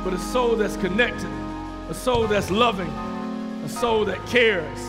but 0.04 0.14
a 0.14 0.18
soul 0.18 0.56
that's 0.56 0.78
connected, 0.78 1.30
a 1.90 1.94
soul 1.94 2.26
that's 2.28 2.50
loving, 2.50 2.90
a 3.66 3.70
soul 3.70 4.06
that 4.06 4.26
cares, 4.26 4.80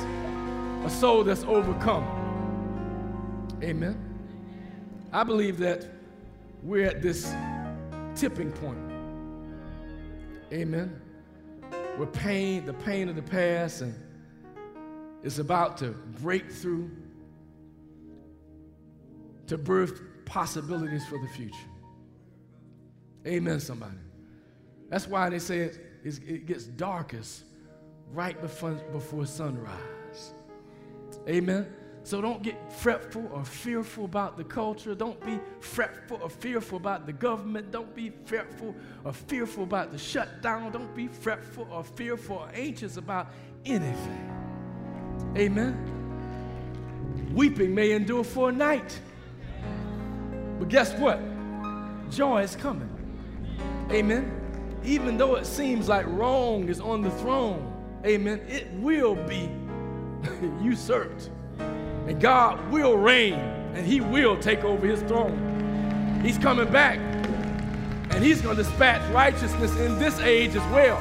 a 0.84 0.90
soul 0.90 1.24
that's 1.24 1.44
overcome. 1.44 2.04
Amen. 3.62 3.96
I 5.12 5.24
believe 5.24 5.58
that 5.58 5.86
we're 6.62 6.86
at 6.86 7.02
this 7.02 7.32
tipping 8.14 8.52
point. 8.52 8.78
Amen. 10.52 11.00
Where 11.96 12.06
pain, 12.06 12.64
the 12.64 12.72
pain 12.72 13.08
of 13.08 13.16
the 13.16 13.22
past, 13.22 13.82
and 13.82 13.94
it's 15.22 15.38
about 15.38 15.76
to 15.78 15.88
break 16.20 16.50
through 16.50 16.90
to 19.48 19.58
birth 19.58 20.00
possibilities 20.24 21.04
for 21.06 21.18
the 21.18 21.28
future. 21.28 21.56
Amen, 23.26 23.60
somebody. 23.60 23.96
That's 24.88 25.08
why 25.08 25.28
they 25.28 25.38
say 25.38 25.58
it, 25.58 25.78
it 26.04 26.46
gets 26.46 26.64
darkest 26.64 27.44
right 28.12 28.40
before, 28.40 28.72
before 28.92 29.26
sunrise. 29.26 29.97
Amen. 31.28 31.66
So 32.04 32.22
don't 32.22 32.42
get 32.42 32.72
fretful 32.72 33.28
or 33.34 33.44
fearful 33.44 34.06
about 34.06 34.38
the 34.38 34.44
culture. 34.44 34.94
Don't 34.94 35.20
be 35.26 35.38
fretful 35.60 36.20
or 36.22 36.30
fearful 36.30 36.78
about 36.78 37.04
the 37.04 37.12
government. 37.12 37.70
Don't 37.70 37.94
be 37.94 38.12
fretful 38.24 38.74
or 39.04 39.12
fearful 39.12 39.64
about 39.64 39.92
the 39.92 39.98
shutdown. 39.98 40.72
Don't 40.72 40.94
be 40.94 41.06
fretful 41.06 41.68
or 41.70 41.84
fearful 41.84 42.36
or 42.36 42.48
anxious 42.54 42.96
about 42.96 43.28
anything. 43.66 45.34
Amen. 45.36 45.98
Weeping 47.34 47.74
may 47.74 47.92
endure 47.92 48.24
for 48.24 48.48
a 48.48 48.52
night, 48.52 48.98
but 50.58 50.70
guess 50.70 50.94
what? 50.94 51.20
Joy 52.10 52.42
is 52.42 52.56
coming. 52.56 52.88
Amen. 53.90 54.34
Even 54.82 55.18
though 55.18 55.34
it 55.34 55.44
seems 55.44 55.88
like 55.88 56.06
wrong 56.06 56.70
is 56.70 56.80
on 56.80 57.02
the 57.02 57.10
throne, 57.10 58.00
amen, 58.06 58.40
it 58.48 58.72
will 58.72 59.14
be 59.14 59.50
usurped. 60.62 61.30
And 61.58 62.20
God 62.20 62.70
will 62.70 62.96
reign 62.96 63.34
and 63.34 63.86
He 63.86 64.00
will 64.00 64.36
take 64.36 64.64
over 64.64 64.86
His 64.86 65.02
throne. 65.02 66.20
He's 66.24 66.38
coming 66.38 66.70
back 66.70 66.98
and 68.10 68.24
He's 68.24 68.40
going 68.40 68.56
to 68.56 68.62
dispatch 68.62 69.02
righteousness 69.12 69.76
in 69.76 69.98
this 69.98 70.18
age 70.20 70.50
as 70.50 70.72
well. 70.72 70.96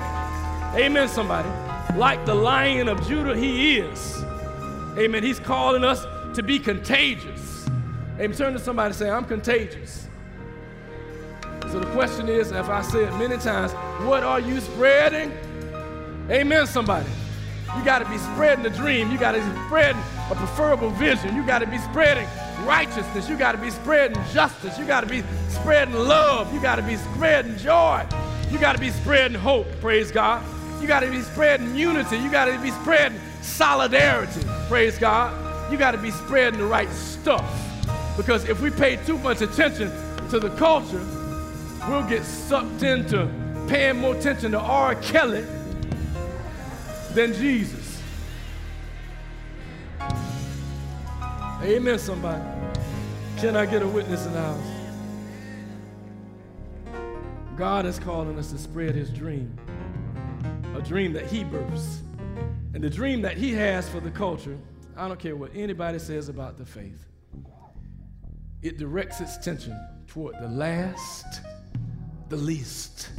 Amen, 0.76 1.08
somebody. 1.08 1.50
Like 1.98 2.26
the 2.26 2.36
lion 2.36 2.88
of 2.88 3.06
Judah, 3.08 3.36
He 3.36 3.78
is. 3.78 4.24
Amen. 4.98 5.24
He's 5.24 5.40
calling 5.40 5.84
us 5.84 6.06
to 6.36 6.44
be 6.44 6.60
contagious. 6.60 7.68
Amen. 8.20 8.36
Turn 8.36 8.54
to 8.54 8.60
somebody 8.60 8.88
and 8.88 8.96
say, 8.96 9.10
I'm 9.10 9.26
contagious. 9.26 10.08
So 11.72 11.80
the 11.80 11.86
question 11.88 12.30
is, 12.30 12.52
if 12.52 12.70
I 12.70 12.82
say 12.82 13.06
it 13.06 13.12
many 13.18 13.38
times, 13.38 13.74
what 14.06 14.24
are 14.24 14.40
you 14.40 14.60
spreading? 14.60 15.32
Amen, 16.30 16.66
somebody. 16.66 17.10
You 17.76 17.84
got 17.84 18.00
to 18.00 18.06
be 18.06 18.18
spreading 18.18 18.64
the 18.64 18.70
dream. 18.70 19.12
You 19.12 19.18
got 19.18 19.34
to 19.34 19.40
be 19.40 19.66
spreading 19.66 20.02
a 20.30 20.36
preferable 20.36 20.90
vision. 20.92 21.36
You 21.36 21.46
got 21.46 21.60
to 21.60 21.68
be 21.68 21.78
spreading 21.78 22.28
righteousness. 22.64 23.28
You 23.28 23.38
got 23.38 23.54
to 23.54 23.58
be 23.58 23.70
spreading 23.70 24.18
justice. 24.34 24.78
You 24.78 24.86
got 24.86 25.02
to 25.02 25.08
be 25.08 25.24
spreading 25.50 25.94
love. 25.94 26.54
You 26.54 26.62
got 26.62 26.78
to 26.78 26.82
be 26.82 26.96
spreading 26.96 27.58
joy. 27.58 28.06
You 28.50 28.58
got 28.58 28.74
to 28.74 28.80
be 28.80 28.90
spreading 28.90 29.38
hope. 29.38 29.68
Praise 29.82 30.12
God. 30.12 30.44
You 30.82 30.88
got 30.88 31.02
to 31.02 31.12
be 31.12 31.22
spreading 31.22 31.76
unity. 31.76 32.18
You 32.18 32.32
got 32.32 32.46
to 32.46 32.58
be 32.60 32.72
spreading 32.72 33.20
solidarity. 33.42 34.42
Praise 34.68 34.98
God. 34.98 35.72
You 35.72 35.78
got 35.78 35.92
to 35.92 35.98
be 35.98 36.12
spreading 36.12 36.60
the 36.60 36.66
right 36.66 36.90
stuff. 36.90 37.46
Because 38.16 38.48
if 38.48 38.62
we 38.62 38.70
pay 38.70 38.96
too 39.06 39.18
much 39.18 39.42
attention 39.42 39.90
to 40.30 40.40
the 40.40 40.50
culture, 40.52 41.06
we'll 41.90 42.08
get 42.08 42.24
sucked 42.24 42.84
into 42.84 43.30
paying 43.68 43.98
more 43.98 44.16
attention 44.16 44.52
to 44.52 44.60
R. 44.60 44.96
Kelly 44.96 45.46
than 47.18 47.34
Jesus. 47.34 48.00
Amen, 51.64 51.98
somebody. 51.98 52.44
Can 53.38 53.56
I 53.56 53.66
get 53.66 53.82
a 53.82 53.88
witness 53.88 54.28
in 54.28 54.34
the 54.34 54.40
house? 54.40 54.60
God 57.58 57.88
is 57.88 57.98
calling 57.98 58.38
us 58.38 58.52
to 58.52 58.60
spread 58.60 58.94
his 58.94 59.10
dream, 59.10 59.58
a 60.76 60.82
dream 60.82 61.12
that 61.14 61.26
he 61.26 61.44
births. 61.44 62.04
And 62.76 62.84
the 62.84 62.90
dream 62.90 63.24
that 63.24 63.36
he 63.36 63.52
has 63.54 63.90
for 63.90 64.00
the 64.00 64.12
culture, 64.12 64.60
I 64.96 65.08
don't 65.08 65.20
care 65.20 65.36
what 65.36 65.50
anybody 65.56 65.98
says 65.98 66.30
about 66.30 66.58
the 66.58 66.66
faith 66.66 67.08
it 68.62 68.78
directs 68.78 69.22
its 69.22 69.38
attention 69.38 69.80
toward 70.08 70.36
the 70.40 70.48
last, 70.48 71.42
the 72.30 72.36
least, 72.36 73.10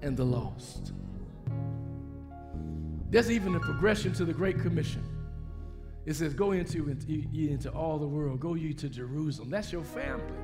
and 0.00 0.16
the 0.16 0.24
lost. 0.24 0.92
There's 3.10 3.30
even 3.30 3.54
a 3.54 3.60
progression 3.60 4.12
to 4.14 4.24
the 4.24 4.34
Great 4.34 4.60
Commission. 4.60 5.02
It 6.04 6.14
says, 6.14 6.34
Go 6.34 6.52
into, 6.52 6.88
into, 6.88 7.70
all 7.70 7.98
the 7.98 8.06
world, 8.06 8.40
go 8.40 8.54
you 8.54 8.72
to 8.74 8.88
Jerusalem. 8.88 9.50
That's 9.50 9.72
your 9.72 9.84
family. 9.84 10.38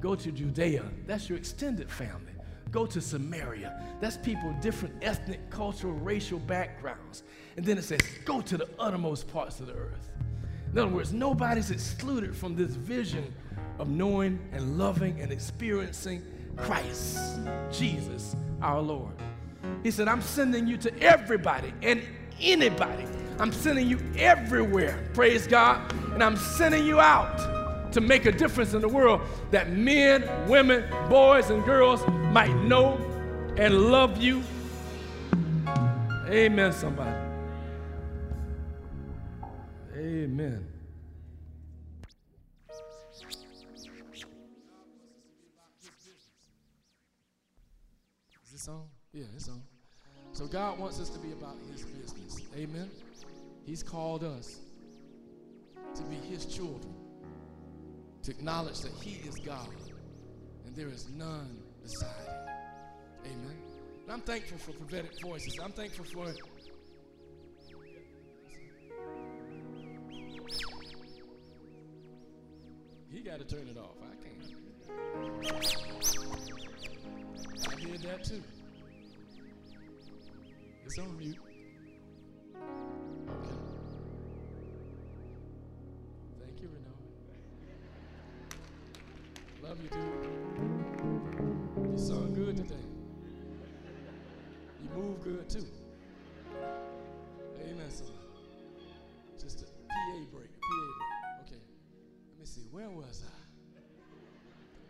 Go 0.00 0.14
to 0.14 0.32
Judea. 0.32 0.84
That's 1.06 1.28
your 1.28 1.38
extended 1.38 1.90
family. 1.90 2.32
Go 2.70 2.86
to 2.86 3.00
Samaria. 3.00 3.80
That's 4.00 4.16
people 4.16 4.50
of 4.50 4.60
different 4.60 4.94
ethnic, 5.02 5.50
cultural, 5.50 5.92
racial 5.92 6.38
backgrounds. 6.38 7.22
And 7.56 7.64
then 7.64 7.78
it 7.78 7.84
says, 7.84 8.00
Go 8.24 8.40
to 8.40 8.56
the 8.56 8.68
uttermost 8.78 9.28
parts 9.32 9.60
of 9.60 9.66
the 9.66 9.74
earth. 9.74 10.08
In 10.72 10.78
other 10.78 10.88
words, 10.88 11.12
nobody's 11.12 11.70
excluded 11.70 12.34
from 12.34 12.56
this 12.56 12.74
vision 12.74 13.32
of 13.78 13.88
knowing 13.88 14.38
and 14.52 14.78
loving 14.78 15.20
and 15.20 15.30
experiencing 15.30 16.22
Christ, 16.56 17.40
Jesus, 17.70 18.34
our 18.60 18.80
Lord. 18.80 19.14
He 19.82 19.90
said, 19.90 20.08
I'm 20.08 20.22
sending 20.22 20.66
you 20.66 20.76
to 20.78 20.98
everybody 21.00 21.72
and 21.82 22.02
anybody. 22.40 23.06
I'm 23.38 23.52
sending 23.52 23.88
you 23.88 23.98
everywhere, 24.16 25.10
praise 25.14 25.46
God. 25.46 25.92
And 26.12 26.22
I'm 26.22 26.36
sending 26.36 26.84
you 26.84 27.00
out 27.00 27.92
to 27.92 28.00
make 28.00 28.26
a 28.26 28.32
difference 28.32 28.74
in 28.74 28.80
the 28.80 28.88
world 28.88 29.20
that 29.50 29.70
men, 29.70 30.24
women, 30.48 30.84
boys, 31.08 31.50
and 31.50 31.64
girls 31.64 32.06
might 32.32 32.54
know 32.62 32.96
and 33.56 33.90
love 33.90 34.22
you. 34.22 34.42
Amen, 36.28 36.72
somebody. 36.72 37.16
Amen. 39.94 40.66
Is 48.44 48.52
this 48.52 48.68
on? 48.68 48.84
Yeah, 49.12 49.24
it's 49.34 49.48
on. 49.48 49.61
So 50.32 50.46
God 50.46 50.78
wants 50.78 51.00
us 51.00 51.10
to 51.10 51.18
be 51.18 51.32
about 51.32 51.56
his 51.70 51.84
business. 51.84 52.40
Amen. 52.56 52.90
He's 53.64 53.82
called 53.82 54.24
us 54.24 54.60
to 55.94 56.02
be 56.04 56.16
his 56.16 56.46
children, 56.46 56.94
to 58.22 58.30
acknowledge 58.30 58.80
that 58.80 58.92
he 59.02 59.28
is 59.28 59.36
God 59.44 59.68
and 60.72 60.74
there 60.74 60.88
is 60.88 61.06
none 61.10 61.58
beside 61.82 62.08
him. 62.26 62.34
Amen. 63.26 63.56
And 64.04 64.10
I'm 64.10 64.22
thankful 64.22 64.56
for 64.56 64.72
prophetic 64.72 65.10
voices. 65.22 65.58
I'm 65.62 65.72
thankful 65.72 66.06
for 66.06 66.32
He 73.10 73.20
got 73.20 73.38
to 73.38 73.44
turn 73.44 73.68
it 73.68 73.76
off. 73.76 73.96
I 74.00 74.14
can't. 74.24 74.42
I 77.68 77.80
hear 77.80 77.98
that 77.98 78.24
too. 78.24 78.42
It's 80.84 80.98
on 80.98 81.16
mute. 81.16 81.36
Okay. 83.28 83.56
Thank 86.40 86.60
you, 86.60 86.68
Renee. 86.68 87.02
Love 89.62 89.78
you, 89.82 89.88
dude. 89.88 90.02
You 91.92 91.98
sung 91.98 92.34
good 92.34 92.56
today. 92.56 92.74
You 94.82 94.88
move 94.94 95.22
good 95.22 95.48
too. 95.48 95.66
Amen. 97.60 97.90
So, 97.90 98.04
just 99.40 99.62
a 99.62 99.66
PA 99.66 100.18
break, 100.32 100.50
PA 100.60 100.82
break. 100.98 101.46
Okay. 101.46 101.62
Let 102.32 102.40
me 102.40 102.44
see. 102.46 102.66
Where 102.70 102.90
was 102.90 103.22
I? 103.24 103.28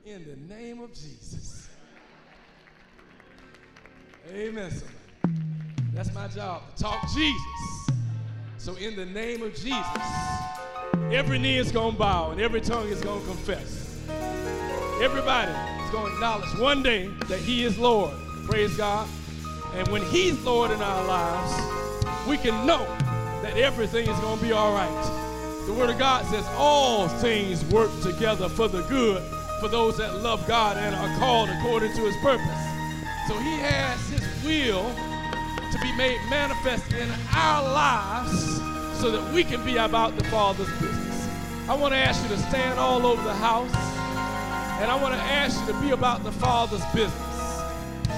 In 0.08 0.24
the 0.24 0.36
name 0.52 0.80
of 0.80 0.92
Jesus. 0.92 1.68
Amen. 4.28 4.70
Somebody. 4.70 5.01
That's 5.94 6.14
my 6.14 6.26
job, 6.28 6.62
to 6.76 6.82
talk 6.84 7.06
Jesus. 7.14 7.42
So, 8.56 8.74
in 8.76 8.96
the 8.96 9.04
name 9.04 9.42
of 9.42 9.54
Jesus, 9.54 9.84
every 11.10 11.38
knee 11.38 11.58
is 11.58 11.70
going 11.70 11.92
to 11.92 11.98
bow 11.98 12.30
and 12.30 12.40
every 12.40 12.62
tongue 12.62 12.88
is 12.88 13.00
going 13.02 13.20
to 13.20 13.26
confess. 13.26 14.00
Everybody 15.02 15.50
is 15.84 15.90
going 15.90 16.06
to 16.06 16.12
acknowledge 16.14 16.58
one 16.58 16.82
day 16.82 17.08
that 17.28 17.40
He 17.40 17.64
is 17.64 17.78
Lord. 17.78 18.14
Praise 18.46 18.74
God. 18.76 19.06
And 19.74 19.86
when 19.88 20.02
He's 20.06 20.42
Lord 20.44 20.70
in 20.70 20.80
our 20.80 21.04
lives, 21.04 22.06
we 22.26 22.38
can 22.38 22.66
know 22.66 22.84
that 23.42 23.58
everything 23.58 24.08
is 24.08 24.18
going 24.20 24.38
to 24.38 24.44
be 24.44 24.52
all 24.52 24.72
right. 24.72 25.66
The 25.66 25.74
Word 25.74 25.90
of 25.90 25.98
God 25.98 26.24
says 26.26 26.46
all 26.56 27.06
things 27.06 27.64
work 27.66 27.90
together 28.00 28.48
for 28.48 28.66
the 28.66 28.82
good 28.84 29.22
for 29.60 29.68
those 29.68 29.98
that 29.98 30.22
love 30.22 30.46
God 30.48 30.78
and 30.78 30.94
are 30.94 31.18
called 31.18 31.50
according 31.50 31.92
to 31.92 32.00
His 32.00 32.16
purpose. 32.22 32.46
So 33.28 33.36
He 33.38 33.58
has 33.58 34.08
His 34.08 34.44
will 34.44 34.90
be 35.82 35.92
made 35.92 36.20
manifest 36.30 36.92
in 36.92 37.10
our 37.34 37.62
lives 37.62 38.56
so 39.00 39.10
that 39.10 39.32
we 39.34 39.42
can 39.42 39.64
be 39.64 39.76
about 39.76 40.16
the 40.16 40.24
Father's 40.24 40.70
business. 40.80 41.28
I 41.68 41.74
want 41.74 41.92
to 41.92 41.98
ask 41.98 42.22
you 42.22 42.28
to 42.28 42.38
stand 42.38 42.78
all 42.78 43.04
over 43.04 43.22
the 43.22 43.34
house, 43.34 43.74
and 44.80 44.90
I 44.90 44.98
want 45.00 45.14
to 45.14 45.20
ask 45.20 45.60
you 45.60 45.72
to 45.72 45.80
be 45.80 45.90
about 45.90 46.22
the 46.22 46.32
Father's 46.32 46.84
business, 46.94 47.60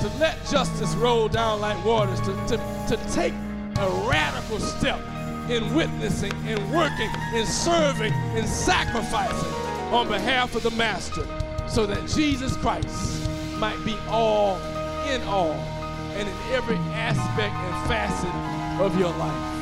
to 0.02 0.10
let 0.18 0.36
justice 0.50 0.94
roll 0.96 1.28
down 1.28 1.60
like 1.60 1.82
waters, 1.84 2.20
to, 2.20 2.34
to, 2.48 2.56
to 2.88 3.12
take 3.12 3.32
a 3.78 4.08
radical 4.08 4.58
step 4.60 5.00
in 5.48 5.74
witnessing, 5.74 6.32
in 6.46 6.70
working, 6.70 7.10
in 7.34 7.46
serving, 7.46 8.12
in 8.36 8.46
sacrificing 8.46 9.52
on 9.92 10.08
behalf 10.08 10.54
of 10.54 10.62
the 10.62 10.70
Master 10.72 11.26
so 11.68 11.86
that 11.86 12.06
Jesus 12.08 12.56
Christ 12.56 13.28
might 13.58 13.82
be 13.84 13.96
all 14.08 14.58
in 15.06 15.22
all 15.22 15.73
and 16.14 16.28
in 16.28 16.34
every 16.52 16.76
aspect 16.76 17.54
and 17.54 17.88
facet 17.88 18.80
of 18.80 18.98
your 18.98 19.10
life. 19.10 19.54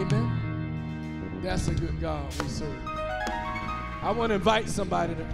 Amen. 0.00 1.40
That's 1.42 1.68
a 1.68 1.74
good 1.74 2.00
God 2.00 2.24
we 2.40 2.48
serve. 2.48 2.86
I 2.86 4.12
want 4.16 4.30
to 4.30 4.34
invite 4.36 4.68
somebody 4.68 5.14
to, 5.14 5.26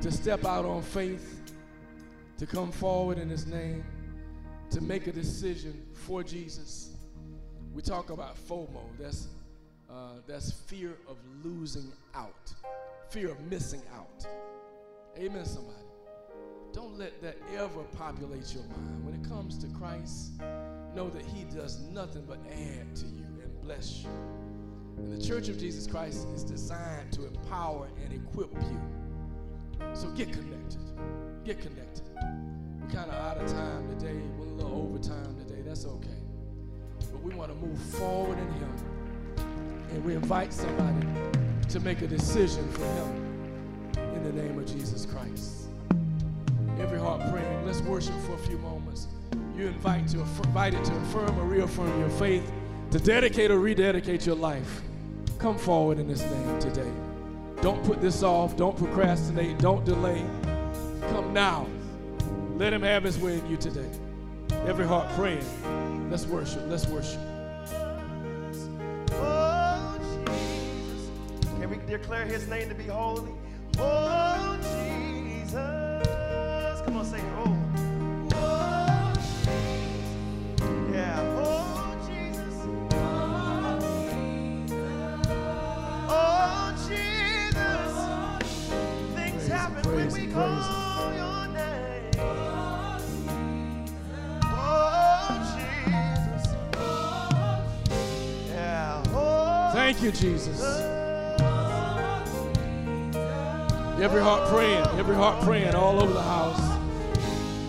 to 0.00 0.10
step 0.10 0.44
out 0.44 0.64
on 0.64 0.82
faith, 0.82 1.52
to 2.38 2.46
come 2.46 2.72
forward 2.72 3.18
in 3.18 3.28
His 3.28 3.46
name, 3.46 3.84
to 4.70 4.80
make 4.80 5.06
a 5.06 5.12
decision 5.12 5.86
for 5.92 6.22
Jesus. 6.22 6.90
We 7.74 7.82
talk 7.82 8.10
about 8.10 8.36
FOMO. 8.48 8.82
That's 8.98 9.28
uh, 9.90 10.20
that's 10.26 10.52
fear 10.52 10.96
of 11.08 11.16
losing 11.44 11.92
out, 12.14 12.54
fear 13.10 13.30
of 13.30 13.40
missing 13.50 13.82
out. 13.94 14.26
Amen. 15.18 15.44
Somebody. 15.44 15.89
Don't 16.72 16.96
let 16.96 17.20
that 17.22 17.36
ever 17.56 17.82
populate 17.98 18.54
your 18.54 18.62
mind. 18.64 19.04
When 19.04 19.14
it 19.14 19.28
comes 19.28 19.58
to 19.58 19.66
Christ, 19.68 20.32
know 20.94 21.08
that 21.10 21.24
He 21.24 21.44
does 21.44 21.80
nothing 21.92 22.24
but 22.28 22.38
add 22.48 22.94
to 22.96 23.06
you 23.06 23.24
and 23.42 23.60
bless 23.60 24.04
you. 24.04 24.10
And 24.98 25.10
the 25.10 25.24
Church 25.24 25.48
of 25.48 25.58
Jesus 25.58 25.88
Christ 25.88 26.28
is 26.34 26.44
designed 26.44 27.12
to 27.12 27.26
empower 27.26 27.88
and 28.04 28.12
equip 28.12 28.52
you. 28.54 28.80
So 29.94 30.10
get 30.10 30.32
connected. 30.32 30.80
Get 31.44 31.60
connected. 31.60 32.04
We're 32.80 32.90
kind 32.90 33.10
of 33.10 33.16
out 33.16 33.38
of 33.38 33.50
time 33.50 33.88
today. 33.98 34.20
We're 34.38 34.46
a 34.46 34.50
little 34.50 34.82
over 34.82 34.98
time 34.98 35.36
today. 35.38 35.62
That's 35.62 35.86
okay. 35.86 36.08
But 37.10 37.20
we 37.22 37.34
want 37.34 37.50
to 37.50 37.66
move 37.66 37.78
forward 37.78 38.38
in 38.38 38.52
Him. 38.52 38.74
And 39.90 40.04
we 40.04 40.14
invite 40.14 40.52
somebody 40.52 41.06
to 41.68 41.80
make 41.80 42.02
a 42.02 42.06
decision 42.06 42.70
for 42.72 42.84
Him 42.84 43.82
in 44.14 44.22
the 44.22 44.32
name 44.32 44.56
of 44.56 44.66
Jesus 44.66 45.04
Christ 45.04 45.69
every 46.80 46.98
heart 46.98 47.20
praying. 47.30 47.66
Let's 47.66 47.82
worship 47.82 48.14
for 48.26 48.34
a 48.34 48.38
few 48.38 48.58
moments. 48.58 49.06
You're 49.56 49.68
invited 49.68 50.08
to, 50.08 50.20
invited 50.20 50.84
to 50.84 50.96
affirm 50.96 51.38
or 51.38 51.44
reaffirm 51.44 52.00
your 52.00 52.08
faith, 52.10 52.50
to 52.90 52.98
dedicate 52.98 53.50
or 53.50 53.58
rededicate 53.58 54.26
your 54.26 54.36
life. 54.36 54.80
Come 55.38 55.58
forward 55.58 55.98
in 55.98 56.08
His 56.08 56.22
name 56.22 56.58
today. 56.58 56.90
Don't 57.60 57.82
put 57.84 58.00
this 58.00 58.22
off. 58.22 58.56
Don't 58.56 58.76
procrastinate. 58.76 59.58
Don't 59.58 59.84
delay. 59.84 60.24
Come 61.10 61.32
now. 61.32 61.66
Let 62.56 62.72
Him 62.72 62.82
have 62.82 63.04
His 63.04 63.18
way 63.18 63.38
in 63.38 63.50
you 63.50 63.56
today. 63.58 63.90
Every 64.66 64.86
heart 64.86 65.08
praying. 65.14 65.44
Let's 66.10 66.26
worship. 66.26 66.62
Let's 66.66 66.86
worship. 66.86 67.20
Oh, 69.12 69.98
Jesus. 70.26 71.10
Can 71.60 71.70
we 71.70 71.76
declare 71.86 72.24
His 72.24 72.48
name 72.48 72.68
to 72.70 72.74
be 72.74 72.84
holy? 72.84 73.32
Oh, 73.78 74.56
Jesus. 74.56 74.89
Thank 100.00 100.14
you, 100.14 100.30
Jesus. 100.30 100.62
Every 104.00 104.22
heart 104.22 104.48
praying, 104.48 104.86
every 104.98 105.14
heart 105.14 105.44
praying 105.44 105.74
all 105.74 106.00
over 106.00 106.14
the 106.14 106.22
house. 106.22 106.58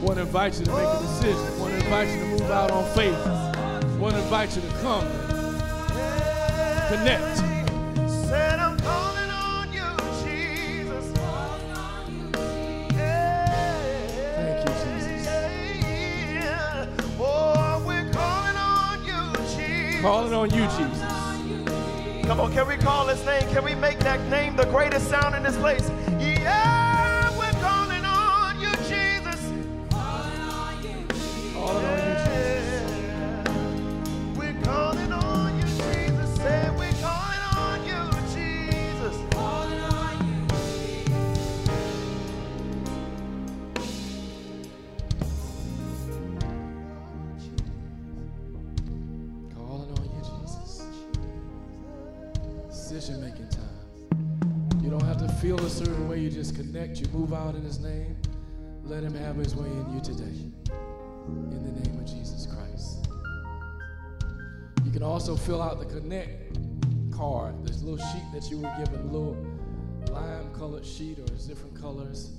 Want 0.01 0.15
to 0.15 0.21
invite 0.21 0.57
you 0.57 0.63
to 0.63 0.71
make 0.71 0.87
a 0.87 0.99
decision. 1.01 1.59
Want 1.59 1.73
to 1.73 1.83
invite 1.83 2.07
you 2.07 2.19
to 2.21 2.25
move 2.27 2.49
out 2.49 2.71
on 2.71 2.85
faith. 2.95 3.19
Want 3.99 4.15
to 4.15 4.21
invite 4.21 4.55
you 4.55 4.61
to 4.61 4.67
come 4.79 5.05
connect. 6.87 7.41
Calling 20.01 20.33
on 20.33 20.49
you, 20.49 20.61
Jesus. 20.77 21.10
Come 22.31 22.39
on, 22.39 22.53
can 22.53 22.65
we 22.65 22.77
call 22.77 23.07
his 23.07 23.25
name? 23.25 23.41
Can 23.49 23.61
we 23.65 23.75
make 23.75 23.99
that 23.99 24.21
name 24.29 24.55
the 24.55 24.63
greatest 24.67 25.09
sound 25.09 25.35
in 25.35 25.43
this 25.43 25.57
place? 25.57 25.91
Certain 55.71 56.07
way. 56.07 56.19
You 56.19 56.29
just 56.29 56.55
connect. 56.55 56.99
You 56.99 57.07
move 57.07 57.33
out 57.33 57.55
in 57.55 57.63
His 57.63 57.79
name. 57.79 58.17
Let 58.83 59.03
Him 59.03 59.15
have 59.15 59.37
His 59.37 59.55
way 59.55 59.67
in 59.67 59.93
you 59.93 60.01
today. 60.01 60.51
In 61.27 61.63
the 61.63 61.81
name 61.81 61.99
of 61.99 62.05
Jesus 62.05 62.45
Christ. 62.47 63.07
You 64.83 64.91
can 64.91 65.03
also 65.03 65.35
fill 65.35 65.61
out 65.61 65.79
the 65.79 65.85
connect 65.85 66.57
card. 67.11 67.65
This 67.65 67.81
little 67.81 68.05
sheet 68.11 68.23
that 68.33 68.49
you 68.49 68.59
were 68.59 68.73
given, 68.77 68.99
a 69.01 69.11
little 69.11 69.37
lime 70.11 70.53
colored 70.53 70.85
sheet 70.85 71.19
or 71.19 71.23
it's 71.33 71.45
different 71.45 71.79
colors. 71.79 72.31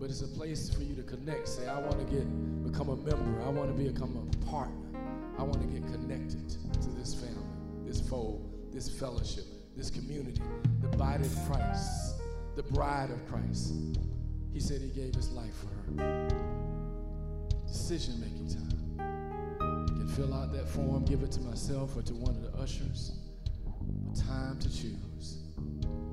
But 0.00 0.10
it's 0.10 0.22
a 0.22 0.28
place 0.28 0.74
for 0.74 0.82
you 0.82 0.96
to 0.96 1.02
connect. 1.02 1.48
Say, 1.48 1.68
I 1.68 1.78
want 1.78 1.98
to 1.98 2.14
get 2.14 2.26
become 2.64 2.88
a 2.88 2.96
member. 2.96 3.42
I 3.44 3.48
want 3.48 3.74
to 3.74 3.82
become 3.82 4.16
a 4.16 4.46
partner. 4.46 5.00
I 5.38 5.42
want 5.42 5.60
to 5.60 5.68
get 5.68 5.86
connected 5.92 6.48
to 6.48 6.88
this 6.90 7.14
family, 7.14 7.46
this 7.86 8.00
fold, 8.00 8.72
this 8.72 8.88
fellowship, 8.88 9.44
this 9.76 9.90
community, 9.90 10.42
the 10.80 10.88
body 10.96 11.24
of 11.24 11.38
Christ, 11.46 12.13
the 12.56 12.62
bride 12.62 13.10
of 13.10 13.26
Christ. 13.28 13.74
He 14.52 14.60
said 14.60 14.80
he 14.80 14.88
gave 14.88 15.14
his 15.14 15.30
life 15.30 15.54
for 15.56 16.02
her. 16.02 16.28
Decision 17.66 18.20
making 18.20 18.48
time. 18.48 19.88
You 19.88 19.94
can 19.96 20.08
fill 20.08 20.32
out 20.32 20.52
that 20.52 20.68
form, 20.68 21.04
give 21.04 21.22
it 21.22 21.32
to 21.32 21.40
myself 21.40 21.96
or 21.96 22.02
to 22.02 22.14
one 22.14 22.36
of 22.36 22.42
the 22.42 22.58
ushers. 22.58 23.12
But 23.64 24.16
time 24.16 24.58
to 24.60 24.68
choose, 24.68 25.42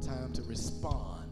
time 0.04 0.34
to 0.34 0.42
respond. 0.44 1.30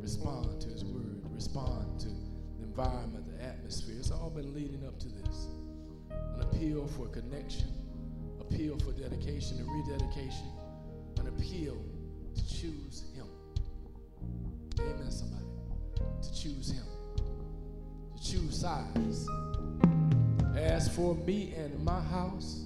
Respond 0.00 0.60
to 0.62 0.68
his 0.68 0.84
word, 0.84 1.20
respond 1.34 1.98
to 2.00 2.08
the 2.08 2.64
environment, 2.64 3.26
the 3.26 3.44
atmosphere. 3.44 3.96
It's 3.98 4.12
all 4.12 4.30
been 4.30 4.54
leading 4.54 4.86
up 4.86 4.98
to 5.00 5.08
this. 5.08 5.48
An 6.10 6.42
appeal 6.42 6.86
for 6.86 7.08
connection, 7.08 7.66
appeal 8.40 8.78
for 8.78 8.92
dedication 8.92 9.58
and 9.58 9.68
rededication, 9.68 10.46
an 11.18 11.26
appeal 11.26 11.76
to 12.36 12.48
choose. 12.48 13.04
Amen, 14.80 15.10
somebody. 15.10 15.44
To 16.22 16.34
choose 16.34 16.70
him. 16.70 16.84
To 18.16 18.22
choose 18.22 18.60
sides. 18.60 19.28
As 20.56 20.88
for 20.94 21.14
me 21.14 21.54
and 21.56 21.84
my 21.84 22.00
house, 22.00 22.64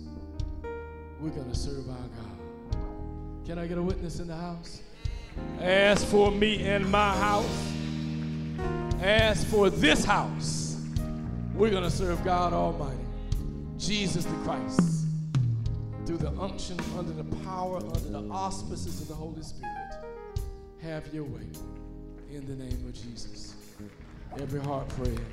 we're 1.20 1.30
going 1.30 1.50
to 1.50 1.56
serve 1.56 1.88
our 1.88 1.96
God. 1.96 3.46
Can 3.46 3.58
I 3.58 3.66
get 3.66 3.78
a 3.78 3.82
witness 3.82 4.18
in 4.20 4.28
the 4.28 4.36
house? 4.36 4.80
As 5.60 6.04
for 6.04 6.30
me 6.30 6.64
and 6.66 6.90
my 6.90 7.16
house, 7.16 7.72
as 9.00 9.44
for 9.44 9.70
this 9.70 10.04
house, 10.04 10.76
we're 11.54 11.70
going 11.70 11.82
to 11.82 11.90
serve 11.90 12.22
God 12.24 12.52
Almighty, 12.52 12.96
Jesus 13.78 14.24
the 14.24 14.34
Christ, 14.44 15.06
through 16.06 16.18
the 16.18 16.30
unction, 16.40 16.78
under 16.98 17.12
the 17.12 17.24
power, 17.44 17.78
under 17.78 18.10
the 18.10 18.28
auspices 18.30 19.00
of 19.00 19.08
the 19.08 19.14
Holy 19.14 19.42
Spirit. 19.42 19.72
Have 20.82 21.12
your 21.14 21.24
way 21.24 21.46
in 22.34 22.46
the 22.46 22.64
name 22.64 22.82
of 22.88 22.94
Jesus. 22.94 23.54
Every 24.40 24.60
heart 24.60 24.88
prayer. 24.88 25.26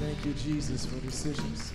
Thank 0.00 0.24
you, 0.24 0.34
Jesus, 0.34 0.84
for 0.84 0.96
decisions. 0.96 1.72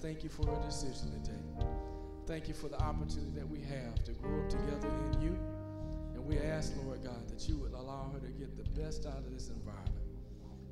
Thank 0.00 0.24
you 0.24 0.30
for 0.30 0.46
her 0.46 0.60
decision 0.62 1.10
today. 1.22 1.66
Thank 2.26 2.48
you 2.48 2.54
for 2.54 2.68
the 2.68 2.80
opportunity 2.80 3.32
that 3.34 3.48
we 3.48 3.60
have 3.60 4.02
to 4.04 4.12
grow 4.12 4.40
up 4.40 4.48
together 4.48 4.88
in 5.12 5.20
you. 5.20 5.38
And 6.14 6.24
we 6.24 6.38
ask, 6.38 6.72
Lord 6.84 7.02
God, 7.02 7.28
that 7.28 7.48
you 7.48 7.56
would 7.58 7.72
allow 7.72 8.10
her 8.12 8.20
to 8.20 8.32
get 8.32 8.56
the 8.56 8.80
best 8.80 9.06
out 9.06 9.18
of 9.18 9.32
this 9.32 9.48
environment, 9.48 10.06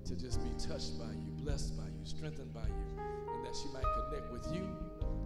to 0.05 0.17
just 0.17 0.43
be 0.43 0.51
touched 0.59 0.99
by 0.99 1.11
you, 1.13 1.45
blessed 1.45 1.77
by 1.77 1.85
you, 1.85 2.05
strengthened 2.05 2.55
by 2.55 2.67
you, 2.67 3.03
and 3.35 3.45
that 3.45 3.55
she 3.55 3.69
might 3.73 3.85
connect 4.09 4.33
with 4.33 4.55
you 4.55 4.67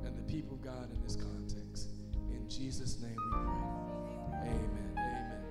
and 0.05 0.17
the 0.17 0.23
people 0.33 0.55
of 0.55 0.63
God 0.63 0.91
in 0.93 1.03
this 1.03 1.17
context. 1.17 1.91
In 2.31 2.49
Jesus' 2.49 3.01
name 3.01 3.17
we 3.17 3.31
pray. 3.31 4.51
Amen. 4.51 4.93
Amen. 4.97 5.43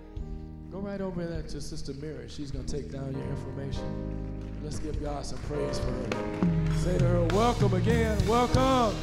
Go 0.72 0.80
right 0.80 1.02
over 1.02 1.26
there 1.26 1.44
to 1.44 1.62
Sister 1.62 1.94
Mary. 1.94 2.28
She's 2.28 2.52
going 2.52 2.66
to 2.66 2.78
take 2.78 2.92
down 2.92 3.14
your 3.14 3.28
information. 3.30 4.31
Let's 4.64 4.80
give 4.80 5.02
God 5.02 5.26
some 5.26 5.40
praise 5.40 5.80
for 5.80 5.92
her. 5.92 6.78
Say 6.78 6.98
to 6.98 7.06
her, 7.06 7.24
welcome 7.36 7.74
again. 7.74 8.18
Welcome. 8.28 8.96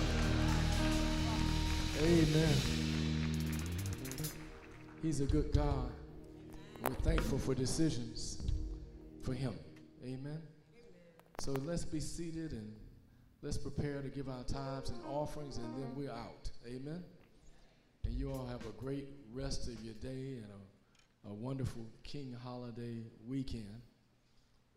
Amen. 2.00 2.54
He's 5.02 5.20
a 5.20 5.26
good 5.26 5.52
God. 5.52 5.90
We're 6.82 6.94
thankful 6.96 7.38
for 7.38 7.54
decisions 7.54 8.42
for 9.22 9.34
Him. 9.34 9.52
Amen. 10.04 10.40
So 11.40 11.52
let's 11.64 11.84
be 11.84 12.00
seated 12.00 12.52
and 12.52 12.72
let's 13.42 13.59
prepare 13.59 14.00
to 14.00 14.09
give 14.09 14.28
our 14.28 14.44
tithes 14.44 14.90
and 14.90 15.00
offerings, 15.11 15.59
and 15.59 15.66
then 15.76 15.90
we're 15.96 16.11
out. 16.11 16.50
Amen. 16.66 17.02
And 18.04 18.14
you 18.14 18.32
all 18.32 18.46
have 18.46 18.64
a 18.66 18.72
great 18.72 19.09
rest 19.32 19.68
of 19.68 19.80
your 19.82 19.94
day 19.94 20.36
and 20.36 20.46
a, 21.26 21.30
a 21.30 21.34
wonderful 21.34 21.86
King 22.04 22.36
holiday 22.42 23.02
weekend, 23.26 23.82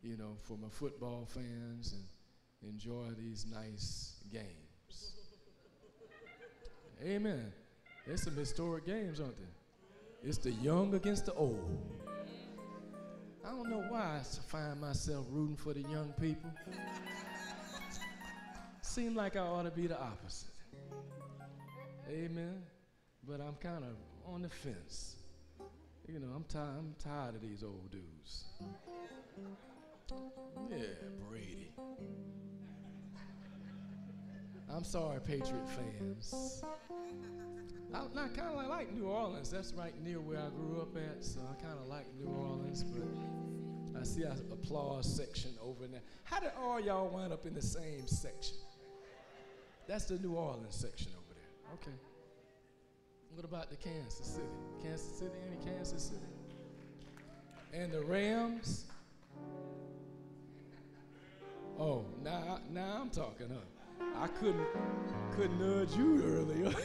you 0.02 0.18
know, 0.18 0.38
for 0.44 0.58
my 0.58 0.70
football 0.70 1.28
fans, 1.28 1.94
and 1.94 2.72
enjoy 2.72 3.06
these 3.18 3.46
nice 3.52 4.16
games. 4.32 5.14
Amen. 7.04 7.52
There's 8.06 8.24
some 8.24 8.36
historic 8.36 8.86
games, 8.86 9.20
aren't 9.20 9.38
there? 9.38 9.48
It's 10.24 10.38
the 10.38 10.52
young 10.52 10.94
against 10.94 11.26
the 11.26 11.34
old. 11.34 11.80
I 13.44 13.50
don't 13.50 13.70
know 13.70 13.84
why 13.90 14.20
I 14.20 14.24
find 14.48 14.80
myself 14.80 15.26
rooting 15.32 15.56
for 15.56 15.74
the 15.74 15.82
young 15.82 16.14
people. 16.20 16.52
Seems 18.82 19.16
like 19.16 19.36
I 19.36 19.40
ought 19.40 19.64
to 19.64 19.72
be 19.72 19.88
the 19.88 20.00
opposite. 20.00 20.50
Amen. 22.10 22.62
But 23.28 23.42
I'm 23.42 23.56
kind 23.56 23.84
of 23.84 23.96
on 24.32 24.42
the 24.42 24.50
fence. 24.50 25.16
You 26.08 26.20
know, 26.20 26.28
I'm, 26.36 26.44
tired. 26.44 26.76
I'm 26.78 26.96
tired 27.04 27.36
of 27.36 27.42
these 27.42 27.64
old 27.64 27.92
dudes. 27.92 28.46
Yeah, 30.70 30.78
Brady. 31.30 31.72
I'm 34.74 34.84
sorry, 34.84 35.20
Patriot 35.20 35.68
fans. 35.70 36.64
I'm 37.94 38.14
not 38.14 38.34
kind 38.34 38.58
of 38.58 38.68
like 38.68 38.94
New 38.94 39.06
Orleans. 39.06 39.52
That's 39.52 39.74
right 39.74 39.94
near 40.02 40.22
where 40.22 40.40
I 40.40 40.50
grew 40.50 40.82
up 40.82 40.96
at, 40.96 41.24
so 41.24 41.42
I 41.42 41.62
kind 41.62 41.78
of 41.78 41.88
like 41.88 42.06
New 42.18 42.30
Orleans. 42.34 42.84
But 42.84 44.00
I 44.00 44.04
see 44.04 44.24
an 44.24 44.38
applause 44.52 45.14
section 45.14 45.52
over 45.62 45.88
there. 45.88 46.02
How 46.24 46.40
did 46.40 46.52
all 46.58 46.80
y'all 46.80 47.10
wind 47.10 47.34
up 47.34 47.46
in 47.46 47.54
the 47.54 47.62
same 47.62 48.08
section? 48.08 48.56
That's 49.88 50.06
the 50.06 50.18
New 50.20 50.36
Orleans 50.36 50.76
section 50.76 51.12
over 51.18 51.34
there. 51.34 51.74
Okay. 51.74 51.98
What 53.34 53.46
about 53.46 53.70
the 53.70 53.76
Kansas 53.76 54.26
City? 54.26 54.46
Kansas 54.82 55.20
City? 55.20 55.36
Any 55.48 55.58
Kansas 55.66 56.04
City? 56.04 56.22
And 57.74 57.92
the 57.92 58.02
Rams? 58.02 58.86
Oh, 61.80 62.06
now, 62.24 62.60
now 62.72 63.00
I'm 63.02 63.10
talking, 63.10 63.48
huh? 63.50 63.56
I 64.18 64.28
couldn't 64.28 64.68
couldn't 65.36 65.60
nudge 65.60 65.96
you 65.96 66.22
earlier. 66.24 66.72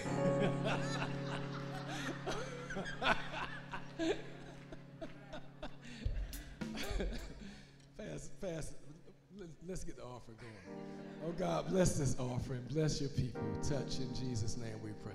fast, 7.97 8.31
fast. 8.41 8.73
Let's 9.69 9.85
get 9.85 9.97
the 9.97 10.05
offering 10.05 10.39
going. 10.41 10.55
Oh 11.27 11.33
God, 11.33 11.69
bless 11.69 11.99
this 11.99 12.17
offering. 12.19 12.63
Bless 12.71 13.01
your 13.01 13.11
people. 13.11 13.43
Touch 13.63 13.99
in 13.99 14.15
Jesus' 14.15 14.57
name 14.57 14.81
we 14.83 14.93
pray. 15.03 15.13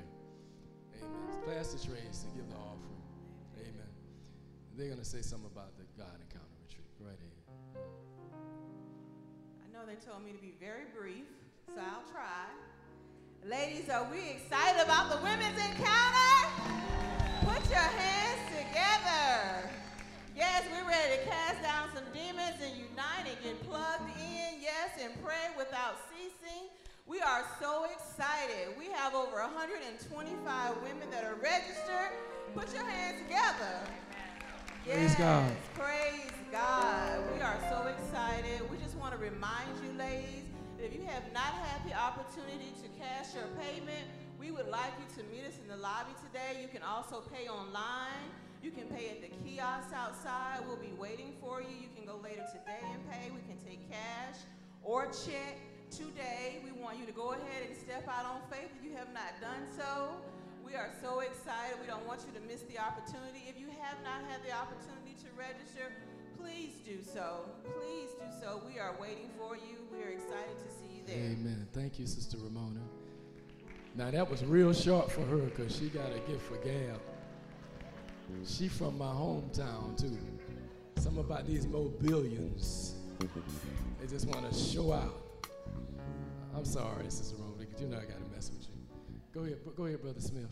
Amen. 1.01 1.09
Pass 1.47 1.73
the 1.73 1.79
trays 1.87 2.25
to 2.27 2.27
give 2.35 2.47
the 2.49 2.55
offering. 2.55 3.01
Amen. 3.61 3.89
They're 4.75 4.87
going 4.87 4.99
to 4.99 5.05
say 5.05 5.21
something 5.21 5.49
about 5.51 5.77
the 5.77 5.85
God 5.97 6.19
know 9.81 9.87
they 9.87 9.99
told 10.05 10.23
me 10.23 10.31
to 10.31 10.41
be 10.41 10.53
very 10.59 10.85
brief, 10.97 11.25
so 11.65 11.81
I'll 11.81 12.05
try. 12.11 12.45
Ladies, 13.45 13.89
are 13.89 14.05
we 14.11 14.37
excited 14.37 14.81
about 14.83 15.09
the 15.09 15.17
women's 15.23 15.57
encounter? 15.57 16.33
Put 17.41 17.65
your 17.69 17.89
hands 17.97 18.41
together. 18.53 19.69
Yes, 20.35 20.65
we're 20.69 20.87
ready 20.87 21.17
to 21.17 21.29
cast 21.29 21.63
down 21.63 21.89
some 21.95 22.05
demons 22.13 22.61
and 22.61 22.77
unite 22.77 23.25
and 23.25 23.37
get 23.41 23.57
plugged 23.67 24.05
in. 24.21 24.61
Yes, 24.61 25.01
and 25.01 25.13
pray 25.23 25.49
without 25.57 25.97
ceasing. 26.13 26.69
We 27.07 27.19
are 27.21 27.43
so 27.59 27.85
excited. 27.89 28.77
We 28.77 28.85
have 28.91 29.15
over 29.15 29.41
125 29.41 30.77
women 30.83 31.09
that 31.09 31.23
are 31.23 31.35
registered. 31.41 32.13
Put 32.53 32.71
your 32.73 32.85
hands 32.85 33.23
together. 33.23 33.81
Praise 34.85 35.15
God. 35.15 35.51
Remind 39.41 39.73
you, 39.81 39.89
ladies, 39.97 40.45
that 40.77 40.85
if 40.85 40.93
you 40.93 41.01
have 41.09 41.25
not 41.33 41.49
had 41.65 41.81
the 41.89 41.97
opportunity 41.97 42.77
to 42.77 42.85
cash 42.93 43.33
your 43.33 43.49
payment, 43.57 44.05
we 44.37 44.53
would 44.53 44.69
like 44.69 44.93
you 45.01 45.09
to 45.17 45.25
meet 45.33 45.41
us 45.49 45.57
in 45.57 45.65
the 45.65 45.81
lobby 45.81 46.13
today. 46.21 46.61
You 46.61 46.69
can 46.69 46.85
also 46.85 47.25
pay 47.33 47.49
online. 47.49 48.29
You 48.61 48.69
can 48.69 48.85
pay 48.93 49.09
at 49.09 49.17
the 49.17 49.33
kiosk 49.41 49.89
outside. 49.97 50.61
We'll 50.69 50.77
be 50.77 50.93
waiting 50.93 51.33
for 51.41 51.57
you. 51.57 51.73
You 51.73 51.89
can 51.97 52.05
go 52.05 52.21
later 52.21 52.45
today 52.53 52.85
and 52.85 53.01
pay. 53.09 53.33
We 53.33 53.41
can 53.49 53.57
take 53.65 53.81
cash 53.89 54.45
or 54.85 55.09
check 55.09 55.57
today. 55.89 56.61
We 56.61 56.69
want 56.77 57.01
you 57.01 57.09
to 57.09 57.15
go 57.17 57.33
ahead 57.33 57.65
and 57.65 57.73
step 57.73 58.05
out 58.05 58.29
on 58.29 58.45
faith 58.53 58.69
if 58.77 58.85
you 58.85 58.93
have 58.93 59.09
not 59.09 59.41
done 59.41 59.65
so. 59.73 60.21
We 60.61 60.77
are 60.77 60.93
so 61.01 61.25
excited. 61.25 61.81
We 61.81 61.89
don't 61.89 62.05
want 62.05 62.21
you 62.29 62.33
to 62.37 62.43
miss 62.45 62.61
the 62.69 62.77
opportunity. 62.77 63.49
If 63.49 63.57
you 63.57 63.73
have 63.81 63.97
not 64.05 64.21
had 64.29 64.45
the 64.45 64.53
opportunity 64.53 65.17
to 65.25 65.33
register, 65.33 65.89
please 66.41 66.73
do 66.85 66.99
so. 67.03 67.45
Please 67.63 68.09
do 68.19 68.25
so. 68.41 68.61
We 68.67 68.79
are 68.79 68.95
waiting 68.99 69.29
for 69.37 69.55
you. 69.55 69.77
We 69.91 70.03
are 70.03 70.09
excited 70.09 70.57
to 70.57 70.69
see 70.73 70.97
you 70.97 71.03
there. 71.05 71.31
Amen. 71.31 71.67
Thank 71.73 71.99
you, 71.99 72.05
Sister 72.05 72.37
Ramona. 72.37 72.81
Now 73.95 74.09
that 74.09 74.29
was 74.29 74.43
real 74.45 74.73
short 74.73 75.11
for 75.11 75.21
her 75.21 75.37
because 75.37 75.75
she 75.75 75.89
got 75.89 76.09
a 76.09 76.19
gift 76.31 76.41
for 76.43 76.55
gab. 76.57 76.99
She 78.45 78.69
from 78.69 78.97
my 78.97 79.05
hometown 79.05 79.99
too. 79.99 80.17
Some 80.97 81.17
about 81.17 81.45
these 81.45 81.67
mobilians. 81.67 82.95
They 83.19 84.07
just 84.07 84.27
want 84.27 84.49
to 84.51 84.57
show 84.57 84.93
out. 84.93 85.47
I'm 86.55 86.65
sorry, 86.65 87.03
Sister 87.09 87.35
Ramona, 87.37 87.55
because 87.59 87.81
you 87.81 87.87
know 87.87 87.97
I 87.97 88.01
got 88.01 88.23
to 88.23 88.31
mess 88.33 88.51
with 88.51 88.67
you. 88.67 88.75
Go 89.33 89.41
ahead, 89.41 89.59
go 89.75 89.85
ahead, 89.85 90.01
Brother 90.01 90.19
Smith. 90.19 90.51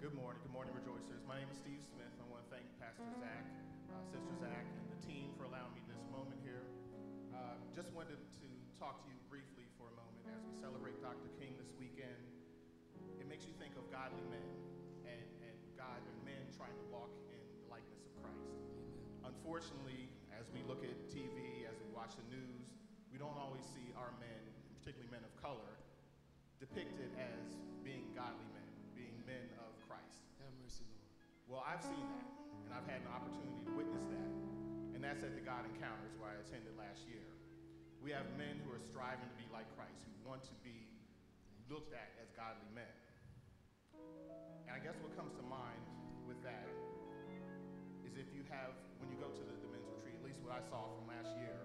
Good 0.00 0.14
morning, 0.14 0.41
that's 35.12 35.28
at 35.28 35.36
the 35.36 35.44
God 35.44 35.68
Encounters 35.68 36.16
where 36.16 36.32
I 36.32 36.40
attended 36.40 36.72
last 36.80 37.04
year. 37.04 37.20
We 38.00 38.16
have 38.16 38.24
men 38.40 38.56
who 38.64 38.72
are 38.72 38.80
striving 38.80 39.28
to 39.28 39.36
be 39.36 39.44
like 39.52 39.68
Christ, 39.76 40.00
who 40.08 40.16
want 40.24 40.40
to 40.48 40.56
be 40.64 40.88
looked 41.68 41.92
at 41.92 42.16
as 42.16 42.32
godly 42.32 42.64
men. 42.72 42.96
And 44.64 44.72
I 44.72 44.80
guess 44.80 44.96
what 45.04 45.12
comes 45.12 45.36
to 45.36 45.44
mind 45.44 45.84
with 46.24 46.40
that 46.40 46.64
is 48.08 48.16
if 48.16 48.32
you 48.32 48.40
have, 48.48 48.72
when 49.04 49.12
you 49.12 49.20
go 49.20 49.28
to 49.28 49.44
the, 49.44 49.52
the 49.60 49.68
men's 49.68 49.84
retreat, 49.84 50.16
at 50.16 50.24
least 50.24 50.40
what 50.40 50.56
I 50.56 50.64
saw 50.64 50.96
from 50.96 51.04
last 51.04 51.36
year, 51.36 51.60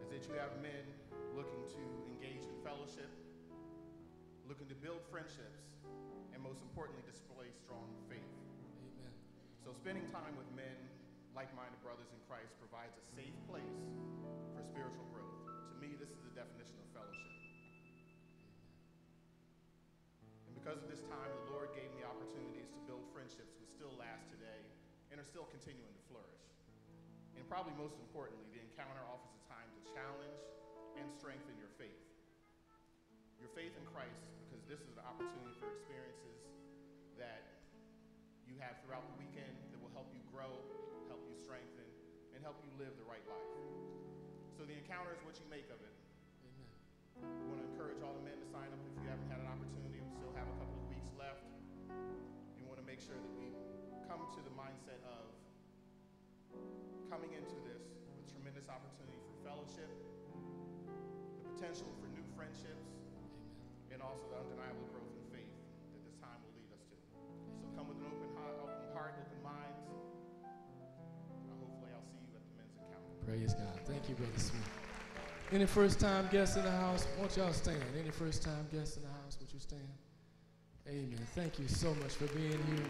is 0.00 0.08
that 0.08 0.24
you 0.24 0.40
have 0.40 0.56
men 0.64 0.88
looking 1.36 1.60
to 1.68 1.84
engage 2.08 2.48
in 2.48 2.56
fellowship, 2.64 3.12
looking 4.48 4.64
to 4.72 4.76
build 4.80 5.04
friendships, 5.12 5.76
and 6.32 6.40
most 6.40 6.64
importantly, 6.64 7.04
display 7.04 7.52
strong 7.52 7.84
faith. 8.08 8.32
Amen. 8.80 9.12
So 9.60 9.76
spending 9.76 10.08
time 10.08 10.40
with 10.40 10.48
men, 10.56 10.88
like-minded 11.38 11.78
brothers 11.86 12.10
in 12.10 12.18
Christ, 12.26 12.50
provides 12.58 12.98
a 12.98 13.04
safe 13.14 13.38
place 13.46 13.78
for 14.50 14.58
spiritual 14.58 15.06
growth. 15.14 15.38
To 15.70 15.76
me, 15.78 15.94
this 15.94 16.10
is 16.10 16.18
the 16.26 16.34
definition 16.34 16.74
of 16.82 16.90
fellowship. 16.90 17.30
And 20.50 20.58
because 20.58 20.82
of 20.82 20.90
this 20.90 20.98
time, 21.06 21.30
the 21.46 21.54
Lord 21.54 21.70
gave 21.78 21.94
me 21.94 22.02
opportunities 22.02 22.74
to 22.74 22.82
build 22.90 23.06
friendships 23.14 23.54
which 23.62 23.70
still 23.70 23.94
last 24.02 24.26
today 24.34 24.66
and 25.14 25.22
are 25.22 25.28
still 25.30 25.46
continuing 25.54 25.94
to 25.94 26.02
flourish. 26.10 26.42
And 27.38 27.46
probably 27.46 27.78
most 27.78 27.94
importantly, 28.02 28.50
the 28.50 28.58
encounter 28.58 29.06
offers 29.06 29.30
a 29.38 29.42
time 29.46 29.70
to 29.78 29.80
challenge 29.94 30.42
and 30.98 31.06
strengthen 31.06 31.54
your 31.54 31.70
faith. 31.78 32.02
Your 33.38 33.54
faith 33.54 33.78
in 33.78 33.86
Christ, 33.94 34.26
because 34.42 34.66
this 34.66 34.82
is 34.82 34.98
an 34.98 35.06
opportunity 35.06 35.54
for 35.62 35.70
experiences 35.70 36.42
that 37.14 37.62
you 38.42 38.58
have 38.58 38.74
throughout 38.82 39.06
the 39.14 39.22
weekend 39.22 39.54
that 39.70 39.78
will 39.78 39.94
help 39.94 40.10
you 40.10 40.18
grow, 40.34 40.50
help 42.48 42.64
you 42.64 42.72
live 42.80 42.96
the 42.96 43.04
right 43.04 43.20
life. 43.28 43.52
So 44.56 44.64
the 44.64 44.72
encounter 44.72 45.12
is 45.12 45.20
what 45.20 45.36
you 45.36 45.44
make 45.52 45.68
of 45.68 45.76
it. 45.84 45.92
Amen. 46.48 46.72
We 47.20 47.44
want 47.52 47.60
to 47.60 47.68
encourage 47.68 48.00
all 48.00 48.16
the 48.16 48.24
men 48.24 48.40
to 48.40 48.48
sign 48.48 48.72
up 48.72 48.80
if 48.88 48.96
you 48.96 49.04
haven't 49.04 49.28
had 49.28 49.44
an 49.44 49.52
opportunity. 49.52 50.00
We 50.00 50.08
still 50.16 50.32
have 50.32 50.48
a 50.48 50.56
couple 50.56 50.80
of 50.80 50.88
weeks 50.88 51.12
left. 51.20 51.44
We 52.56 52.64
want 52.64 52.80
to 52.80 52.86
make 52.88 53.04
sure 53.04 53.20
that 53.20 53.32
we 53.36 53.52
come 54.08 54.24
to 54.32 54.40
the 54.40 54.54
mindset 54.56 54.96
of 55.12 55.28
coming 57.12 57.36
into 57.36 57.52
this 57.68 57.84
with 58.16 58.24
tremendous 58.32 58.72
opportunity 58.72 59.20
for 59.28 59.36
fellowship, 59.44 59.92
the 61.36 61.52
potential 61.52 61.92
for 62.00 62.08
new 62.16 62.24
friendships, 62.32 62.96
Amen. 63.92 63.92
and 63.92 64.00
also 64.00 64.24
the 64.24 64.40
undeniable 64.40 64.88
Any 75.50 75.64
first 75.64 75.98
time 75.98 76.28
guests 76.30 76.56
in 76.56 76.64
the 76.64 76.70
house? 76.70 77.06
Won't 77.18 77.34
y'all 77.36 77.54
stand? 77.54 77.82
Any 77.98 78.10
first 78.10 78.42
time 78.42 78.66
guests 78.70 78.98
in 78.98 79.02
the 79.02 79.08
house? 79.08 79.38
Would 79.40 79.48
you 79.50 79.58
stand? 79.58 79.80
Amen. 80.86 81.26
Thank 81.34 81.58
you 81.58 81.66
so 81.68 81.94
much 81.94 82.12
for 82.12 82.26
being 82.36 82.50
here. 82.50 82.84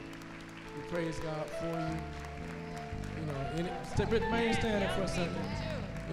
We 0.77 0.83
praise 0.91 1.21
God 1.21 1.47
for 1.61 1.67
you. 1.67 1.97
You 3.21 3.27
know, 3.27 3.35
any, 3.57 4.11
remain 4.11 4.55
standing 4.55 4.89
for 4.91 5.03
a 5.03 5.09
second. 5.09 5.37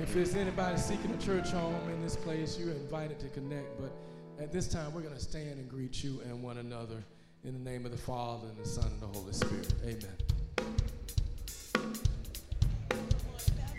If 0.01 0.13
there's 0.13 0.35
anybody 0.35 0.77
seeking 0.77 1.11
a 1.11 1.17
church 1.17 1.49
home 1.49 1.89
in 1.89 2.01
this 2.03 2.15
place, 2.15 2.59
you're 2.59 2.71
invited 2.71 3.19
to 3.21 3.29
connect. 3.29 3.81
But 3.81 3.91
at 4.39 4.51
this 4.51 4.67
time, 4.67 4.93
we're 4.93 5.01
going 5.01 5.15
to 5.15 5.19
stand 5.19 5.57
and 5.57 5.67
greet 5.67 6.03
you 6.03 6.21
and 6.25 6.43
one 6.43 6.59
another 6.59 7.03
in 7.43 7.53
the 7.53 7.71
name 7.71 7.85
of 7.85 7.91
the 7.91 7.97
Father 7.97 8.47
and 8.49 8.57
the 8.57 8.67
Son 8.67 8.85
and 8.85 9.01
the 9.01 9.07
Holy 9.07 9.33
Spirit. 9.33 9.73
Amen. 9.83 10.15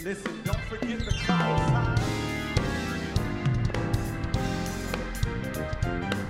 Listen, 0.02 0.40
don't 0.44 0.60
forget 0.62 0.98
the 0.98 1.12
Christ. 1.24 1.75
Thank 5.86 6.14
you. 6.14 6.25